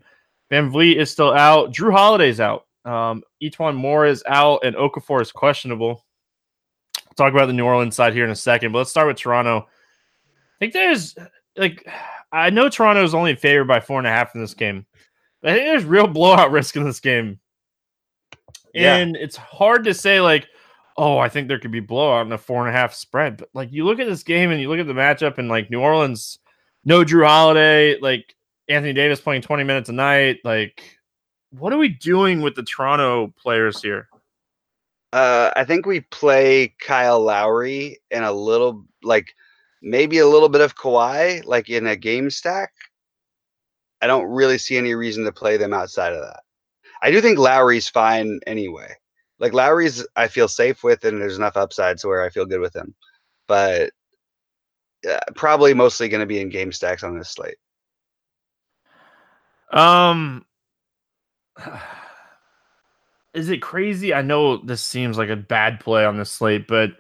VanVleet 0.52 0.98
is 0.98 1.12
still 1.12 1.34
out. 1.34 1.72
Jrue 1.72 1.92
Holiday's 1.92 2.40
out. 2.40 2.66
Um, 2.86 3.24
E'Twaun 3.42 3.76
Moore 3.76 4.06
is 4.06 4.24
out, 4.28 4.64
and 4.64 4.76
Okafor 4.76 5.22
is 5.22 5.32
questionable. 5.32 6.06
We'll 7.06 7.16
talk 7.16 7.34
about 7.34 7.46
the 7.46 7.54
New 7.54 7.66
Orleans 7.66 7.96
side 7.96 8.14
here 8.14 8.26
in 8.26 8.32
a 8.32 8.36
second, 8.36 8.72
but 8.72 8.80
let's 8.80 8.90
start 8.90 9.08
with 9.08 9.18
Toronto. 9.18 9.60
I 9.60 10.60
think 10.60 10.74
there's 10.74 11.16
like 11.56 11.88
I 12.34 12.50
know 12.50 12.68
Toronto 12.68 13.04
is 13.04 13.14
only 13.14 13.36
favored 13.36 13.68
by 13.68 13.80
four 13.80 14.00
and 14.00 14.08
a 14.08 14.10
half 14.10 14.34
in 14.34 14.42
this 14.42 14.56
game. 14.56 14.88
I 15.44 15.54
think 15.54 15.66
there's 15.66 15.86
real 15.86 16.08
blowout 16.08 16.52
risk 16.52 16.76
in 16.76 16.84
this 16.84 17.00
game. 17.00 17.40
Yeah. 18.74 18.96
And 18.96 19.16
it's 19.16 19.36
hard 19.36 19.84
to 19.84 19.94
say 19.94 20.20
like, 20.20 20.48
oh, 20.98 21.20
I 21.20 21.30
think 21.30 21.48
there 21.48 21.60
could 21.60 21.72
be 21.72 21.80
blowout 21.80 22.26
in 22.26 22.32
a 22.32 22.38
four 22.38 22.66
and 22.66 22.76
a 22.76 22.78
half 22.78 22.94
spread. 22.96 23.38
But 23.38 23.50
like 23.54 23.72
you 23.72 23.86
look 23.86 24.00
at 24.00 24.08
this 24.08 24.24
game 24.24 24.52
and 24.52 24.60
you 24.60 24.68
look 24.68 24.80
at 24.80 24.88
the 24.88 24.94
matchup 24.94 25.38
and 25.38 25.48
like 25.48 25.70
New 25.70 25.80
Orleans, 25.80 26.40
no 26.84 27.04
Jrue 27.04 27.28
Holiday, 27.28 28.00
like 28.00 28.36
Anthony 28.68 28.94
Davis 28.94 29.22
playing 29.22 29.44
20 29.44 29.64
minutes 29.64 29.90
a 29.90 29.94
night. 29.94 30.40
Like, 30.44 30.98
what 31.52 31.72
are 31.72 31.78
we 31.78 31.90
doing 31.90 32.42
with 32.42 32.56
the 32.56 32.64
Toronto 32.64 33.32
players 33.40 33.80
here? 33.80 34.10
Uh, 35.12 35.52
I 35.56 35.66
think 35.66 35.86
we 35.86 36.00
play 36.00 36.74
Kyle 36.80 37.22
Lowry 37.22 38.00
and 38.10 38.26
a 38.26 38.32
little 38.32 38.86
like 39.04 39.36
maybe 39.84 40.20
a 40.20 40.28
little 40.28 40.50
bit 40.50 40.62
of 40.62 40.76
Kawhi, 40.76 41.46
like 41.46 41.70
in 41.70 41.86
a 41.86 41.96
game 41.96 42.30
stack. 42.30 42.72
I 44.02 44.08
don't 44.08 44.26
really 44.26 44.58
see 44.58 44.78
any 44.78 44.96
reason 44.96 45.24
to 45.26 45.32
play 45.32 45.58
them 45.58 45.74
outside 45.74 46.14
of 46.14 46.22
that. 46.22 46.42
I 47.02 47.12
do 47.12 47.22
think 47.22 47.38
Lowry's 47.38 47.90
fine 47.90 48.40
anyway. 48.48 48.96
Like 49.40 49.54
Lowry's, 49.54 50.06
I 50.16 50.30
feel 50.30 50.48
safe 50.48 50.84
with, 50.84 51.04
and 51.04 51.22
there's 51.22 51.38
enough 51.38 51.58
upside 51.58 51.98
to 52.00 52.08
where 52.08 52.24
I 52.24 52.30
feel 52.30 52.46
good 52.46 52.62
with 52.62 52.76
him. 52.76 52.96
But 53.48 53.92
uh, 55.10 55.20
probably 55.36 55.74
mostly 55.74 56.08
going 56.08 56.22
to 56.22 56.26
be 56.26 56.40
in 56.40 56.50
game 56.50 56.72
stacks 56.72 57.04
on 57.04 57.18
this 57.18 57.30
slate. 57.30 57.58
Um, 59.72 60.46
is 63.34 63.50
it 63.50 63.62
crazy? 63.62 64.14
I 64.14 64.22
know 64.22 64.58
this 64.58 64.82
seems 64.82 65.18
like 65.18 65.30
a 65.30 65.36
bad 65.36 65.82
play 65.82 66.06
on 66.06 66.18
this 66.18 66.32
slate, 66.32 66.68
but 66.68 66.92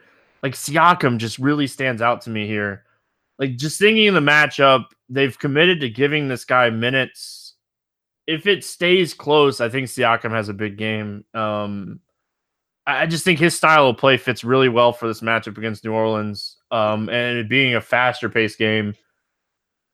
like 0.43 0.53
Siakam 0.53 1.17
just 1.17 1.39
really 1.39 1.67
stands 1.67 2.01
out 2.01 2.21
to 2.21 2.29
me 2.29 2.45
here. 2.45 2.83
Like 3.39 3.55
just 3.55 3.79
thinking 3.79 4.09
of 4.09 4.13
the 4.13 4.19
matchup, 4.19 4.85
they've 5.09 5.37
committed 5.39 5.79
to 5.79 5.89
giving 5.89 6.27
this 6.27 6.45
guy 6.45 6.69
minutes. 6.69 7.55
If 8.27 8.45
it 8.45 8.63
stays 8.63 9.13
close, 9.13 9.61
I 9.61 9.69
think 9.69 9.87
Siakam 9.87 10.31
has 10.31 10.49
a 10.49 10.53
big 10.53 10.77
game. 10.77 11.25
Um, 11.33 12.01
I 12.85 13.05
just 13.05 13.23
think 13.23 13.39
his 13.39 13.55
style 13.55 13.87
of 13.87 13.97
play 13.97 14.17
fits 14.17 14.43
really 14.43 14.69
well 14.69 14.91
for 14.91 15.07
this 15.07 15.21
matchup 15.21 15.57
against 15.57 15.85
New 15.85 15.93
Orleans. 15.93 16.57
Um, 16.69 17.09
and 17.09 17.37
it 17.37 17.49
being 17.49 17.75
a 17.75 17.81
faster 17.81 18.29
paced 18.29 18.59
game, 18.59 18.93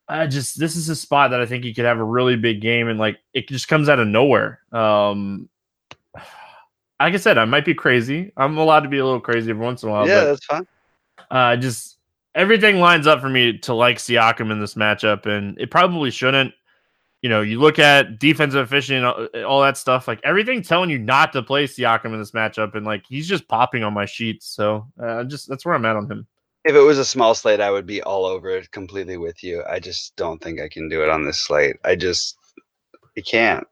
I 0.08 0.26
just 0.26 0.60
this 0.60 0.76
is 0.76 0.90
a 0.90 0.96
spot 0.96 1.30
that 1.32 1.42
I 1.42 1.46
think 1.46 1.64
he 1.64 1.74
could 1.74 1.86
have 1.86 2.00
a 2.00 2.04
really 2.04 2.36
big 2.36 2.62
game, 2.62 2.88
and 2.88 2.98
like 2.98 3.20
it 3.34 3.48
just 3.48 3.68
comes 3.68 3.90
out 3.90 4.00
of 4.00 4.08
nowhere. 4.08 4.60
Um, 4.72 5.50
like 7.00 7.14
I 7.14 7.18
said, 7.18 7.38
I 7.38 7.46
might 7.46 7.66
be 7.66 7.74
crazy. 7.74 8.32
I'm 8.38 8.58
allowed 8.58 8.82
to 8.82 8.90
be 8.90 8.98
a 8.98 9.06
little 9.06 9.22
crazy 9.22 9.50
every 9.50 9.64
once 9.64 9.84
in 9.84 9.90
a 9.90 9.92
while. 9.92 10.08
Yeah, 10.08 10.26
that's 10.26 10.46
fine. 10.46 10.68
Uh, 11.32 11.56
just 11.56 11.98
everything 12.36 12.80
lines 12.80 13.08
up 13.08 13.22
for 13.22 13.30
me 13.30 13.58
to 13.60 13.74
like 13.74 13.98
Siakam 13.98 14.52
in 14.52 14.60
this 14.60 14.76
matchup, 14.76 15.26
and 15.26 15.60
it 15.60 15.72
probably 15.72 16.12
shouldn't. 16.12 16.54
You 17.22 17.30
know, 17.30 17.42
you 17.42 17.60
look 17.60 17.80
at 17.80 18.18
defensive 18.18 18.66
efficiency 18.66 18.96
and 18.96 19.46
all 19.46 19.62
that 19.62 19.78
stuff. 19.78 20.08
Like 20.08 20.22
everything 20.24 20.62
telling 20.62 20.90
you 20.90 20.98
not 20.98 21.34
to 21.34 21.44
play 21.44 21.66
Siakam 21.66 22.14
in 22.14 22.20
this 22.20 22.32
matchup, 22.32 22.76
and 22.76 22.86
like 22.86 23.04
he's 23.08 23.28
just 23.28 23.48
popping 23.48 23.84
on 23.84 23.94
my 23.94 24.06
sheets. 24.06 24.48
So 24.48 24.88
uh, 25.02 25.24
just 25.26 25.50
that's 25.50 25.66
where 25.66 25.76
I'm 25.76 25.86
at 25.86 25.96
on 25.96 26.10
him. 26.10 26.28
If 26.66 26.76
it 26.76 26.82
was 26.82 27.00
a 27.00 27.06
small 27.06 27.34
slate, 27.34 27.62
I 27.62 27.72
would 27.72 27.86
be 27.86 28.02
all 28.02 28.26
over 28.26 28.50
it 28.50 28.70
completely 28.72 29.18
with 29.18 29.44
you. 29.44 29.64
I 29.70 29.80
just 29.80 30.16
don't 30.18 30.42
think 30.42 30.60
I 30.60 30.68
can 30.68 30.90
do 30.90 31.02
it 31.02 31.10
on 31.10 31.24
this 31.24 31.40
slate. 31.40 31.78
I 31.86 31.96
just, 31.96 32.38
you 33.16 33.24
can't. 33.24 33.66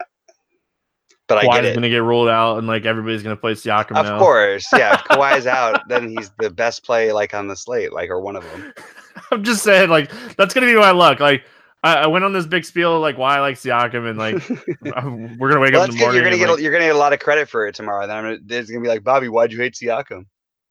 But 1.28 1.38
I 1.38 1.42
get 1.44 1.64
Kawhi's 1.64 1.66
it. 1.72 1.74
gonna 1.76 1.90
get 1.90 2.04
ruled 2.04 2.30
out, 2.30 2.58
and 2.58 2.68
like 2.68 2.86
everybody's 2.86 3.24
gonna 3.24 3.36
play 3.36 3.54
Siakam 3.54 3.98
Of 3.98 4.06
now. 4.06 4.20
course, 4.20 4.66
yeah. 4.74 4.96
If 4.96 5.04
Kawhi's 5.10 5.48
out, 5.48 5.88
then 5.88 6.10
he's 6.10 6.32
the 6.40 6.50
best 6.50 6.84
play 6.84 7.12
like 7.12 7.34
on 7.34 7.48
the 7.48 7.56
slate, 7.56 7.94
like 7.94 8.10
or 8.10 8.20
one 8.22 8.36
of 8.36 8.44
them. 8.52 8.74
I'm 9.32 9.44
just 9.44 9.64
saying, 9.64 9.90
like 9.90 10.12
that's 10.38 10.54
gonna 10.54 10.68
be 10.68 10.76
my 10.76 10.92
luck. 10.92 11.20
Like 11.20 11.44
I, 11.84 11.96
I 11.96 12.08
went 12.08 12.26
on 12.26 12.34
this 12.34 12.46
big 12.46 12.66
spiel 12.66 13.00
like 13.00 13.18
why 13.18 13.38
I 13.38 13.40
like 13.42 13.56
Siakam, 13.56 14.10
and 14.10 14.18
like 14.18 14.36
we're 15.40 15.50
gonna 15.50 15.60
wake 15.62 15.74
Well, 15.74 15.84
up 15.84 15.90
in 15.90 15.96
the 15.96 15.98
good. 15.98 16.00
morning. 16.00 16.16
You're 16.16 16.24
gonna 16.24 16.36
and, 16.36 16.40
get 16.40 16.50
like, 16.50 16.60
a, 16.60 16.62
you're 16.62 16.72
gonna 16.72 16.86
get 16.86 16.96
a 16.96 17.00
lot 17.00 17.14
of 17.14 17.20
credit 17.20 17.50
for 17.50 17.68
it 17.68 17.76
tomorrow. 17.76 18.08
Then 18.08 18.16
I'm 18.18 18.24
gonna, 18.24 18.38
there's 18.46 18.70
gonna 18.70 18.82
be 18.82 18.88
like 18.88 19.04
Bobby, 19.04 19.28
why'd 19.30 19.52
you 19.52 19.60
hate 19.60 19.74
Siakam? 19.74 20.26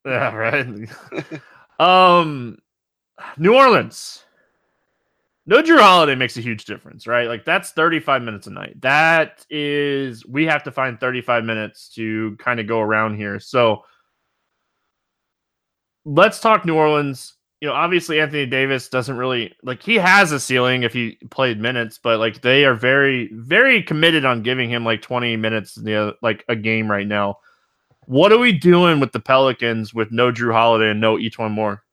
Yeah, 0.05 0.33
right. 0.33 0.67
um, 1.79 2.57
New 3.37 3.55
Orleans. 3.55 4.23
No 5.49 5.63
Jrue 5.63 5.79
Holiday 5.79 6.13
makes 6.13 6.35
a 6.35 6.41
huge 6.41 6.65
difference, 6.65 7.07
right? 7.07 7.29
Like 7.29 7.45
that's 7.45 7.71
35 7.71 8.21
minutes 8.21 8.47
a 8.47 8.51
night. 8.51 8.79
That 8.81 9.45
is 9.49 10.25
we 10.25 10.45
have 10.45 10.61
to 10.63 10.71
find 10.71 10.99
35 10.99 11.45
minutes 11.45 11.87
to 11.95 12.35
kind 12.37 12.59
of 12.59 12.67
go 12.67 12.81
around 12.81 13.15
here. 13.15 13.39
So 13.39 13.83
let's 16.03 16.41
talk 16.41 16.65
New 16.65 16.75
Orleans. 16.75 17.33
You 17.61 17.69
know, 17.69 17.73
obviously 17.73 18.19
Anthony 18.19 18.45
Davis 18.45 18.89
doesn't 18.89 19.15
really 19.15 19.55
like 19.63 19.81
he 19.81 19.95
has 19.95 20.33
a 20.33 20.39
ceiling 20.39 20.83
if 20.83 20.91
he 20.91 21.17
played 21.31 21.61
minutes, 21.61 21.97
but 21.97 22.19
like 22.19 22.41
they 22.41 22.65
are 22.65 22.75
very, 22.75 23.29
very 23.31 23.81
committed 23.81 24.25
on 24.25 24.43
giving 24.43 24.69
him 24.69 24.83
like 24.83 25.01
20 25.01 25.37
minutes, 25.37 25.77
you 25.77 26.13
like 26.21 26.43
a 26.49 26.57
game 26.57 26.91
right 26.91 27.07
now. 27.07 27.37
What 28.05 28.33
are 28.33 28.37
we 28.37 28.51
doing 28.51 28.99
with 28.99 29.13
the 29.13 29.21
Pelicans 29.21 29.93
with 29.93 30.11
no 30.11 30.29
Jrue 30.29 30.51
Holiday 30.51 30.91
and 30.91 30.99
no 30.99 31.17
one 31.37 31.53
more? 31.53 31.83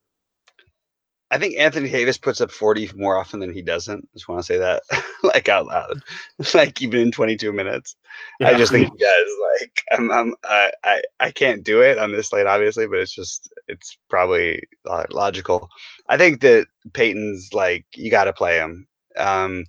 I 1.35 1.39
think 1.39 1.57
Anthony 1.59 1.91
Davis 1.91 2.17
puts 2.17 2.41
up 2.41 2.53
40 2.53 2.93
more 2.95 3.17
often 3.17 3.41
than 3.41 3.53
he 3.53 3.61
doesn't. 3.61 4.09
Just 4.13 4.29
want 4.29 4.41
to 4.41 4.47
say 4.47 4.57
that 4.57 4.85
like 5.25 5.49
out 5.49 5.67
loud, 5.67 6.01
like 6.55 6.81
even 6.81 7.01
in 7.01 7.11
22 7.11 7.53
minutes. 7.53 7.97
I 8.41 8.55
just 8.55 8.71
think 8.71 8.89
he 8.93 8.99
does. 8.99 9.29
Like 9.61 9.83
I'm, 9.91 10.13
I'm 10.13 10.35
I, 10.45 10.71
I, 10.85 11.03
I 11.19 11.31
can't 11.33 11.65
do 11.65 11.81
it 11.83 11.99
on 11.99 12.13
this 12.13 12.29
slate, 12.29 12.47
obviously, 12.47 12.87
but 12.87 13.01
it's 13.01 13.13
just 13.13 13.53
it's 13.67 13.99
probably 14.09 14.63
logical. 15.11 15.69
I 16.09 16.17
think 16.17 16.41
that 16.43 16.69
Payton's 16.93 17.53
like 17.53 17.85
you 17.97 18.13
got 18.13 18.25
to 18.25 18.33
play 18.33 18.59
him. 18.59 18.87
Um, 19.19 19.65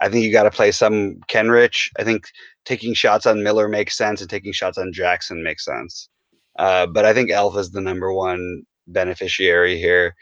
I 0.00 0.08
think 0.08 0.24
you 0.24 0.32
got 0.32 0.42
to 0.42 0.50
play 0.50 0.72
some 0.72 1.20
Kenrich. 1.28 1.90
I 1.96 2.02
think 2.02 2.26
taking 2.64 2.92
shots 2.92 3.24
on 3.24 3.44
Miller 3.44 3.68
makes 3.68 3.96
sense, 3.96 4.20
and 4.20 4.28
taking 4.28 4.52
shots 4.52 4.78
on 4.78 4.92
Jackson 4.92 5.44
makes 5.44 5.64
sense. 5.64 6.08
Uh, 6.58 6.86
but 6.86 7.04
I 7.04 7.14
think 7.14 7.30
Elf 7.30 7.56
is 7.56 7.70
the 7.70 7.80
number 7.80 8.12
one 8.12 8.62
beneficiary 8.88 9.78
here. 9.78 10.16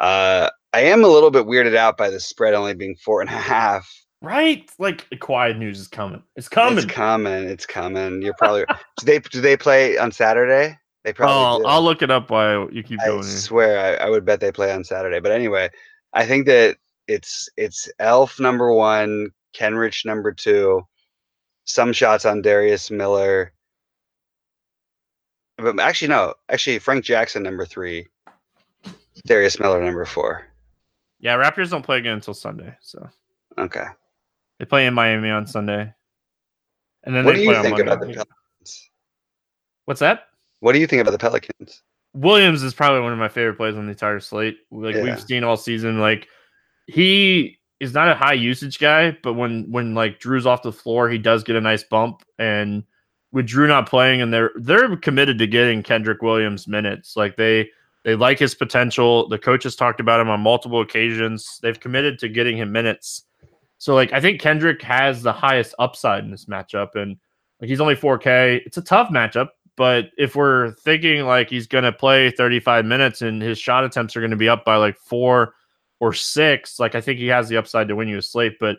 Uh, 0.00 0.50
I 0.72 0.80
am 0.80 1.04
a 1.04 1.08
little 1.08 1.30
bit 1.30 1.46
weirded 1.46 1.76
out 1.76 1.96
by 1.96 2.10
the 2.10 2.20
spread 2.20 2.54
only 2.54 2.74
being 2.74 2.96
four 2.96 3.20
and 3.20 3.28
a 3.30 3.34
half. 3.34 3.92
right? 4.22 4.70
Like 4.78 5.08
the 5.10 5.16
Kawhi 5.16 5.56
news 5.56 5.78
is 5.78 5.88
coming. 5.88 6.22
It's 6.36 6.48
coming. 6.48 6.78
It's 6.78 6.86
coming. 6.86 7.44
It's 7.48 7.66
coming. 7.66 8.22
You're 8.22 8.34
probably 8.38 8.64
do 8.98 9.06
they 9.06 9.18
do 9.18 9.40
they 9.40 9.56
play 9.56 9.98
on 9.98 10.12
Saturday? 10.12 10.78
They 11.04 11.12
probably 11.12 11.34
I'll, 11.34 11.58
do. 11.60 11.64
I'll 11.66 11.82
look 11.82 12.02
it 12.02 12.10
up 12.10 12.30
while 12.30 12.68
you 12.72 12.82
keep 12.82 13.00
I 13.02 13.06
going. 13.06 13.22
Here. 13.22 13.30
swear 13.30 14.00
I, 14.00 14.06
I 14.06 14.10
would 14.10 14.24
bet 14.24 14.40
they 14.40 14.52
play 14.52 14.72
on 14.72 14.84
Saturday. 14.84 15.20
But 15.20 15.32
anyway, 15.32 15.70
I 16.12 16.26
think 16.26 16.46
that 16.46 16.76
it's 17.08 17.48
it's 17.56 17.88
Elf 17.98 18.38
number 18.38 18.72
one, 18.72 19.30
Kenrich 19.54 20.04
number 20.04 20.32
two, 20.32 20.82
some 21.64 21.92
shots 21.92 22.24
on 22.24 22.42
Darius 22.42 22.90
Miller. 22.90 23.52
But 25.56 25.78
actually, 25.80 26.08
no. 26.08 26.34
Actually, 26.48 26.78
Frank 26.78 27.04
Jackson 27.04 27.42
number 27.42 27.66
three, 27.66 28.06
Darius 29.26 29.58
Miller 29.60 29.82
number 29.82 30.04
four. 30.04 30.46
Yeah, 31.18 31.36
Raptors 31.36 31.70
don't 31.70 31.84
play 31.84 31.98
again 31.98 32.14
until 32.14 32.34
Sunday, 32.34 32.74
so 32.80 33.08
Okay. 33.58 33.84
they 34.58 34.64
play 34.64 34.86
in 34.86 34.94
Miami 34.94 35.30
on 35.30 35.46
Sunday, 35.46 35.92
and 37.04 37.14
then 37.14 37.24
What 37.24 37.32
they 37.32 37.38
do 37.38 37.44
play 37.44 37.52
you 37.54 37.58
on 37.58 37.64
think 37.64 37.76
Monday. 37.78 37.92
about 37.92 38.00
the 38.06 38.12
Pelicans? 38.14 38.90
What's 39.84 40.00
that? 40.00 40.28
What 40.60 40.72
do 40.72 40.78
you 40.78 40.86
think 40.86 41.02
about 41.02 41.10
the 41.12 41.18
Pelicans? 41.18 41.82
Williams 42.14 42.62
is 42.62 42.74
probably 42.74 43.00
one 43.00 43.12
of 43.12 43.18
my 43.18 43.28
favorite 43.28 43.56
plays 43.56 43.76
on 43.76 43.86
the 43.86 43.92
entire 43.92 44.20
slate. 44.20 44.58
Like 44.70 44.96
Yeah. 44.96 45.02
we've 45.02 45.20
seen 45.20 45.44
all 45.44 45.56
season, 45.56 46.00
like 46.00 46.26
he 46.86 47.58
is 47.78 47.94
not 47.94 48.08
a 48.08 48.14
high 48.14 48.32
usage 48.34 48.78
guy, 48.78 49.16
but 49.22 49.34
when 49.34 49.70
when 49.70 49.94
like 49.94 50.20
Jrue's 50.20 50.46
off 50.46 50.62
the 50.62 50.72
floor, 50.72 51.08
he 51.08 51.18
does 51.18 51.44
get 51.44 51.56
a 51.56 51.60
nice 51.60 51.84
bump. 51.84 52.22
And 52.38 52.84
with 53.32 53.46
Jrue 53.46 53.68
not 53.68 53.88
playing, 53.88 54.20
and 54.22 54.32
they're 54.34 54.50
they're 54.56 54.96
committed 54.96 55.38
to 55.38 55.46
getting 55.46 55.82
Kenrich 55.82 56.20
Williams 56.20 56.66
minutes. 56.66 57.16
Like 57.16 57.36
they 57.36 57.70
they 58.04 58.14
like 58.14 58.38
his 58.38 58.54
potential. 58.54 59.28
The 59.28 59.38
coaches 59.38 59.76
talked 59.76 60.00
about 60.00 60.20
him 60.20 60.28
on 60.30 60.40
multiple 60.40 60.80
occasions. 60.80 61.58
They've 61.62 61.78
committed 61.78 62.18
to 62.20 62.28
getting 62.28 62.56
him 62.56 62.72
minutes. 62.72 63.24
So 63.78 63.94
like 63.94 64.12
I 64.12 64.20
think 64.20 64.40
Kenrich 64.40 64.82
has 64.82 65.22
the 65.22 65.32
highest 65.32 65.74
upside 65.78 66.24
in 66.24 66.30
this 66.30 66.46
matchup, 66.46 66.94
and 66.94 67.16
like 67.60 67.68
he's 67.68 67.80
only 67.80 67.96
4K. 67.96 68.62
It's 68.66 68.76
a 68.76 68.82
tough 68.82 69.10
matchup, 69.10 69.48
but 69.76 70.10
if 70.18 70.34
we're 70.36 70.72
thinking 70.76 71.22
like 71.24 71.48
he's 71.50 71.66
going 71.66 71.84
to 71.84 71.92
play 71.92 72.30
35 72.30 72.84
minutes 72.84 73.22
and 73.22 73.40
his 73.42 73.58
shot 73.58 73.84
attempts 73.84 74.16
are 74.16 74.20
going 74.20 74.30
to 74.30 74.36
be 74.36 74.48
up 74.48 74.64
by 74.64 74.76
like 74.76 74.96
four 74.98 75.54
or 76.00 76.12
six, 76.12 76.78
like 76.80 76.94
I 76.94 77.00
think 77.00 77.18
he 77.18 77.26
has 77.28 77.48
the 77.48 77.56
upside 77.58 77.88
to 77.88 77.96
win 77.96 78.08
you 78.08 78.18
a 78.18 78.22
slate. 78.22 78.58
But 78.58 78.78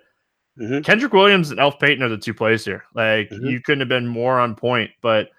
Mhm. 0.59 0.83
Kenrich 0.83 1.13
Williams 1.13 1.49
and 1.49 1.59
Elf 1.61 1.79
Payton 1.79 2.03
are 2.03 2.09
the 2.09 2.17
two 2.17 2.33
plays 2.33 2.65
here. 2.65 2.83
Like 2.93 3.29
Mhm. 3.29 3.49
you 3.49 3.61
couldn't 3.61 3.79
have 3.79 3.87
been 3.89 4.05
more 4.07 4.37
on 4.39 4.53
point. 4.55 4.91
But 5.01 5.29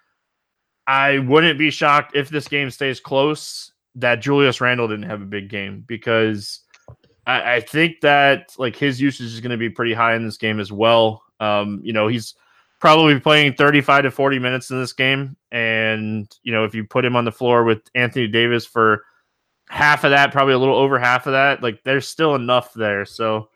I 0.87 1.19
wouldn't 1.19 1.59
be 1.59 1.71
shocked 1.71 2.17
if 2.17 2.29
this 2.31 2.49
game 2.49 2.71
stays 2.71 2.99
close 2.99 3.72
that 3.97 4.21
Julius 4.21 4.61
Randle 4.61 4.89
didn't 4.89 5.09
have 5.09 5.23
a 5.23 5.27
big 5.27 5.49
game 5.49 5.85
because 5.87 6.61
I, 7.27 7.55
I 7.55 7.61
think 7.61 8.01
that 8.01 8.53
like 8.59 8.77
his 8.77 9.01
usage 9.01 9.27
is 9.27 9.41
going 9.41 9.51
to 9.51 9.57
be 9.57 9.71
pretty 9.71 9.95
high 9.95 10.15
in 10.15 10.25
this 10.25 10.39
game 10.39 10.61
as 10.61 10.73
well. 10.73 11.23
Um, 11.41 11.81
you 11.83 11.93
know, 11.93 12.09
he's 12.09 12.35
probably 12.81 13.19
playing 13.21 13.55
35 13.55 14.05
to 14.05 14.11
40 14.11 14.39
minutes 14.39 14.71
in 14.71 14.81
this 14.81 14.93
game. 14.93 15.37
And, 15.51 16.29
you 16.43 16.53
know, 16.53 16.65
if 16.65 16.75
you 16.75 16.85
put 16.85 17.05
him 17.05 17.17
on 17.17 17.25
the 17.25 17.33
floor 17.33 17.65
with 17.65 17.81
Anthony 17.95 18.27
Davis 18.27 18.67
for 18.67 19.05
half 19.69 20.05
of 20.05 20.11
that, 20.11 20.33
probably 20.33 20.55
a 20.55 20.59
little 20.59 20.77
over 20.77 20.99
half 20.99 21.27
of 21.27 21.33
that, 21.33 21.63
like 21.63 21.83
there's 21.85 22.09
still 22.09 22.35
enough 22.35 22.73
there. 22.75 23.05
So 23.05 23.51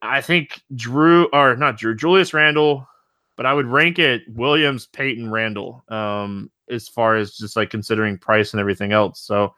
I 0.00 0.20
think 0.20 0.60
Jrue, 0.74 1.26
or 1.32 1.56
not 1.56 1.78
Jrue, 1.78 1.98
Julius 1.98 2.32
Randle, 2.32 2.88
but 3.36 3.46
I 3.46 3.54
would 3.54 3.66
rank 3.66 3.98
it 3.98 4.22
Williams, 4.28 4.86
Payton, 4.86 5.30
Randle, 5.30 5.84
um, 5.88 6.50
as 6.70 6.88
far 6.88 7.16
as 7.16 7.36
just 7.36 7.56
like 7.56 7.70
considering 7.70 8.18
price 8.18 8.52
and 8.52 8.60
everything 8.60 8.92
else. 8.92 9.20
So 9.20 9.54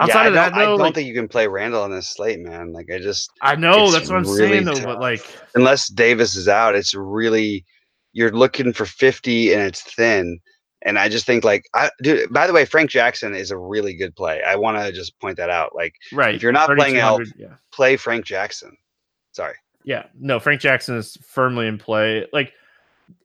outside 0.00 0.24
I 0.24 0.26
of 0.28 0.34
that, 0.34 0.50
don't, 0.50 0.58
I 0.58 0.64
don't 0.64 0.78
like, 0.78 0.94
think 0.94 1.08
you 1.08 1.14
can 1.14 1.28
play 1.28 1.46
Randle 1.46 1.82
on 1.82 1.90
this 1.90 2.08
slate, 2.08 2.40
man. 2.40 2.72
Like 2.72 2.90
I 2.92 2.98
just 2.98 3.30
I 3.40 3.56
know 3.56 3.90
that's 3.90 4.08
what 4.08 4.18
I'm 4.18 4.24
really 4.24 4.64
saying 4.64 4.64
though, 4.64 4.84
but 4.84 5.00
like, 5.00 5.26
unless 5.54 5.88
Davis 5.88 6.36
is 6.36 6.48
out, 6.48 6.74
it's 6.74 6.94
really 6.94 7.64
you're 8.12 8.32
looking 8.32 8.72
for 8.72 8.84
50 8.84 9.52
and 9.52 9.62
it's 9.62 9.82
thin. 9.82 10.38
And 10.84 10.98
I 10.98 11.08
just 11.08 11.26
think 11.26 11.44
like 11.44 11.64
I 11.74 11.90
dude, 12.02 12.32
by 12.32 12.46
the 12.46 12.52
way, 12.52 12.64
Frank 12.64 12.90
Jackson 12.90 13.34
is 13.34 13.50
a 13.50 13.56
really 13.56 13.94
good 13.94 14.14
play. 14.16 14.42
I 14.42 14.56
want 14.56 14.78
to 14.78 14.92
just 14.92 15.18
point 15.20 15.36
that 15.36 15.50
out. 15.50 15.74
Like 15.74 15.94
right. 16.12 16.34
if 16.34 16.42
you're 16.42 16.52
not 16.52 16.66
playing 16.66 16.94
3,200, 16.94 17.32
yeah. 17.38 17.54
play 17.72 17.96
Frank 17.96 18.24
Jackson. 18.24 18.76
Sorry. 19.32 19.54
Yeah, 19.84 20.06
no, 20.18 20.38
Frank 20.38 20.60
Jackson 20.60 20.96
is 20.96 21.16
firmly 21.22 21.66
in 21.66 21.78
play. 21.78 22.26
Like, 22.32 22.52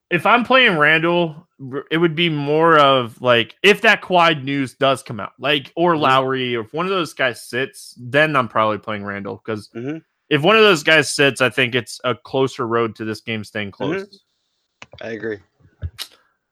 if 0.10 0.26
I'm 0.26 0.44
playing 0.46 0.78
Randle, 0.78 1.48
it 1.92 1.98
would 1.98 2.16
be 2.16 2.30
more 2.30 2.78
of 2.80 3.22
like 3.22 3.56
if 3.64 3.82
that 3.82 4.02
quad 4.02 4.44
news 4.44 4.74
does 4.76 5.04
come 5.04 5.20
out, 5.20 5.34
like 5.40 5.72
or 5.76 5.96
Mhm. 5.96 6.02
Lowry, 6.02 6.56
or 6.56 6.62
if 6.62 6.74
one 6.74 6.86
of 6.86 6.92
those 6.92 7.14
guys 7.14 7.42
sits, 7.42 7.96
then 8.00 8.36
I'm 8.36 8.48
probably 8.48 8.78
playing 8.78 9.04
Randle 9.04 9.42
because 9.44 9.70
Mhm. 9.76 10.02
if 10.30 10.42
one 10.44 10.56
of 10.56 10.62
those 10.62 10.84
guys 10.84 11.12
sits, 11.12 11.42
I 11.42 11.50
think 11.50 11.76
it's 11.76 12.00
a 12.04 12.16
closer 12.16 12.66
road 12.68 12.96
to 12.96 13.06
this 13.06 13.22
game 13.22 13.44
staying 13.44 13.72
close. 13.72 14.24
I 15.02 15.10
agree. 15.10 15.40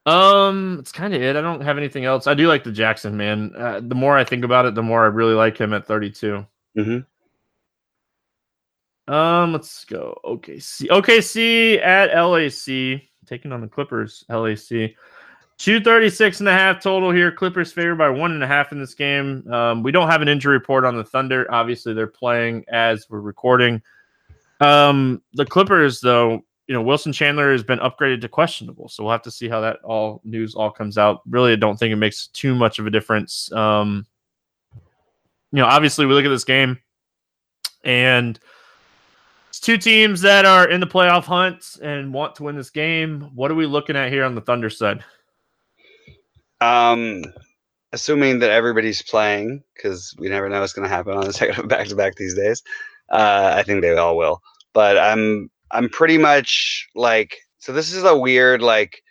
Um, 0.05 0.77
it's 0.79 0.91
kind 0.91 1.15
of 1.15 1.21
it. 1.21 1.35
I 1.35 1.41
don't 1.41 1.61
have 1.61 1.77
anything 1.77 2.05
else. 2.05 2.27
I 2.27 2.33
do 2.35 2.47
like 2.47 2.63
the 2.63 2.71
Jackson 2.71 3.17
man. 3.17 3.53
Uh, 3.57 3.79
the 3.81 3.95
more 3.95 4.17
I 4.17 4.23
think 4.23 4.43
about 4.43 4.65
it, 4.65 4.75
the 4.75 4.83
more 4.83 5.03
I 5.03 5.07
really 5.07 5.33
like 5.33 5.57
him 5.57 5.73
at 5.73 5.87
32. 5.87 6.45
Um, 9.07 9.53
let's 9.53 9.85
go. 9.85 10.19
OKC. 10.25 10.87
OKC 10.87 11.81
at 11.81 12.13
LAC. 12.15 13.01
Taking 13.25 13.51
on 13.51 13.61
the 13.61 13.67
Clippers. 13.67 14.25
LAC. 14.29 14.95
236 15.57 16.41
and 16.41 16.49
a 16.49 16.51
half 16.51 16.81
total 16.81 17.11
here. 17.11 17.31
Clippers 17.31 17.71
favored 17.71 17.97
by 17.97 18.09
one 18.09 18.31
and 18.33 18.43
a 18.43 18.47
half 18.47 18.71
in 18.71 18.79
this 18.79 18.93
game. 18.93 19.49
Um, 19.51 19.83
we 19.83 19.91
don't 19.91 20.09
have 20.09 20.21
an 20.21 20.27
injury 20.27 20.53
report 20.53 20.83
on 20.83 20.97
the 20.97 21.03
Thunder. 21.03 21.49
Obviously, 21.49 21.93
they're 21.93 22.07
playing 22.07 22.65
as 22.67 23.07
we're 23.09 23.21
recording. 23.21 23.81
Um, 24.59 25.21
the 25.33 25.45
Clippers, 25.45 26.01
though, 26.01 26.43
you 26.67 26.73
know, 26.73 26.81
Wilson 26.81 27.13
Chandler 27.13 27.51
has 27.51 27.63
been 27.63 27.79
upgraded 27.79 28.21
to 28.21 28.27
questionable. 28.27 28.89
So 28.89 29.03
we'll 29.03 29.13
have 29.13 29.21
to 29.21 29.31
see 29.31 29.47
how 29.47 29.61
that 29.61 29.77
all 29.83 30.19
news 30.25 30.55
all 30.55 30.71
comes 30.71 30.97
out. 30.97 31.21
Really, 31.29 31.53
I 31.53 31.57
don't 31.57 31.77
think 31.77 31.93
it 31.93 31.97
makes 31.97 32.27
too 32.27 32.53
much 32.53 32.79
of 32.79 32.87
a 32.87 32.91
difference. 32.91 33.51
Um, 33.53 34.05
you 35.51 35.61
know, 35.61 35.67
obviously, 35.67 36.05
we 36.05 36.15
look 36.15 36.25
at 36.25 36.29
this 36.29 36.43
game 36.43 36.79
and 37.85 38.37
two 39.65 39.77
teams 39.79 40.21
that 40.21 40.45
are 40.45 40.69
in 40.69 40.79
the 40.79 40.85
playoff 40.85 41.23
hunt 41.23 41.77
and 41.81 42.13
want 42.13 42.35
to 42.35 42.43
win 42.43 42.55
this 42.55 42.69
game. 42.69 43.31
What 43.33 43.49
are 43.49 43.55
we 43.55 43.65
looking 43.65 43.95
at 43.95 44.11
here 44.11 44.23
on 44.23 44.35
the 44.35 44.41
Thunder 44.41 44.69
side? 44.69 45.03
Um, 46.61 47.23
assuming 47.91 48.37
that 48.39 48.51
everybody's 48.51 49.01
playing, 49.01 49.63
because 49.73 50.13
we 50.19 50.29
never 50.29 50.47
know 50.49 50.61
what's 50.61 50.73
going 50.73 50.87
to 50.87 50.95
happen 50.95 51.17
on 51.17 51.25
the 51.25 51.33
second 51.41 51.67
back 51.67 51.87
to 51.87 51.95
back 51.95 52.13
these 52.13 52.35
days. 52.35 52.61
Uh, 53.09 53.55
I 53.57 53.63
think 53.63 53.81
they 53.81 53.97
all 53.97 54.15
will, 54.15 54.43
but 54.73 54.99
I'm 54.99 55.49
I'm 55.71 55.89
pretty 55.89 56.19
much 56.19 56.87
like 56.93 57.35
So 57.57 57.73
this 57.73 57.91
is 57.91 58.03
a 58.03 58.15
weird 58.15 58.61
like 58.61 59.01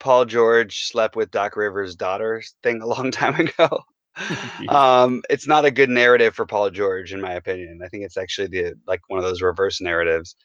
Paul 0.00 0.24
George 0.24 0.86
slept 0.86 1.14
with 1.14 1.30
Doc 1.30 1.54
Rivers' 1.54 1.94
daughter 1.94 2.42
thing 2.64 2.82
a 2.82 2.86
long 2.86 3.10
time 3.12 3.36
ago. 3.36 3.84
um, 4.68 5.22
it's 5.30 5.46
not 5.46 5.64
a 5.64 5.70
good 5.70 5.90
narrative 5.90 6.34
for 6.34 6.46
Paul 6.46 6.70
George, 6.70 7.12
in 7.12 7.20
my 7.20 7.32
opinion. 7.32 7.80
I 7.84 7.88
think 7.88 8.04
it's 8.04 8.16
actually 8.16 8.48
the 8.48 8.74
like 8.86 9.00
one 9.08 9.18
of 9.18 9.24
those 9.24 9.42
reverse 9.42 9.80
narratives. 9.80 10.36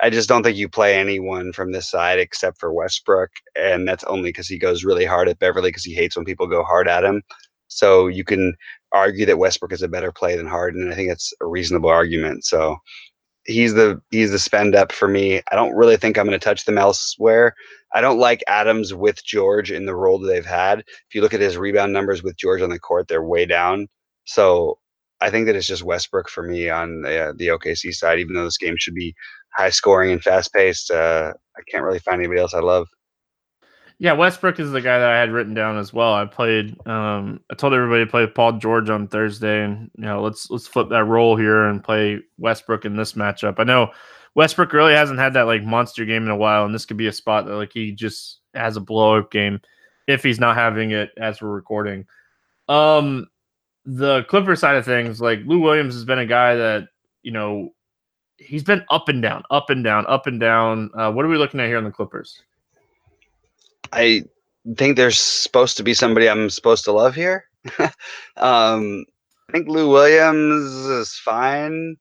I 0.00 0.10
just 0.10 0.28
don't 0.28 0.42
think 0.42 0.58
you 0.58 0.68
play 0.68 0.98
anyone 0.98 1.52
from 1.52 1.72
this 1.72 1.90
side 1.90 2.18
except 2.18 2.58
for 2.60 2.72
Westbrook, 2.72 3.30
and 3.54 3.88
that's 3.88 4.04
only 4.04 4.30
because 4.30 4.48
he 4.48 4.58
goes 4.58 4.84
really 4.84 5.06
hard 5.06 5.28
at 5.28 5.38
Beverley 5.38 5.70
because 5.70 5.84
he 5.84 5.94
hates 5.94 6.16
when 6.16 6.24
people 6.26 6.46
go 6.46 6.62
hard 6.62 6.86
at 6.88 7.04
him. 7.04 7.22
So 7.68 8.06
you 8.06 8.24
can 8.24 8.54
argue 8.92 9.26
that 9.26 9.38
Westbrook 9.38 9.72
is 9.72 9.82
a 9.82 9.88
better 9.88 10.12
play 10.12 10.36
than 10.36 10.46
Harden, 10.46 10.82
and 10.82 10.92
I 10.92 10.96
think 10.96 11.10
it's 11.10 11.32
a 11.40 11.46
reasonable 11.46 11.90
argument. 11.90 12.44
So 12.44 12.76
he's 13.46 13.74
the 13.74 14.00
he's 14.10 14.30
the 14.30 14.38
spend 14.38 14.74
up 14.74 14.92
for 14.92 15.08
me. 15.08 15.40
I 15.50 15.56
don't 15.56 15.74
really 15.74 15.96
think 15.96 16.18
I'm 16.18 16.26
going 16.26 16.38
to 16.38 16.44
touch 16.44 16.64
them 16.64 16.78
elsewhere. 16.78 17.54
I 17.96 18.02
don't 18.02 18.18
like 18.18 18.44
Adams 18.46 18.92
with 18.92 19.24
George 19.24 19.72
in 19.72 19.86
the 19.86 19.96
role 19.96 20.18
that 20.18 20.28
they've 20.28 20.44
had. 20.44 20.80
If 20.80 21.14
you 21.14 21.22
look 21.22 21.32
at 21.32 21.40
his 21.40 21.56
rebound 21.56 21.94
numbers 21.94 22.22
with 22.22 22.36
George 22.36 22.60
on 22.60 22.68
the 22.68 22.78
court, 22.78 23.08
they're 23.08 23.24
way 23.24 23.46
down. 23.46 23.88
So 24.26 24.78
I 25.22 25.30
think 25.30 25.46
that 25.46 25.56
it's 25.56 25.66
just 25.66 25.82
Westbrook 25.82 26.28
for 26.28 26.42
me 26.42 26.68
on 26.68 27.00
the, 27.00 27.28
uh, 27.28 27.32
the 27.34 27.48
OKC 27.48 27.94
side. 27.94 28.18
Even 28.18 28.34
though 28.34 28.44
this 28.44 28.58
game 28.58 28.74
should 28.76 28.94
be 28.94 29.14
high 29.56 29.70
scoring 29.70 30.10
and 30.12 30.22
fast 30.22 30.52
paced, 30.52 30.90
uh, 30.90 31.32
I 31.56 31.60
can't 31.70 31.84
really 31.84 31.98
find 31.98 32.20
anybody 32.20 32.38
else 32.38 32.52
I 32.52 32.60
love. 32.60 32.86
Yeah, 33.98 34.12
Westbrook 34.12 34.60
is 34.60 34.72
the 34.72 34.82
guy 34.82 34.98
that 34.98 35.08
I 35.08 35.18
had 35.18 35.30
written 35.30 35.54
down 35.54 35.78
as 35.78 35.94
well. 35.94 36.12
I 36.12 36.26
played. 36.26 36.76
Um, 36.86 37.40
I 37.50 37.54
told 37.54 37.72
everybody 37.72 38.04
to 38.04 38.10
play 38.10 38.26
Paul 38.26 38.58
George 38.58 38.90
on 38.90 39.08
Thursday, 39.08 39.64
and 39.64 39.90
you 39.96 40.04
know, 40.04 40.20
let's 40.20 40.50
let's 40.50 40.66
flip 40.66 40.90
that 40.90 41.04
role 41.04 41.34
here 41.34 41.64
and 41.64 41.82
play 41.82 42.20
Westbrook 42.36 42.84
in 42.84 42.96
this 42.96 43.14
matchup. 43.14 43.54
I 43.56 43.64
know 43.64 43.90
Westbrook 44.36 44.74
really 44.74 44.92
hasn't 44.92 45.18
had 45.18 45.32
that 45.32 45.46
like 45.46 45.64
monster 45.64 46.04
game 46.04 46.22
in 46.22 46.30
a 46.30 46.36
while, 46.36 46.66
and 46.66 46.74
this 46.74 46.84
could 46.84 46.98
be 46.98 47.06
a 47.06 47.12
spot 47.12 47.46
that 47.46 47.54
like 47.56 47.72
he 47.72 47.90
just 47.90 48.40
has 48.54 48.76
a 48.76 48.80
blow 48.80 49.18
up 49.18 49.30
game 49.30 49.60
if 50.06 50.22
he's 50.22 50.38
not 50.38 50.54
having 50.54 50.90
it 50.90 51.10
as 51.16 51.40
we're 51.40 51.48
recording. 51.48 52.06
Um, 52.68 53.28
the 53.86 54.24
Clipper 54.24 54.54
side 54.54 54.76
of 54.76 54.84
things, 54.84 55.22
like 55.22 55.40
Lou 55.46 55.58
Williams 55.58 55.94
has 55.94 56.04
been 56.04 56.18
a 56.18 56.26
guy 56.26 56.54
that 56.54 56.88
you 57.22 57.32
know 57.32 57.72
he's 58.36 58.62
been 58.62 58.84
up 58.90 59.08
and 59.08 59.22
down, 59.22 59.42
up 59.50 59.70
and 59.70 59.82
down, 59.82 60.04
up 60.06 60.26
and 60.26 60.38
down. 60.38 60.90
Uh, 60.94 61.10
what 61.10 61.24
are 61.24 61.28
we 61.28 61.38
looking 61.38 61.58
at 61.58 61.68
here 61.68 61.78
on 61.78 61.84
the 61.84 61.90
Clippers? 61.90 62.42
I 63.94 64.22
think 64.76 64.98
there's 64.98 65.18
supposed 65.18 65.78
to 65.78 65.82
be 65.82 65.94
somebody 65.94 66.28
I'm 66.28 66.50
supposed 66.50 66.84
to 66.84 66.92
love 66.92 67.14
here. 67.14 67.46
um, 68.36 69.06
I 69.48 69.52
think 69.52 69.66
Lou 69.66 69.88
Williams 69.88 70.74
is 70.74 71.14
fine. 71.14 71.96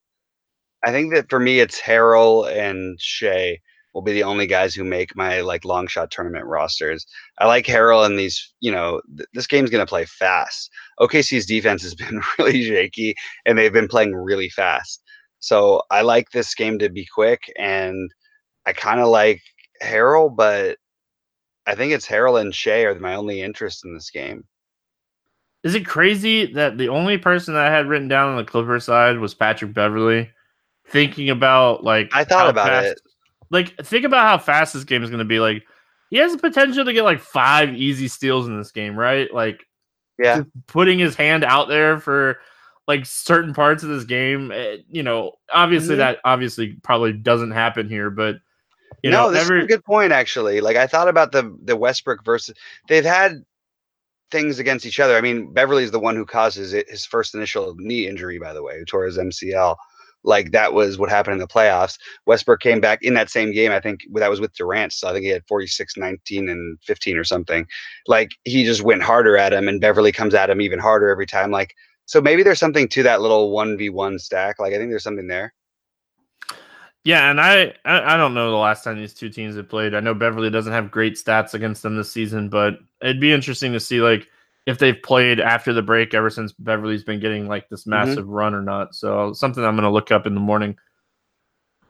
I 0.86 0.92
think 0.92 1.14
that 1.14 1.30
for 1.30 1.40
me, 1.40 1.60
it's 1.60 1.82
Harrell 1.82 2.50
and 2.50 3.00
Shai 3.02 3.60
will 3.96 4.02
be 4.02 4.14
the 4.14 4.24
only 4.24 4.46
guys 4.46 4.76
who 4.76 4.84
make 4.84 5.16
my 5.16 5.42
like 5.42 5.66
long 5.66 5.88
shot 5.88 6.12
tournament 6.12 6.46
rosters. 6.46 7.08
I 7.40 7.48
like 7.48 7.66
Harrell 7.66 8.06
and 8.06 8.20
these, 8.20 8.54
you 8.60 8.72
know, 8.72 9.02
th- 9.18 9.30
this 9.34 9.48
game's 9.48 9.70
going 9.70 9.84
to 9.84 9.90
play 9.90 10.06
fast. 10.06 10.70
OKC's 11.00 11.46
defense 11.46 11.82
has 11.82 11.96
been 11.96 12.22
really 12.38 12.64
shaky 12.64 13.16
and 13.46 13.58
they've 13.58 13.74
been 13.74 13.88
playing 13.88 14.14
really 14.14 14.50
fast. 14.50 15.02
So 15.40 15.82
I 15.90 16.02
like 16.02 16.32
this 16.32 16.54
game 16.54 16.78
to 16.80 16.90
be 16.90 17.08
quick 17.12 17.52
and 17.58 18.12
I 18.66 18.74
kind 18.74 19.00
of 19.00 19.08
like 19.08 19.42
Harrell, 19.82 20.36
but 20.36 20.78
I 21.66 21.74
think 21.74 21.94
it's 21.94 22.08
Harrell 22.08 22.40
and 22.40 22.54
Shai 22.54 22.82
are 22.82 23.00
my 23.00 23.16
only 23.16 23.42
interest 23.42 23.86
in 23.86 23.94
this 23.94 24.12
game. 24.12 24.44
Is 25.64 25.74
it 25.74 25.86
crazy 25.86 26.46
that 26.54 26.78
the 26.78 26.90
only 26.90 27.18
person 27.18 27.56
that 27.56 27.66
I 27.66 27.76
had 27.76 27.88
written 27.88 28.08
down 28.08 28.30
on 28.30 28.38
the 28.38 28.44
Clipper 28.44 28.80
side 28.80 29.18
was 29.18 29.34
Patrick 29.34 29.74
Beverley? 29.74 30.30
Thinking 30.88 31.30
about 31.30 31.84
like 31.84 32.10
I 32.14 32.24
thought 32.24 32.50
about 32.50 32.68
fast, 32.68 32.88
it. 32.88 33.02
Like 33.50 33.76
think 33.78 34.06
about 34.06 34.28
how 34.28 34.38
fast 34.38 34.74
this 34.74 34.84
game 34.84 35.04
is 35.04 35.10
going 35.10 35.20
to 35.20 35.26
be. 35.26 35.40
Like 35.40 35.64
he 36.10 36.18
has 36.18 36.32
the 36.32 36.38
potential 36.38 36.86
to 36.86 36.94
get 36.94 37.04
like 37.04 37.20
five 37.20 37.74
easy 37.74 38.08
steals 38.08 38.48
in 38.48 38.58
this 38.58 38.72
game, 38.72 38.98
right? 38.98 39.34
Like 39.34 39.66
yeah, 40.20 40.44
putting 40.68 41.00
his 41.00 41.16
hand 41.16 41.44
out 41.44 41.68
there 41.68 42.00
for 42.00 42.40
like 42.88 43.06
certain 43.06 43.54
parts 43.54 43.84
of 43.84 43.90
this 43.90 44.04
game. 44.04 44.52
Eh, 44.52 44.78
you 44.90 45.04
know, 45.04 45.34
obviously 45.52 45.94
mm-hmm. 45.94 46.00
that 46.00 46.20
obviously 46.24 46.78
probably 46.84 47.14
doesn't 47.14 47.52
happen 47.52 47.90
here, 47.90 48.10
but 48.10 48.36
you 49.04 49.12
no, 49.12 49.24
know, 49.24 49.32
this 49.32 49.44
every... 49.44 49.60
is 49.60 49.66
a 49.66 49.68
good 49.68 49.84
point 49.84 50.12
actually. 50.12 50.62
Like 50.62 50.78
I 50.78 50.88
thought 50.88 51.08
about 51.08 51.32
the 51.32 51.58
the 51.64 51.76
Westbrook 51.76 52.24
versus 52.24 52.56
they've 52.88 53.06
had 53.06 53.44
things 54.32 54.60
against 54.60 54.86
each 54.86 55.00
other. 55.00 55.18
I 55.18 55.22
mean, 55.22 55.54
Beverley's 55.54 55.92
the 55.92 56.00
one 56.00 56.16
who 56.16 56.26
causes 56.26 56.74
it, 56.74 56.90
his 56.90 57.06
first 57.06 57.36
initial 57.36 57.76
knee 57.78 58.08
injury, 58.08 58.40
by 58.40 58.54
the 58.54 58.64
way, 58.64 58.80
who 58.80 58.86
tore 58.86 59.06
his 59.06 59.18
MCL. 59.18 59.76
Like 60.26 60.52
that 60.52 60.74
was 60.74 60.98
what 60.98 61.10
happened 61.10 61.34
in 61.34 61.40
the 61.40 61.48
playoffs. 61.48 61.98
Westbrook 62.26 62.60
came 62.60 62.82
back 62.82 63.02
in 63.02 63.14
that 63.14 63.30
same 63.30 63.54
game. 63.54 63.72
I 63.72 63.80
think 63.80 64.02
that 64.14 64.30
was 64.30 64.42
with 64.42 64.54
Durant. 64.56 64.92
So 64.92 65.08
I 65.08 65.14
think 65.14 65.24
he 65.24 65.30
had 65.30 65.46
46, 65.48 65.96
19, 65.96 66.50
and 66.50 66.78
15 66.84 67.18
or 67.18 67.24
something. 67.24 67.66
Like 68.08 68.32
he 68.44 68.66
just 68.66 68.82
went 68.82 69.04
harder 69.04 69.38
at 69.38 69.54
him, 69.54 69.68
and 69.68 69.80
Beverley 69.80 70.12
comes 70.12 70.34
at 70.34 70.50
him 70.50 70.62
even 70.62 70.80
harder 70.80 71.10
every 71.10 71.28
time. 71.28 71.52
Like, 71.52 71.76
so 72.06 72.22
maybe 72.22 72.44
there's 72.44 72.60
something 72.60 72.88
to 72.90 73.04
that 73.04 73.22
little 73.22 73.52
1v1 73.52 74.20
stack. 74.20 74.60
Like, 74.60 74.74
I 74.74 74.78
think 74.78 74.92
there's 74.92 75.04
something 75.04 75.28
there. 75.28 75.54
Yeah, 77.04 77.30
and 77.30 77.40
I, 77.40 77.74
I 77.86 78.18
don't 78.18 78.34
know 78.34 78.50
the 78.50 78.58
last 78.58 78.84
time 78.84 78.98
these 78.98 79.14
two 79.14 79.30
teams 79.30 79.56
have 79.56 79.70
played. 79.70 79.94
I 79.94 80.00
know 80.00 80.16
Beverley 80.16 80.50
doesn't 80.50 80.74
have 80.74 80.90
great 80.90 81.14
stats 81.16 81.54
against 81.54 81.84
them 81.84 81.96
this 81.96 82.12
season, 82.12 82.50
but 82.50 82.80
it'd 83.00 83.22
be 83.22 83.32
interesting 83.32 83.74
to 83.74 83.80
see 83.80 84.02
like 84.02 84.28
if 84.66 84.80
they've 84.80 85.02
played 85.02 85.40
after 85.40 85.74
the 85.74 85.82
break 85.82 86.14
ever 86.14 86.30
since 86.30 86.52
Beverley's 86.54 87.04
been 87.04 87.20
getting 87.20 87.48
like 87.48 87.70
this 87.70 87.82
mm-hmm. 87.82 87.92
massive 87.92 88.26
mm-hmm. 88.26 88.34
run 88.34 88.54
or 88.54 88.62
not. 88.62 88.96
So 88.96 89.34
something 89.34 89.64
I'm 89.64 89.76
going 89.76 89.84
to 89.84 89.92
look 89.92 90.12
up 90.12 90.26
in 90.26 90.34
the 90.34 90.40
morning. 90.40 90.78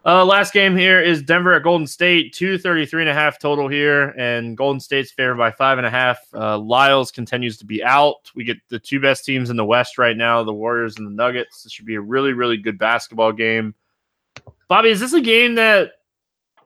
Uh, 0.05 0.23
last 0.23 0.53
game 0.53 0.77
here 0.77 1.01
is 1.01 1.23
Denver 1.23 1.53
at 1.53 1.63
Golden 1.63 1.87
State, 1.87 2.31
233 2.33 3.01
and 3.01 3.09
a 3.09 3.13
half 3.13 3.39
total 3.39 3.67
here, 3.67 4.09
and 4.09 4.55
Golden 4.55 4.79
State's 4.79 5.11
favored 5.11 5.37
by 5.37 5.49
five 5.49 5.79
and 5.79 5.87
a 5.87 5.89
half. 5.89 6.19
Uh, 6.31 6.59
Lyles 6.59 7.09
continues 7.09 7.57
to 7.57 7.65
be 7.65 7.83
out. 7.83 8.29
We 8.35 8.43
get 8.43 8.57
the 8.69 8.77
two 8.77 8.99
best 8.99 9.25
teams 9.25 9.49
in 9.49 9.57
the 9.57 9.65
West 9.65 9.97
right 9.97 10.15
now, 10.15 10.43
the 10.43 10.53
Warriors 10.53 10.97
and 10.97 11.07
the 11.07 11.11
Nuggets. 11.11 11.63
This 11.63 11.73
should 11.73 11.87
be 11.87 11.95
a 11.95 12.01
really, 12.01 12.33
really 12.33 12.57
good 12.57 12.77
basketball 12.77 13.31
game. 13.31 13.73
Bobby, 14.67 14.89
is 14.89 14.99
this 14.99 15.13
a 15.13 15.21
game 15.21 15.55
that 15.55 15.93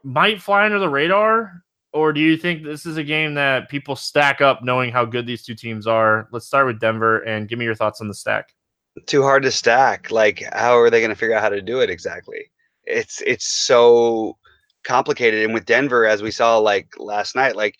might 0.03 0.41
fly 0.41 0.65
under 0.65 0.79
the 0.79 0.89
radar? 0.89 1.63
Or 1.91 2.13
do 2.13 2.19
you 2.19 2.37
think 2.37 2.63
this 2.63 2.85
is 2.85 2.97
a 2.97 3.03
game 3.03 3.33
that 3.33 3.69
people 3.69 3.95
stack 3.95 4.41
up 4.41 4.63
knowing 4.63 4.91
how 4.91 5.05
good 5.05 5.25
these 5.25 5.43
two 5.43 5.55
teams 5.55 5.87
are? 5.87 6.27
Let's 6.31 6.45
start 6.45 6.67
with 6.67 6.79
Denver 6.79 7.19
and 7.19 7.47
give 7.47 7.57
me 7.57 7.65
your 7.65 7.75
thoughts 7.75 8.01
on 8.01 8.07
the 8.07 8.13
stack. 8.13 8.53
Too 9.07 9.23
hard 9.23 9.43
to 9.43 9.51
stack. 9.51 10.11
Like, 10.11 10.43
how 10.53 10.77
are 10.77 10.89
they 10.89 10.99
going 10.99 11.09
to 11.09 11.15
figure 11.15 11.35
out 11.35 11.41
how 11.41 11.49
to 11.49 11.61
do 11.61 11.79
it 11.79 11.89
exactly? 11.89 12.51
It's 12.85 13.21
it's 13.21 13.47
so 13.47 14.37
complicated. 14.83 15.43
And 15.43 15.53
with 15.53 15.65
Denver, 15.65 16.05
as 16.05 16.21
we 16.21 16.31
saw 16.31 16.57
like 16.57 16.93
last 16.97 17.35
night, 17.35 17.55
like 17.55 17.75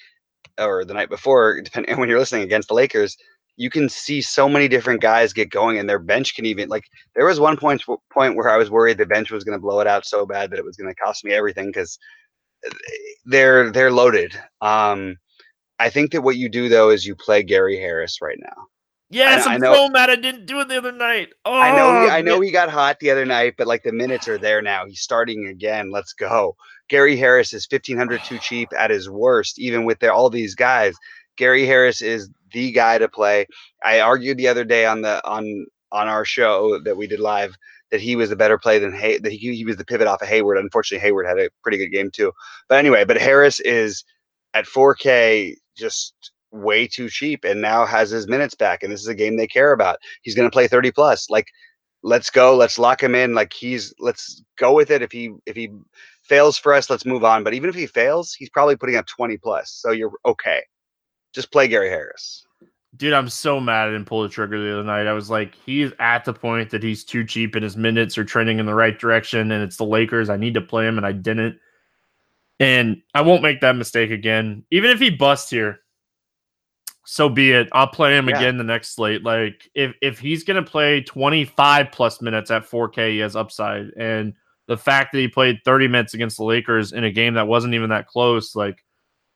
or 0.60 0.86
the 0.86 0.94
night 0.94 1.10
before, 1.10 1.62
depending 1.62 1.98
when 2.00 2.10
you're 2.10 2.20
listening 2.20 2.44
against 2.44 2.70
the 2.70 2.74
Lakers, 2.74 3.18
you 3.58 3.70
can 3.70 3.90
see 3.90 4.22
so 4.22 4.48
many 4.48 4.68
different 4.68 5.02
guys 5.02 5.34
get 5.34 5.52
going, 5.52 5.78
and 5.78 5.90
their 5.90 6.00
bench 6.00 6.36
can 6.36 6.46
even 6.46 6.70
like. 6.70 6.86
There 7.16 7.26
was 7.26 7.40
one 7.40 7.58
point 7.58 7.84
point 8.12 8.36
where 8.36 8.50
I 8.50 8.58
was 8.58 8.72
worried 8.72 8.98
the 8.98 9.06
bench 9.06 9.30
was 9.30 9.44
going 9.44 9.58
to 9.58 9.62
blow 9.62 9.82
it 9.82 9.88
out 9.88 10.06
so 10.06 10.26
bad 10.26 10.50
that 10.50 10.60
it 10.60 10.66
was 10.66 10.78
going 10.78 10.94
to 10.94 10.96
cost 10.96 11.26
me 11.26 11.34
everything 11.34 11.68
because 11.68 12.00
they're 13.26 13.72
they're 13.72 13.92
loaded. 13.92 14.40
Um, 14.62 15.18
I 15.80 15.90
think 15.90 16.12
that 16.12 16.22
what 16.22 16.36
you 16.36 16.50
do 16.50 16.70
though 16.70 16.90
is 16.90 17.06
you 17.06 17.16
play 17.16 17.44
Gary 17.44 17.78
Harris 17.78 18.22
right 18.22 18.40
now. 18.42 18.68
Yes, 19.12 19.48
I, 19.48 19.54
I'm 19.54 19.56
I 19.56 19.58
know, 19.58 19.74
so 19.74 19.90
mad 19.90 20.10
I 20.12 20.16
didn't 20.18 20.46
do 20.46 20.60
it 20.60 20.68
the 20.68 20.78
other 20.78 20.92
night. 20.92 21.30
Oh, 21.44 21.60
I 21.60 21.76
know, 21.76 22.02
he, 22.02 22.10
I 22.12 22.22
know 22.22 22.40
he 22.42 22.52
got 22.52 22.70
hot 22.70 23.00
the 23.00 23.10
other 23.10 23.26
night, 23.26 23.56
but 23.58 23.66
like 23.66 23.82
the 23.82 23.92
minutes 23.92 24.28
are 24.28 24.38
there 24.38 24.62
now. 24.62 24.86
He's 24.86 25.02
starting 25.02 25.48
again. 25.48 25.90
Let's 25.90 26.14
go. 26.14 26.56
Gary 26.90 27.18
Harris 27.18 27.52
is 27.54 27.66
fifteen 27.66 27.98
hundred 27.98 28.24
too 28.24 28.38
cheap 28.38 28.70
at 28.78 28.92
his 28.92 29.10
worst, 29.10 29.58
even 29.58 29.86
with 29.86 30.00
their, 30.00 30.14
all 30.14 30.30
these 30.30 30.54
guys. 30.54 30.96
Gary 31.38 31.66
Harris 31.66 32.02
is 32.02 32.30
the 32.54 32.72
guy 32.72 32.98
to 33.00 33.08
play. 33.08 33.48
I 33.84 34.02
argued 34.02 34.38
the 34.38 34.48
other 34.48 34.64
day 34.64 34.86
on 34.86 35.02
the 35.02 35.26
on 35.28 35.66
on 35.92 36.08
our 36.08 36.26
show 36.26 36.80
that 36.84 36.98
we 36.98 37.08
did 37.08 37.20
live 37.20 37.56
that 37.92 38.02
he 38.02 38.16
was 38.16 38.32
a 38.32 38.36
better 38.36 38.58
play 38.58 38.80
than 38.80 38.94
Hay 38.94 39.18
that 39.18 39.32
he, 39.32 39.56
he 39.56 39.66
was 39.66 39.78
the 39.78 39.86
pivot 39.86 40.08
off 40.08 40.22
of 40.22 40.28
Hayward. 40.28 40.58
Unfortunately, 40.58 41.02
Hayward 41.06 41.26
had 41.26 41.40
a 41.40 41.50
pretty 41.64 41.78
good 41.78 41.90
game 41.90 42.12
too. 42.12 42.32
But 42.68 42.80
anyway, 42.80 43.06
but 43.06 43.18
Harris 43.18 43.60
is 43.60 44.04
at 44.54 44.66
4K 44.66 45.56
just 45.78 46.32
way 46.52 46.88
too 46.88 47.10
cheap 47.10 47.44
and 47.44 47.62
now 47.62 47.86
has 47.86 48.10
his 48.10 48.28
minutes 48.28 48.56
back. 48.56 48.84
And 48.84 48.92
this 48.92 49.02
is 49.02 49.08
a 49.08 49.16
game 49.16 49.38
they 49.38 49.48
care 49.48 49.72
about. 49.72 49.98
He's 50.22 50.36
going 50.36 50.50
to 50.50 50.54
play 50.54 50.68
30 50.68 50.92
plus. 50.92 51.30
Like, 51.30 51.48
let's 52.04 52.30
go. 52.30 52.56
Let's 52.56 52.80
lock 52.80 53.02
him 53.02 53.16
in. 53.16 53.34
Like 53.34 53.54
he's 53.54 53.94
let's 54.00 54.44
go 54.58 54.74
with 54.74 54.92
it. 54.92 55.02
If 55.02 55.12
he 55.12 55.32
if 55.46 55.56
he 55.56 55.70
fails 56.24 56.58
for 56.58 56.74
us, 56.74 56.90
let's 56.90 57.06
move 57.06 57.24
on. 57.24 57.44
But 57.44 57.54
even 57.54 57.70
if 57.70 57.76
he 57.76 57.88
fails, 57.88 58.34
he's 58.34 58.50
probably 58.50 58.76
putting 58.76 58.96
up 58.96 59.08
20 59.08 59.38
plus. 59.38 59.72
So 59.72 59.92
you're 59.92 60.12
okay. 60.26 60.62
Just 61.34 61.52
play 61.52 61.68
Gary 61.68 61.90
Harris. 61.90 62.46
Dude, 63.00 63.14
I'm 63.14 63.30
so 63.30 63.60
mad 63.60 63.88
I 63.88 63.92
didn't 63.92 64.08
pull 64.08 64.22
the 64.22 64.30
trigger 64.30 64.62
the 64.62 64.74
other 64.74 64.84
night. 64.84 65.08
I 65.08 65.14
was 65.14 65.30
like, 65.30 65.56
he's 65.56 65.92
at 66.00 66.26
the 66.26 66.34
point 66.34 66.70
that 66.70 66.84
he's 66.84 67.06
too 67.06 67.26
cheap 67.26 67.56
and 67.56 67.64
his 67.64 67.78
minutes 67.78 68.18
are 68.18 68.26
trending 68.26 68.60
in 68.60 68.66
the 68.66 68.76
right 68.76 69.00
direction, 69.00 69.52
and 69.52 69.64
it's 69.64 69.78
the 69.78 69.86
Lakers. 69.86 70.30
I 70.30 70.36
need 70.36 70.54
to 70.56 70.62
play 70.62 70.86
him, 70.86 70.98
and 70.98 71.06
I 71.06 71.14
didn't. 71.14 71.58
And 72.60 73.02
I 73.16 73.22
won't 73.22 73.42
make 73.42 73.62
that 73.62 73.78
mistake 73.78 74.12
again. 74.12 74.66
Even 74.70 74.92
if 74.92 75.00
he 75.00 75.10
busts 75.10 75.50
here, 75.50 75.80
so 77.06 77.28
be 77.28 77.52
it. 77.54 77.70
I'll 77.72 77.88
play 77.88 78.16
him 78.16 78.30
yeah. 78.30 78.38
again 78.38 78.58
the 78.58 78.64
next 78.64 78.96
slate. 78.96 79.24
Like 79.24 79.68
if 79.74 79.96
if 80.00 80.20
he's 80.20 80.44
gonna 80.44 80.62
play 80.62 81.02
25 81.02 81.92
plus 81.92 82.22
minutes 82.22 82.52
at 82.52 82.70
4K, 82.70 83.14
he 83.14 83.18
has 83.20 83.36
upside. 83.36 83.88
And 83.98 84.36
the 84.68 84.78
fact 84.78 85.14
that 85.14 85.18
he 85.18 85.28
played 85.28 85.58
30 85.66 85.88
minutes 85.88 86.14
against 86.14 86.38
the 86.38 86.44
Lakers 86.44 86.92
in 86.92 87.04
a 87.04 87.12
game 87.12 87.34
that 87.34 87.48
wasn't 87.48 87.74
even 87.74 87.90
that 87.90 88.06
close, 88.06 88.56
like 88.56 88.86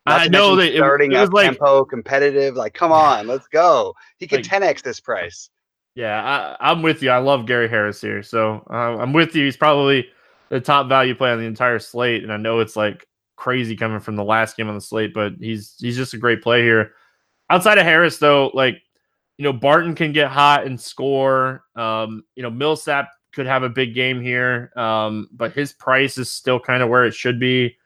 I 0.05 0.27
know 0.27 0.55
that 0.57 0.73
it, 0.73 0.77
starting 0.77 1.11
it 1.11 1.19
was 1.19 1.31
like 1.31 1.45
tempo, 1.45 1.85
competitive. 1.85 2.55
Like, 2.55 2.73
come 2.73 2.91
on, 2.91 3.27
let's 3.27 3.47
go. 3.47 3.95
He 4.17 4.27
can 4.27 4.41
Like- 4.41 4.45
10x 4.45 4.81
this 4.81 4.99
price. 4.99 5.49
Yeah, 5.95 6.55
I, 6.59 6.71
I'm 6.71 6.81
with 6.81 7.03
you. 7.03 7.11
I 7.11 7.19
love 7.19 7.45
Gary 7.45 7.69
Harris 7.69 8.01
here, 8.01 8.23
so 8.23 8.65
uh, 8.69 8.97
I'm 8.97 9.13
with 9.13 9.35
you. 9.35 9.45
He's 9.45 9.55
probably 9.57 10.07
the 10.49 10.59
top 10.59 10.89
value 10.89 11.13
play 11.13 11.31
on 11.31 11.37
the 11.37 11.45
entire 11.45 11.77
slate, 11.77 12.23
and 12.23 12.33
I 12.33 12.37
know 12.37 12.59
it's 12.59 12.75
like 12.75 13.07
crazy 13.35 13.75
coming 13.75 13.99
from 13.99 14.15
the 14.15 14.23
last 14.23 14.57
game 14.57 14.67
on 14.69 14.75
the 14.75 14.81
slate, 14.81 15.13
but 15.13 15.33
he's 15.39 15.75
he's 15.79 15.95
just 15.95 16.15
a 16.15 16.17
great 16.17 16.41
play 16.41 16.63
here. 16.63 16.93
Outside 17.51 17.77
of 17.77 17.85
Harris, 17.85 18.17
though, 18.17 18.49
like 18.55 18.81
you 19.37 19.43
know, 19.43 19.53
Barton 19.53 19.93
can 19.93 20.13
get 20.13 20.31
hot 20.31 20.65
and 20.65 20.79
score. 20.81 21.63
Um, 21.75 22.23
you 22.35 22.41
know, 22.41 22.49
Millsap 22.49 23.09
could 23.31 23.45
have 23.45 23.61
a 23.61 23.69
big 23.69 23.93
game 23.93 24.19
here, 24.19 24.71
um, 24.75 25.27
but 25.31 25.53
his 25.53 25.73
price 25.73 26.17
is 26.17 26.31
still 26.31 26.59
kind 26.59 26.81
of 26.81 26.89
where 26.89 27.05
it 27.05 27.13
should 27.13 27.39
be. 27.39 27.77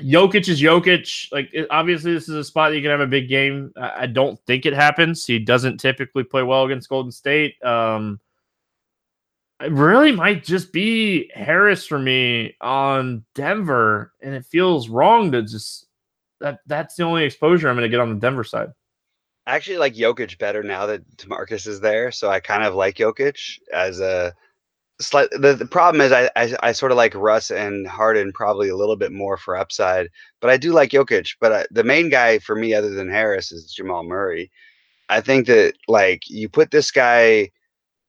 Jokic 0.00 0.48
is 0.48 0.60
Jokic. 0.60 1.32
Like, 1.32 1.48
it, 1.52 1.66
obviously, 1.70 2.12
this 2.12 2.28
is 2.28 2.34
a 2.34 2.44
spot 2.44 2.70
that 2.70 2.76
you 2.76 2.82
can 2.82 2.90
have 2.90 3.00
a 3.00 3.06
big 3.06 3.28
game. 3.28 3.72
I, 3.76 4.02
I 4.02 4.06
don't 4.06 4.38
think 4.46 4.66
it 4.66 4.72
happens. 4.72 5.24
He 5.24 5.38
doesn't 5.38 5.78
typically 5.78 6.24
play 6.24 6.42
well 6.42 6.64
against 6.64 6.88
Golden 6.88 7.12
State. 7.12 7.62
Um, 7.64 8.20
it 9.60 9.72
really 9.72 10.12
might 10.12 10.44
just 10.44 10.72
be 10.72 11.30
Harris 11.34 11.86
for 11.86 11.98
me 11.98 12.56
on 12.60 13.24
Denver, 13.34 14.12
and 14.20 14.34
it 14.34 14.44
feels 14.44 14.88
wrong 14.88 15.32
to 15.32 15.42
just 15.42 15.86
that. 16.40 16.58
That's 16.66 16.96
the 16.96 17.04
only 17.04 17.24
exposure 17.24 17.68
I'm 17.68 17.76
going 17.76 17.84
to 17.84 17.88
get 17.88 18.00
on 18.00 18.10
the 18.10 18.20
Denver 18.20 18.44
side. 18.44 18.68
I 19.46 19.54
actually 19.54 19.78
like 19.78 19.94
Jokic 19.94 20.38
better 20.38 20.62
now 20.62 20.86
that 20.86 21.16
Demarcus 21.16 21.66
is 21.66 21.80
there, 21.80 22.10
so 22.10 22.28
I 22.28 22.40
kind 22.40 22.64
of 22.64 22.74
like 22.74 22.96
Jokic 22.96 23.60
as 23.72 24.00
a 24.00 24.34
slight. 25.00 25.28
The, 25.32 25.54
the 25.54 25.66
problem 25.66 26.00
is 26.00 26.12
I, 26.12 26.30
I 26.36 26.56
I 26.62 26.72
sort 26.72 26.92
of 26.92 26.96
like 26.98 27.14
Russ 27.14 27.50
and 27.50 27.86
Harden 27.86 28.32
probably 28.32 28.68
a 28.68 28.76
little 28.76 28.96
bit 28.96 29.12
more 29.12 29.36
for 29.36 29.56
upside, 29.56 30.08
but 30.40 30.50
I 30.50 30.56
do 30.56 30.72
like 30.72 30.90
Jokic. 30.90 31.36
But 31.40 31.52
I, 31.52 31.66
the 31.70 31.84
main 31.84 32.08
guy 32.10 32.38
for 32.38 32.56
me, 32.56 32.74
other 32.74 32.90
than 32.90 33.10
Harris, 33.10 33.52
is 33.52 33.72
Jamal 33.72 34.04
Murray. 34.04 34.50
I 35.08 35.20
think 35.20 35.46
that 35.48 35.74
like 35.88 36.22
you 36.28 36.48
put 36.48 36.70
this 36.70 36.90
guy 36.90 37.50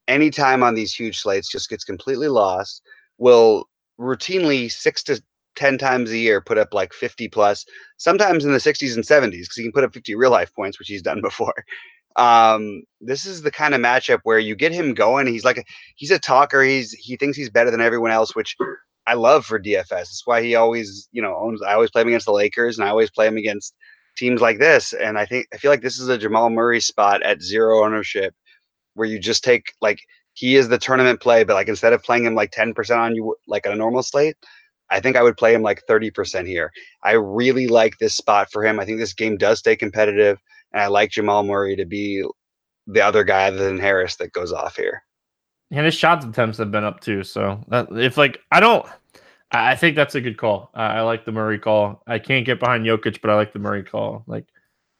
anytime 0.07 0.63
on 0.63 0.75
these 0.75 0.93
huge 0.93 1.19
slates, 1.19 1.51
just 1.51 1.69
gets 1.69 1.83
completely 1.83 2.29
lost. 2.29 2.81
Will 3.17 3.67
routinely 3.99 4.71
six 4.71 5.03
to 5.03 5.21
ten 5.55 5.77
times 5.77 6.11
a 6.11 6.17
year 6.17 6.41
put 6.41 6.57
up 6.57 6.73
like 6.73 6.93
fifty 6.93 7.27
plus 7.27 7.65
sometimes 7.97 8.45
in 8.45 8.51
the 8.53 8.59
60s 8.59 8.95
and 8.95 9.03
70s 9.03 9.31
because 9.41 9.55
he 9.57 9.63
can 9.63 9.71
put 9.71 9.83
up 9.83 9.93
50 9.93 10.15
real 10.15 10.31
life 10.31 10.53
points, 10.55 10.79
which 10.79 10.87
he's 10.87 11.01
done 11.01 11.21
before. 11.23 11.53
Um, 12.17 12.81
this 12.99 13.25
is 13.25 13.43
the 13.43 13.51
kind 13.51 13.75
of 13.75 13.81
matchup 13.81 14.19
where 14.23 14.39
you 14.39 14.55
get 14.55 14.71
him 14.71 14.93
going. 14.93 15.27
He's 15.27 15.45
like 15.45 15.65
he's 15.95 16.11
a 16.11 16.19
talker. 16.19 16.63
He's 16.63 16.91
he 16.93 17.15
thinks 17.15 17.37
he's 17.37 17.49
better 17.49 17.71
than 17.71 17.81
everyone 17.81 18.11
else, 18.11 18.35
which 18.35 18.55
I 19.07 19.13
love 19.13 19.45
for 19.45 19.59
DFS. 19.59 19.87
That's 19.89 20.23
why 20.25 20.41
he 20.41 20.55
always 20.55 21.07
you 21.11 21.21
know 21.21 21.35
owns. 21.35 21.61
I 21.61 21.73
always 21.73 21.91
play 21.91 22.01
him 22.01 22.09
against 22.09 22.25
the 22.25 22.33
Lakers, 22.33 22.77
and 22.77 22.87
I 22.87 22.89
always 22.91 23.11
play 23.11 23.27
him 23.27 23.37
against 23.37 23.75
teams 24.17 24.41
like 24.41 24.59
this. 24.59 24.93
And 24.93 25.17
I 25.17 25.25
think 25.25 25.47
I 25.53 25.57
feel 25.57 25.71
like 25.71 25.81
this 25.81 25.99
is 25.99 26.09
a 26.09 26.17
Jamal 26.17 26.49
Murray 26.49 26.81
spot 26.81 27.21
at 27.23 27.41
zero 27.41 27.83
ownership 27.83 28.33
where 28.95 29.07
you 29.07 29.19
just 29.19 29.43
take 29.43 29.63
like 29.81 29.99
he 30.33 30.55
is 30.55 30.67
the 30.69 30.77
tournament 30.77 31.21
play, 31.21 31.43
but 31.43 31.53
like 31.53 31.67
instead 31.67 31.93
of 31.93 32.03
playing 32.03 32.25
him 32.25 32.35
like 32.35 32.51
10% 32.51 32.97
on 32.97 33.15
you 33.15 33.35
like 33.47 33.65
on 33.65 33.73
a 33.73 33.75
normal 33.75 34.03
slate, 34.03 34.35
I 34.89 34.99
think 34.99 35.15
I 35.15 35.23
would 35.23 35.37
play 35.37 35.53
him 35.53 35.63
like 35.63 35.81
30% 35.89 36.47
here. 36.47 36.71
I 37.03 37.13
really 37.13 37.67
like 37.67 37.97
this 37.97 38.15
spot 38.15 38.51
for 38.51 38.63
him. 38.63 38.79
I 38.79 38.85
think 38.85 38.99
this 38.99 39.13
game 39.13 39.37
does 39.37 39.59
stay 39.59 39.75
competitive, 39.75 40.37
and 40.77 40.83
I 40.83 40.87
like 40.87 41.09
Jamal 41.09 41.41
Murray 41.43 41.75
to 41.75 41.85
be 41.85 42.23
the 42.85 43.01
other 43.01 43.23
guy 43.23 43.47
other 43.47 43.65
than 43.65 43.79
Harris 43.79 44.15
that 44.17 44.31
goes 44.31 44.53
off 44.53 44.75
here. 44.75 45.01
And 45.71 45.85
his 45.85 45.95
shots 45.95 46.23
attempts 46.23 46.59
have 46.59 46.71
been 46.71 46.83
up 46.83 46.99
too. 46.99 47.23
So 47.23 47.65
that, 47.69 47.87
if 47.93 48.15
like 48.15 48.39
I 48.51 48.59
don't, 48.59 48.85
I 49.51 49.75
think 49.75 49.95
that's 49.95 50.13
a 50.13 50.21
good 50.21 50.37
call. 50.37 50.69
I, 50.75 50.97
I 50.97 51.01
like 51.01 51.25
the 51.25 51.31
Murray 51.31 51.57
call. 51.57 52.03
I 52.05 52.19
can't 52.19 52.45
get 52.45 52.59
behind 52.59 52.85
Jokic, 52.85 53.21
but 53.21 53.31
I 53.31 53.35
like 53.35 53.53
the 53.53 53.59
Murray 53.59 53.81
call. 53.81 54.23
Like 54.27 54.45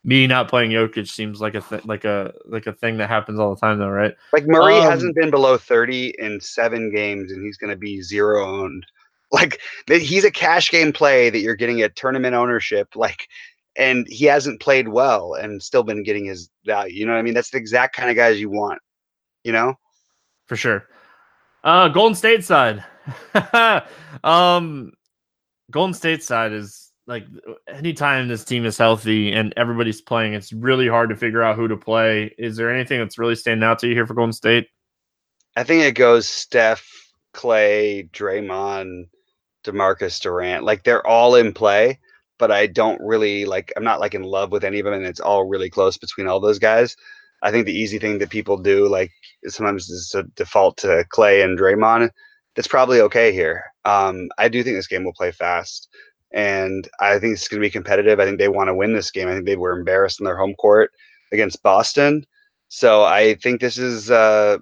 me 0.03 0.25
not 0.25 0.49
playing 0.49 0.71
Jokic 0.71 1.07
seems 1.07 1.39
like 1.39 1.53
a 1.53 1.61
th- 1.61 1.85
like 1.85 2.05
a 2.05 2.33
like 2.45 2.65
a 2.65 2.73
thing 2.73 2.97
that 2.97 3.07
happens 3.07 3.39
all 3.39 3.53
the 3.53 3.61
time, 3.61 3.77
though, 3.77 3.89
right? 3.89 4.15
Like 4.33 4.47
Murray 4.47 4.79
Um, 4.79 4.89
hasn't 4.89 5.15
been 5.15 5.29
below 5.29 5.57
30 5.57 6.15
in 6.17 6.41
seven 6.41 6.91
games, 6.93 7.31
and 7.31 7.45
he's 7.45 7.57
going 7.57 7.69
to 7.69 7.77
be 7.77 8.01
zero 8.01 8.43
owned. 8.43 8.85
Like 9.29 9.59
he's 9.89 10.23
a 10.23 10.31
cash 10.31 10.71
game 10.71 10.93
play 10.93 11.29
that 11.29 11.39
you're 11.39 11.57
getting 11.57 11.81
at 11.81 11.97
tournament 11.97 12.33
ownership. 12.33 12.95
Like, 12.95 13.27
and 13.77 14.07
he 14.09 14.25
hasn't 14.25 14.61
played 14.61 14.87
well 14.87 15.33
and 15.35 15.61
still 15.61 15.83
been 15.83 16.03
getting 16.03 16.25
his 16.25 16.49
value. 16.65 16.95
You 16.95 17.05
know 17.05 17.13
what 17.13 17.19
I 17.19 17.23
mean? 17.23 17.33
That's 17.33 17.51
the 17.51 17.57
exact 17.57 17.95
kind 17.95 18.09
of 18.09 18.15
guys 18.15 18.39
you 18.39 18.49
want. 18.49 18.79
You 19.43 19.53
know? 19.53 19.75
for 20.47 20.55
sure. 20.55 20.87
Uh, 21.63 21.89
Golden 21.89 22.15
State 22.15 22.43
side. 22.43 22.83
um, 24.23 24.91
Golden 25.69 25.93
State 25.93 26.23
side 26.23 26.53
is 26.53 26.91
like 27.05 27.25
anytime 27.67 28.27
this 28.27 28.43
team 28.43 28.65
is 28.65 28.77
healthy 28.77 29.31
and 29.33 29.53
everybody's 29.55 30.01
playing, 30.01 30.33
it's 30.33 30.51
really 30.51 30.87
hard 30.87 31.09
to 31.09 31.15
figure 31.15 31.43
out 31.43 31.55
who 31.55 31.67
to 31.67 31.77
play. 31.77 32.33
Is 32.37 32.57
there 32.57 32.73
anything 32.73 32.99
that's 32.99 33.17
really 33.17 33.35
standing 33.35 33.63
out 33.63 33.79
to 33.79 33.87
you 33.87 33.93
here 33.93 34.07
for 34.07 34.13
Golden 34.13 34.33
State? 34.33 34.67
I 35.55 35.63
think 35.63 35.83
it 35.83 35.95
goes 35.95 36.27
Steph, 36.27 36.87
Clay, 37.33 38.09
Draymond, 38.13 39.09
Demarcus 39.63 40.21
Durant. 40.21 40.63
Like 40.63 40.83
they're 40.83 41.05
all 41.05 41.35
in 41.35 41.53
play, 41.53 41.99
but 42.37 42.51
I 42.51 42.67
don't 42.67 43.01
really 43.01 43.45
like. 43.45 43.71
I'm 43.75 43.83
not 43.83 43.99
like 43.99 44.13
in 44.13 44.23
love 44.23 44.51
with 44.51 44.63
any 44.63 44.79
of 44.79 44.85
them, 44.85 44.93
and 44.93 45.05
it's 45.05 45.19
all 45.19 45.45
really 45.45 45.69
close 45.69 45.97
between 45.97 46.27
all 46.27 46.39
those 46.39 46.59
guys. 46.59 46.95
I 47.41 47.51
think 47.51 47.65
the 47.65 47.77
easy 47.77 47.99
thing 47.99 48.17
that 48.19 48.29
people 48.29 48.57
do, 48.57 48.87
like 48.87 49.11
sometimes, 49.45 49.89
is 49.89 50.13
a 50.15 50.23
default 50.23 50.77
to 50.77 51.05
Clay 51.09 51.41
and 51.41 51.57
Draymond. 51.57 52.09
That's 52.55 52.67
probably 52.67 53.01
okay 53.01 53.31
here. 53.31 53.63
Um, 53.85 54.29
I 54.37 54.47
do 54.49 54.63
think 54.63 54.75
this 54.75 54.87
game 54.87 55.03
will 55.03 55.13
play 55.13 55.31
fast, 55.31 55.89
and 56.31 56.87
I 56.99 57.19
think 57.19 57.33
it's 57.33 57.47
going 57.47 57.61
to 57.61 57.65
be 57.65 57.71
competitive. 57.71 58.19
I 58.19 58.25
think 58.25 58.39
they 58.39 58.47
want 58.47 58.69
to 58.69 58.75
win 58.75 58.93
this 58.93 59.11
game. 59.11 59.27
I 59.27 59.33
think 59.33 59.45
they 59.45 59.55
were 59.55 59.77
embarrassed 59.77 60.19
in 60.19 60.25
their 60.25 60.37
home 60.37 60.55
court 60.55 60.91
against 61.31 61.63
Boston, 61.63 62.25
so 62.69 63.03
I 63.03 63.35
think 63.35 63.61
this 63.61 63.77
is. 63.77 64.11
Uh, 64.11 64.57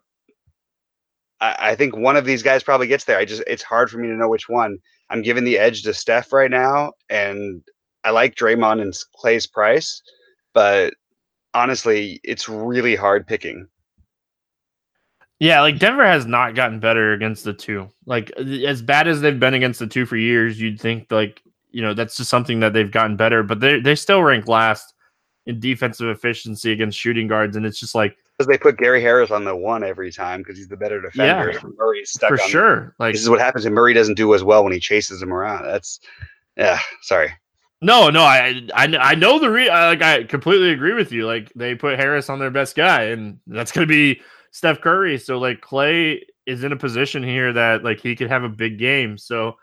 I, 1.41 1.71
I 1.71 1.75
think 1.75 1.95
one 1.95 2.17
of 2.17 2.25
these 2.25 2.43
guys 2.43 2.63
probably 2.63 2.87
gets 2.87 3.05
there. 3.05 3.17
I 3.17 3.25
just 3.25 3.43
it's 3.47 3.63
hard 3.63 3.89
for 3.89 3.97
me 3.97 4.07
to 4.07 4.15
know 4.15 4.29
which 4.29 4.49
one. 4.49 4.79
I'm 5.09 5.21
giving 5.21 5.43
the 5.43 5.57
edge 5.57 5.83
to 5.83 5.93
Steph 5.93 6.33
right 6.33 6.51
now, 6.51 6.93
and 7.09 7.61
I 8.03 8.11
like 8.11 8.35
Draymond 8.35 8.81
and 8.81 8.93
Clay's 9.15 9.47
price, 9.47 10.01
but 10.53 10.93
honestly, 11.53 12.19
it's 12.23 12.49
really 12.49 12.95
hard 12.95 13.27
picking. 13.27 13.67
Yeah, 15.39 15.61
like 15.61 15.79
Denver 15.79 16.05
has 16.05 16.25
not 16.25 16.55
gotten 16.55 16.79
better 16.79 17.13
against 17.13 17.43
the 17.43 17.53
two. 17.53 17.89
Like 18.05 18.31
uh, 18.37 18.43
as 18.43 18.81
bad 18.81 19.07
as 19.07 19.21
they've 19.21 19.39
been 19.39 19.53
against 19.53 19.79
the 19.79 19.87
two 19.87 20.05
for 20.05 20.15
years, 20.15 20.59
you'd 20.59 20.79
think 20.79 21.11
like 21.11 21.41
you 21.71 21.81
know 21.81 21.93
that's 21.93 22.15
just 22.15 22.29
something 22.29 22.61
that 22.61 22.73
they've 22.73 22.91
gotten 22.91 23.17
better, 23.17 23.43
but 23.43 23.59
they 23.59 23.79
they 23.79 23.95
still 23.95 24.23
rank 24.23 24.47
last 24.47 24.93
in 25.45 25.59
defensive 25.59 26.07
efficiency 26.07 26.71
against 26.71 26.97
shooting 26.97 27.27
guards, 27.27 27.57
and 27.57 27.65
it's 27.65 27.79
just 27.79 27.95
like 27.95 28.17
Because 28.37 28.47
they 28.49 28.57
put 28.57 28.77
Gary 28.77 29.01
Harris 29.01 29.31
on 29.31 29.45
the 29.45 29.55
one 29.55 29.83
every 29.83 30.11
time 30.11 30.41
because 30.41 30.57
he's 30.57 30.67
the 30.67 30.75
better 30.75 31.01
defender. 31.01 31.51
Yeah. 31.53 31.59
Murray's 31.77 32.11
stuck 32.11 32.29
for 32.29 32.37
sure. 32.37 32.93
Like 32.99 33.13
This 33.13 33.21
is 33.21 33.29
what 33.29 33.39
happens 33.39 33.65
if 33.65 33.71
Murray 33.71 33.93
doesn't 33.93 34.15
do 34.15 34.33
as 34.35 34.43
well 34.43 34.63
when 34.63 34.73
he 34.73 34.79
chases 34.79 35.21
him 35.21 35.31
around. 35.33 35.63
That's 35.63 35.99
yeah. 36.57 36.79
Sorry. 37.01 37.31
No, 37.81 38.09
no, 38.09 38.23
I 38.23 38.67
I, 38.73 38.85
I 38.99 39.15
know 39.15 39.39
the 39.39 39.49
re 39.49 39.69
I, 39.69 39.87
like 39.89 40.01
I 40.01 40.23
completely 40.23 40.71
agree 40.71 40.93
with 40.93 41.11
you. 41.11 41.25
Like 41.25 41.51
they 41.55 41.75
put 41.75 41.97
Harris 41.99 42.29
on 42.29 42.39
their 42.39 42.49
best 42.51 42.75
guy, 42.75 43.03
and 43.05 43.39
that's 43.47 43.71
gonna 43.71 43.85
be 43.87 44.21
Steph 44.51 44.81
Curry. 44.81 45.17
So 45.17 45.37
like 45.37 45.61
Clay 45.61 46.25
is 46.45 46.63
in 46.63 46.71
a 46.71 46.77
position 46.77 47.23
here 47.23 47.53
that 47.53 47.83
like 47.83 47.99
he 47.99 48.15
could 48.15 48.29
have 48.29 48.43
a 48.43 48.49
big 48.49 48.79
game. 48.79 49.17
So 49.17 49.55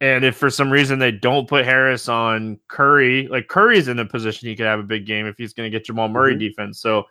and 0.00 0.24
if 0.24 0.36
for 0.36 0.50
some 0.50 0.70
reason 0.72 0.98
they 0.98 1.12
don't 1.12 1.48
put 1.48 1.64
Harris 1.64 2.08
on 2.08 2.58
Curry, 2.68 3.28
like 3.28 3.46
Curry's 3.48 3.86
in 3.88 3.98
a 4.00 4.04
position 4.06 4.48
he 4.48 4.56
could 4.56 4.66
have 4.66 4.80
a 4.80 4.84
big 4.84 5.06
game 5.06 5.26
if 5.26 5.36
he's 5.36 5.52
gonna 5.52 5.70
get 5.70 5.84
Jamal 5.84 6.08
Murray 6.08 6.34
Mhm. 6.34 6.40
defense. 6.40 6.80
So 6.80 7.04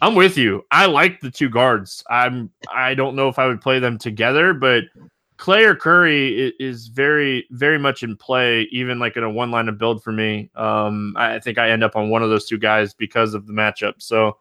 I'm 0.00 0.14
with 0.14 0.36
you. 0.36 0.64
I 0.70 0.86
like 0.86 1.20
the 1.20 1.30
two 1.30 1.48
guards. 1.48 2.04
I'm 2.10 2.50
I 2.72 2.94
don't 2.94 3.16
know 3.16 3.28
if 3.28 3.38
I 3.38 3.46
would 3.46 3.60
play 3.60 3.78
them 3.78 3.96
together, 3.98 4.52
but 4.52 4.84
Clay 5.38 5.64
or 5.64 5.74
Curry 5.74 6.54
is 6.58 6.88
very, 6.88 7.46
very 7.50 7.78
much 7.78 8.02
in 8.02 8.16
play, 8.16 8.62
even 8.72 8.98
like 8.98 9.16
in 9.16 9.22
a 9.22 9.30
one 9.30 9.50
line 9.50 9.68
of 9.68 9.78
build 9.78 10.02
for 10.02 10.12
me. 10.12 10.50
Um, 10.54 11.14
I 11.16 11.38
think 11.40 11.58
I 11.58 11.70
end 11.70 11.84
up 11.84 11.94
on 11.96 12.08
one 12.10 12.22
of 12.22 12.30
those 12.30 12.46
two 12.46 12.58
guys 12.58 12.94
because 12.94 13.34
of 13.34 13.46
the 13.46 13.52
matchup. 13.52 13.94
So 13.98 14.38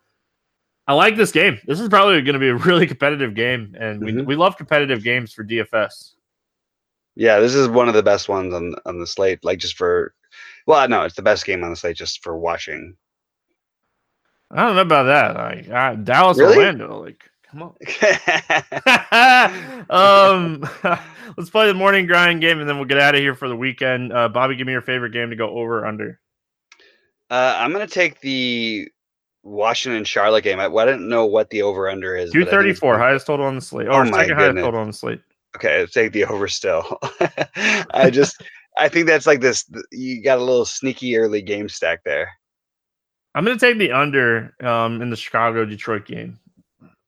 I 0.88 0.94
like 0.94 1.16
this 1.18 1.32
game. 1.32 1.60
This 1.66 1.80
is 1.80 1.90
probably 1.90 2.22
going 2.22 2.34
to 2.34 2.40
be 2.40 2.50
a 2.50 2.56
really 2.56 2.88
competitive 2.94 3.34
game, 3.34 3.76
and 3.80 4.04
we, 4.04 4.12
Mhm. 4.14 4.26
we 4.26 4.36
love 4.36 4.56
competitive 4.58 5.04
games 5.04 5.34
for 5.34 5.44
DFS. 5.44 6.14
Yeah, 7.16 7.40
this 7.40 7.56
is 7.56 7.68
one 7.70 7.88
of 7.88 7.94
the 7.94 8.04
best 8.04 8.28
ones 8.30 8.54
on 8.54 8.76
on 8.86 9.00
the 9.00 9.08
slate. 9.08 9.44
Like 9.44 9.60
just 9.60 9.78
for, 9.78 10.14
well, 10.68 10.88
no, 10.90 11.04
it's 11.04 11.16
the 11.16 11.22
best 11.22 11.46
game 11.46 11.64
on 11.64 11.70
the 11.70 11.76
slate 11.78 11.96
just 11.98 12.22
for 12.24 12.38
watching. 12.38 12.96
I 14.52 14.66
don't 14.66 14.76
know 14.76 14.82
about 14.82 15.04
that. 15.04 15.36
Like 15.36 15.70
uh, 15.70 15.96
Dallas, 15.96 16.38
Really? 16.38 16.58
Orlando, 16.58 17.02
like 17.02 17.24
come 17.50 17.64
on. 17.64 17.76
um, 19.90 20.70
let's 21.38 21.50
play 21.50 21.68
the 21.68 21.74
morning 21.74 22.06
grind 22.06 22.42
game, 22.42 22.60
and 22.60 22.70
then 22.70 22.78
we'll 22.78 22.86
get 22.86 23.00
out 23.00 23.16
of 23.16 23.22
here 23.22 23.36
for 23.36 23.48
the 23.48 23.56
weekend. 23.56 24.14
Uh, 24.14 24.30
Bobby, 24.30 24.56
give 24.56 24.68
me 24.68 24.74
your 24.74 24.82
favorite 24.82 25.12
game 25.12 25.30
to 25.30 25.36
go 25.36 25.50
over 25.50 25.80
or 25.80 25.86
under. 25.86 26.20
Uh, 27.30 27.56
I'm 27.58 27.72
gonna 27.72 27.88
take 27.88 28.20
the 28.22 28.88
Washington 29.44 30.04
Charlotte 30.04 30.44
game. 30.44 30.60
I, 30.60 30.68
I 30.68 30.86
didn't 30.86 31.10
know 31.10 31.26
what 31.26 31.50
the 31.50 31.64
over 31.64 31.90
under 31.90 32.16
is. 32.16 32.32
Two 32.32 32.46
thirty 32.46 32.74
four, 32.74 32.98
highest 32.98 33.28
total 33.28 33.46
on 33.46 33.56
the 33.56 33.62
slate. 33.62 33.88
Oh 33.88 34.04
my 34.06 34.22
second 34.22 34.38
highest 34.38 34.58
total 34.58 34.80
on 34.80 34.88
the 34.88 34.94
slate. 34.94 35.22
Okay, 35.56 35.86
take 35.92 36.12
the 36.12 36.26
over 36.26 36.48
still. 36.48 37.00
I 37.94 38.10
just 38.12 38.44
I 38.78 38.90
think 38.90 39.08
that's 39.08 39.26
like 39.26 39.42
this. 39.42 39.66
You 39.92 40.22
got 40.22 40.38
a 40.38 40.44
little 40.44 40.66
sneaky 40.66 41.16
early 41.18 41.42
game 41.42 41.70
stack 41.70 42.04
there. 42.04 42.30
I'm 43.36 43.44
gonna 43.46 43.60
take 43.60 43.78
the 43.78 43.92
under 43.92 44.56
um, 44.62 45.02
in 45.02 45.10
the 45.10 45.16
Chicago 45.16 45.66
Detroit 45.66 46.06
game. 46.06 46.40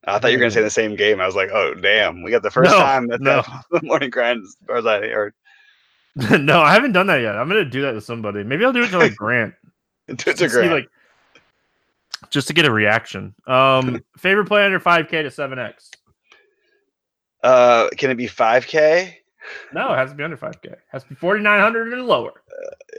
I 0.04 0.20
thought 0.20 0.32
you 0.32 0.38
were 0.38 0.42
gonna 0.42 0.52
say 0.52 0.62
the 0.62 0.70
same 0.70 0.96
game. 0.96 1.20
I 1.20 1.26
was 1.26 1.36
like, 1.36 1.50
oh 1.52 1.74
damn, 1.74 2.22
we 2.22 2.32
got 2.32 2.44
the 2.44 2.52
first 2.52 2.70
No, 2.70 2.78
time 2.78 3.08
that 3.08 3.22
no. 3.22 3.42
the 3.72 3.82
morning 3.82 4.10
grind 4.10 4.44
as 4.44 4.56
far 4.68 4.76
as 4.78 4.86
I 4.86 5.00
heard. 5.08 5.34
no, 6.40 6.62
I 6.62 6.74
haven't 6.74 6.92
done 6.92 7.08
that 7.08 7.22
yet. 7.22 7.36
I'm 7.38 7.48
gonna 7.48 7.66
do 7.66 7.82
that 7.84 7.94
to 7.94 8.02
somebody. 8.02 8.44
Maybe 8.44 8.64
I'll 8.66 8.74
do 8.74 8.84
it 8.84 8.90
to 8.90 9.00
like 9.00 9.16
Grant. 9.16 9.54
To 10.18 10.32
a 10.32 10.50
see, 10.50 10.70
like 10.70 10.88
just 12.30 12.48
to 12.48 12.54
get 12.54 12.66
a 12.66 12.72
reaction. 12.72 13.36
Um, 13.46 14.02
favorite 14.18 14.46
play 14.48 14.66
under 14.66 14.80
5K 14.80 15.10
to 15.10 15.24
7X. 15.26 15.90
uh, 17.44 17.90
can 17.98 18.10
it 18.12 18.16
be 18.16 18.28
5K? 18.28 19.14
No, 19.74 19.94
it 19.94 19.98
has 19.98 20.12
to 20.12 20.16
be 20.16 20.24
under 20.24 20.38
5K. 20.38 20.66
It 20.66 20.80
has 20.90 21.04
to 21.04 21.10
be 21.10 21.16
4,900 21.16 21.94
and 21.94 22.08
lower. 22.08 22.42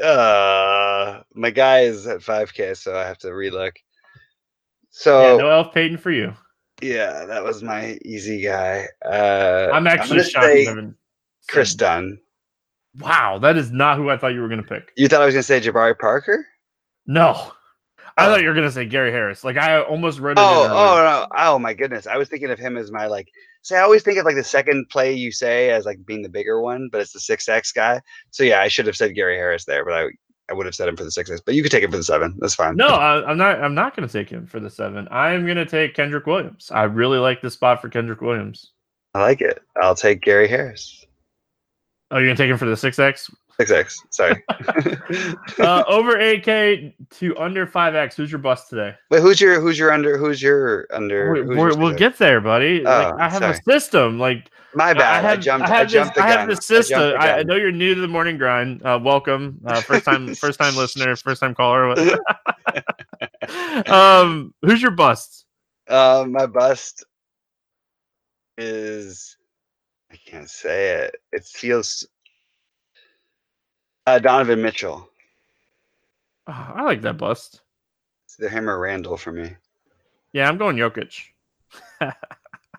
Uh, 0.03 1.21
my 1.35 1.51
guy 1.51 1.81
is 1.81 2.07
at 2.07 2.21
5K, 2.21 2.77
so 2.77 2.97
I 2.97 3.05
have 3.07 3.19
to 3.19 3.29
relook. 3.29 3.73
So 4.91 5.23
yeah, 5.23 5.37
no 5.37 5.51
Elf 5.51 5.73
Payton 5.75 5.99
for 5.99 6.11
you. 6.11 6.35
yeah, 6.83 7.25
that 7.27 7.45
was 7.45 7.63
my 7.63 7.99
easy 8.05 8.43
guy. 8.43 8.87
Uh, 9.05 9.69
I'm 9.73 9.87
actually 9.87 10.19
gonna 10.33 10.65
shocked. 10.65 10.95
Kris 11.49 11.75
Dunn. 11.75 12.19
Wow, 12.99 13.39
that 13.39 13.57
is 13.57 13.71
not 13.71 13.97
who 13.97 14.11
I 14.11 14.17
thought 14.17 14.29
you 14.35 14.41
were 14.41 14.49
gonna 14.49 14.63
pick. 14.63 14.93
You 14.97 15.09
thought 15.09 15.23
I 15.23 15.27
was 15.27 15.35
gonna 15.35 15.43
say 15.43 15.61
Jabari 15.61 15.99
Parker? 15.99 16.45
No, 17.07 17.53
I 18.17 18.27
Oh. 18.27 18.31
thought 18.31 18.43
you 18.43 18.49
were 18.49 18.55
gonna 18.55 18.73
say 18.73 18.87
Gary 18.87 19.13
Harris. 19.13 19.45
Like 19.45 19.57
I 19.57 19.81
almost 19.83 20.19
wrote 20.21 20.39
it. 20.39 20.41
Oh, 20.41 20.65
in 20.65 20.71
oh 20.71 20.75
no! 20.75 21.27
Oh 21.37 21.59
my 21.59 21.75
goodness! 21.75 22.07
I 22.07 22.17
was 22.17 22.29
thinking 22.29 22.51
of 22.51 22.59
him 22.59 22.77
as 22.77 22.91
my 22.91 23.07
like. 23.07 23.29
I 23.77 23.81
always 23.81 24.03
think 24.03 24.19
of 24.19 24.25
like 24.25 24.37
the 24.37 24.45
second 24.45 24.89
play 24.89 25.13
you 25.13 25.33
say 25.33 25.71
as 25.71 25.85
like 25.85 26.05
being 26.07 26.23
the 26.23 26.29
bigger 26.29 26.61
one, 26.61 26.89
but 26.91 27.01
it's 27.01 27.13
the 27.13 27.21
six 27.21 27.49
X 27.49 27.73
guy. 27.73 28.01
So 28.31 28.45
yeah, 28.45 28.61
I 28.61 28.69
should 28.69 28.87
have 28.87 28.97
said 28.97 29.15
Gary 29.15 29.37
Harris 29.37 29.65
there, 29.65 29.85
but 29.85 29.95
I 29.95 30.09
I 30.51 30.55
would 30.55 30.67
have 30.67 30.75
said 30.75 30.89
him 30.89 30.97
for 30.97 31.05
the 31.05 31.11
six 31.11 31.31
X. 31.31 31.41
But 31.45 31.55
you 31.55 31.63
could 31.63 31.73
take 31.73 31.83
him 31.83 31.91
for 31.91 31.97
the 31.97 32.05
seven. 32.05 32.37
That's 32.39 32.55
fine. 32.55 32.77
No, 32.77 32.89
I, 32.89 33.29
I'm 33.29 33.37
not. 33.37 33.63
I'm 33.63 33.75
not 33.75 33.95
gonna 33.95 34.09
take 34.09 34.31
him 34.31 34.47
for 34.47 34.61
the 34.61 34.71
seven. 34.71 35.07
I'm 35.11 35.47
gonna 35.47 35.67
take 35.67 35.95
Kenrich 35.95 36.27
Williams. 36.27 36.71
I 36.73 36.85
really 36.85 37.19
like 37.19 37.43
this 37.43 37.55
spot 37.55 37.81
for 37.81 37.91
Kenrich 37.91 38.21
Williams. 38.23 38.73
I 39.15 39.21
like 39.21 39.41
it. 39.41 39.63
I'll 39.81 39.95
take 39.95 40.23
Gary 40.23 40.49
Harris. 40.49 41.05
Oh, 42.11 42.19
you're 42.19 42.29
gonna 42.29 42.37
take 42.37 42.51
him 42.51 42.59
for 42.59 42.67
the 42.67 42.77
six 42.77 42.99
X. 42.99 43.31
Six 43.61 43.71
X. 43.73 44.01
Sorry. 44.11 44.45
Uh, 45.59 45.83
over 45.89 46.17
8K 46.17 46.95
to 47.11 47.37
under 47.39 47.67
5X. 47.67 48.15
Who's 48.15 48.31
your 48.31 48.39
bust 48.39 48.71
today? 48.71 48.95
Wait, 49.11 49.21
who's 49.21 49.41
your 49.41 49.61
who's 49.61 49.79
your 49.79 49.91
under 49.91 50.17
who's 50.17 50.41
your 50.41 50.87
under? 50.93 51.35
Who's 51.35 51.57
your 51.57 51.77
we'll 51.77 51.95
get 51.95 52.17
there, 52.19 52.41
buddy. 52.41 52.83
like, 52.83 53.15
Oh, 53.15 53.17
I 53.19 53.29
have 53.29 53.43
sorry. 53.43 53.57
a 53.57 53.63
system. 53.63 54.19
Like 54.21 54.51
My 54.75 54.95
bad. 54.95 55.25
I 55.25 55.29
I, 55.29 55.31
have, 55.31 55.41
jumped. 55.41 55.69
I 55.69 55.75
I, 55.75 55.79
have 55.79 55.89
jumped 55.89 56.15
this, 56.15 56.23
the 56.23 56.29
I 56.29 56.31
have 56.31 56.49
the 56.49 56.57
system. 56.57 57.01
I, 57.19 57.39
I 57.39 57.43
know 57.43 57.57
you're 57.57 57.73
new 57.73 57.95
to 57.95 58.01
the 58.01 58.07
morning 58.07 58.39
grind. 58.39 58.85
Uh, 58.85 59.01
welcome, 59.03 59.59
uh, 59.67 59.81
first 59.81 60.05
time, 60.05 60.33
first 60.37 60.61
time 60.61 60.77
listener, 60.77 61.17
first 61.17 61.41
time 61.41 61.55
caller. 61.55 61.91
um, 63.89 64.55
who's 64.63 64.81
your 64.81 64.93
bust? 64.93 65.47
Uh, 65.89 66.25
my 66.29 66.47
bust 66.47 67.05
is 68.59 69.37
I 70.13 70.17
can't 70.17 70.49
say 70.49 70.91
it. 71.01 71.17
It 71.33 71.45
feels 71.45 72.07
uh, 74.09 74.19
Donovan 74.19 74.63
Mitchell. 74.63 75.09
Oh, 76.47 76.73
I 76.75 76.83
like 76.83 77.03
that 77.03 77.19
bust. 77.19 77.61
It's 78.25 78.53
him 78.53 78.69
or 78.69 78.79
Randle 78.79 79.17
for 79.17 79.33
me. 79.33 79.51
Yeah, 80.33 80.49
I'm 80.49 80.59
going 80.59 80.77
Jokic. 80.77 81.15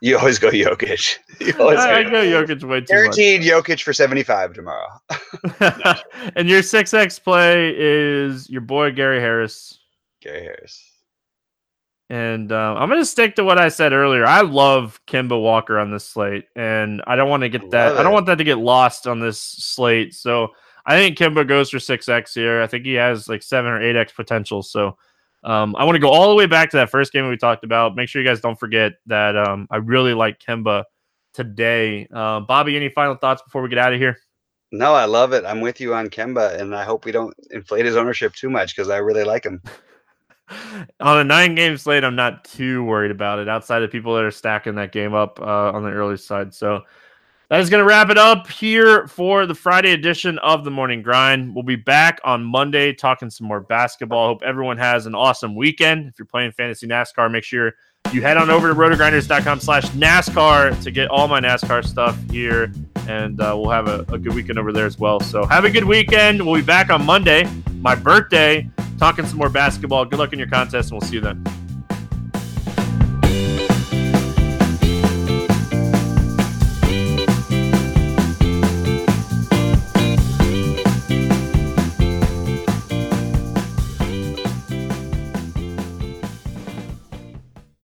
You 0.02 0.18
always 0.18 0.40
go 0.40 0.50
Jokic. 0.50 1.18
You 1.42 1.54
always 1.60 1.80
I, 1.80 2.00
I 2.00 2.04
go 2.04 2.12
go 2.12 2.24
Jokic 2.24 2.64
way 2.64 2.80
too 2.80 2.80
much. 2.80 2.88
Guaranteed 2.88 3.42
Jokic 3.42 3.84
for 3.84 3.92
75 3.92 4.54
tomorrow. 4.54 4.88
and 6.38 6.48
your 6.48 6.64
six 6.64 6.94
X 6.94 7.20
play 7.20 7.74
is 7.78 8.50
your 8.50 8.62
boy 8.62 8.92
Gary 8.92 9.20
Harris. 9.20 9.78
Gary 10.22 10.44
Harris. 10.44 10.90
And 12.10 12.54
uh, 12.54 12.76
I'm 12.78 12.88
going 12.88 13.02
to 13.02 13.06
stick 13.06 13.36
to 13.36 13.44
what 13.44 13.58
I 13.58 13.68
said 13.68 13.92
earlier. 13.92 14.26
I 14.26 14.40
love 14.40 15.02
Kemba 15.06 15.42
Walker 15.42 15.78
on 15.78 15.92
this 15.92 16.06
slate, 16.06 16.46
and 16.56 17.04
I 17.06 17.18
don't 17.18 17.30
want 17.30 17.44
to 17.44 17.50
get 17.50 17.70
that. 17.72 17.98
I 17.98 18.04
don't 18.04 18.14
want 18.14 18.26
that 18.28 18.38
to 18.38 18.46
get 18.46 18.58
lost 18.58 19.06
on 19.06 19.20
this 19.20 19.40
slate. 19.40 20.16
So 20.16 20.54
I 20.90 20.96
think 20.96 21.20
Kemba 21.20 21.48
goes 21.48 21.70
for 21.70 21.78
six 21.78 22.10
X 22.10 22.34
here. 22.34 22.64
I 22.64 22.68
think 22.68 22.84
he 22.84 22.96
has 22.96 23.30
like 23.30 23.44
seven 23.44 23.72
or 23.72 23.80
eight 23.80 23.96
X 23.96 24.12
potential. 24.12 24.64
So 24.64 24.98
um, 25.44 25.76
I 25.76 25.84
want 25.84 25.96
to 25.96 26.00
go 26.00 26.10
all 26.10 26.30
the 26.30 26.36
way 26.36 26.48
back 26.48 26.72
to 26.72 26.78
that 26.78 26.90
first 26.90 27.14
game 27.14 27.30
we 27.30 27.38
talked 27.38 27.64
about. 27.64 27.96
Make 27.96 28.10
sure 28.10 28.24
you 28.24 28.28
guys 28.28 28.42
don't 28.42 28.60
forget 28.60 28.94
that 29.06 29.38
um, 29.38 29.68
I 29.70 29.78
really 29.78 30.16
like 30.16 30.40
Kemba 30.40 30.86
today. 31.32 32.08
Uh, 32.12 32.40
Bobby, 32.40 32.76
any 32.76 32.90
final 32.90 33.14
thoughts 33.14 33.44
before 33.44 33.62
we 33.62 33.70
get 33.70 33.78
out 33.78 33.94
of 33.94 34.00
here? 34.00 34.18
No, 34.72 34.96
I 34.96 35.06
love 35.06 35.32
it. 35.32 35.46
I'm 35.46 35.62
with 35.62 35.80
you 35.80 35.94
on 35.94 36.10
Kemba, 36.10 36.60
and 36.60 36.76
I 36.76 36.86
hope 36.86 37.06
we 37.06 37.12
don't 37.12 37.36
inflate 37.52 37.86
his 37.86 37.96
ownership 37.96 38.34
too 38.34 38.50
much 38.50 38.76
because 38.76 38.90
I 38.90 38.98
really 38.98 39.24
like 39.24 39.46
him. 39.46 39.62
on 41.00 41.20
a 41.20 41.24
nine 41.24 41.54
game 41.54 41.78
slate, 41.78 42.04
I'm 42.04 42.16
not 42.16 42.46
too 42.46 42.84
worried 42.84 43.12
about 43.12 43.38
it 43.38 43.48
outside 43.48 43.84
of 43.84 43.92
people 43.92 44.16
that 44.16 44.24
are 44.24 44.32
stacking 44.32 44.74
that 44.76 44.92
game 44.92 45.14
up 45.14 45.40
uh, 45.40 45.72
on 45.72 45.84
the 45.84 45.92
early 45.92 46.18
side. 46.18 46.52
So 46.52 46.82
that 47.50 47.60
is 47.60 47.70
going 47.70 47.82
to 47.82 47.86
wrap 47.86 48.10
it 48.10 48.18
up 48.18 48.48
here 48.48 49.08
for 49.08 49.48
the 49.48 49.56
Friday 49.56 49.92
edition 49.92 50.38
of 50.40 50.64
the 50.64 50.70
Morning 50.70 51.02
Grind. 51.02 51.54
We'll 51.54 51.64
be 51.64 51.76
back 51.76 52.20
on 52.24 52.44
Monday 52.44 52.94
talking 52.94 53.32
some 53.32 53.48
more 53.48 53.60
basketball. 53.60 54.28
Hope 54.28 54.44
everyone 54.44 54.78
has 54.78 55.08
an 55.08 55.16
awesome 55.16 55.56
weekend. 55.56 56.08
If 56.08 56.20
you're 56.20 56.28
playing 56.28 56.52
fantasy 56.52 56.88
NASCAR, 56.88 57.32
make 57.32 57.44
sure 57.44 57.74
you 58.14 58.22
head 58.22 58.38
on 58.38 58.52
over 58.52 58.70
to 58.70 58.76
rotogrinders.com 58.76 59.60
slash 59.62 59.86
NASCAR 59.90 60.82
to 60.84 60.92
get 60.92 61.10
all 61.10 61.28
my 61.28 61.40
NASCAR 61.40 61.84
stuff 61.84 62.18
here. 62.30 62.72
And 63.08 63.42
uh, 63.42 63.56
we'll 63.58 63.72
have 63.72 63.88
a, 63.88 64.06
a 64.14 64.20
good 64.20 64.36
weekend 64.36 64.60
over 64.60 64.72
there 64.72 64.86
as 64.86 65.00
well. 65.00 65.20
So 65.20 65.44
have 65.48 65.66
a 65.66 65.72
good 65.72 65.86
weekend. 65.86 66.46
We'll 66.46 66.56
be 66.56 66.62
back 66.62 66.92
on 66.92 67.04
Monday, 67.04 67.50
my 67.78 67.96
birthday, 67.96 68.70
talking 69.00 69.26
some 69.26 69.40
more 69.40 69.50
basketball. 69.50 70.06
Good 70.06 70.20
luck 70.20 70.34
in 70.34 70.40
your 70.40 70.50
contest, 70.50 70.92
and 70.92 71.00
we'll 71.00 71.10
see 71.10 71.16
you 71.16 71.22
then. 71.22 71.44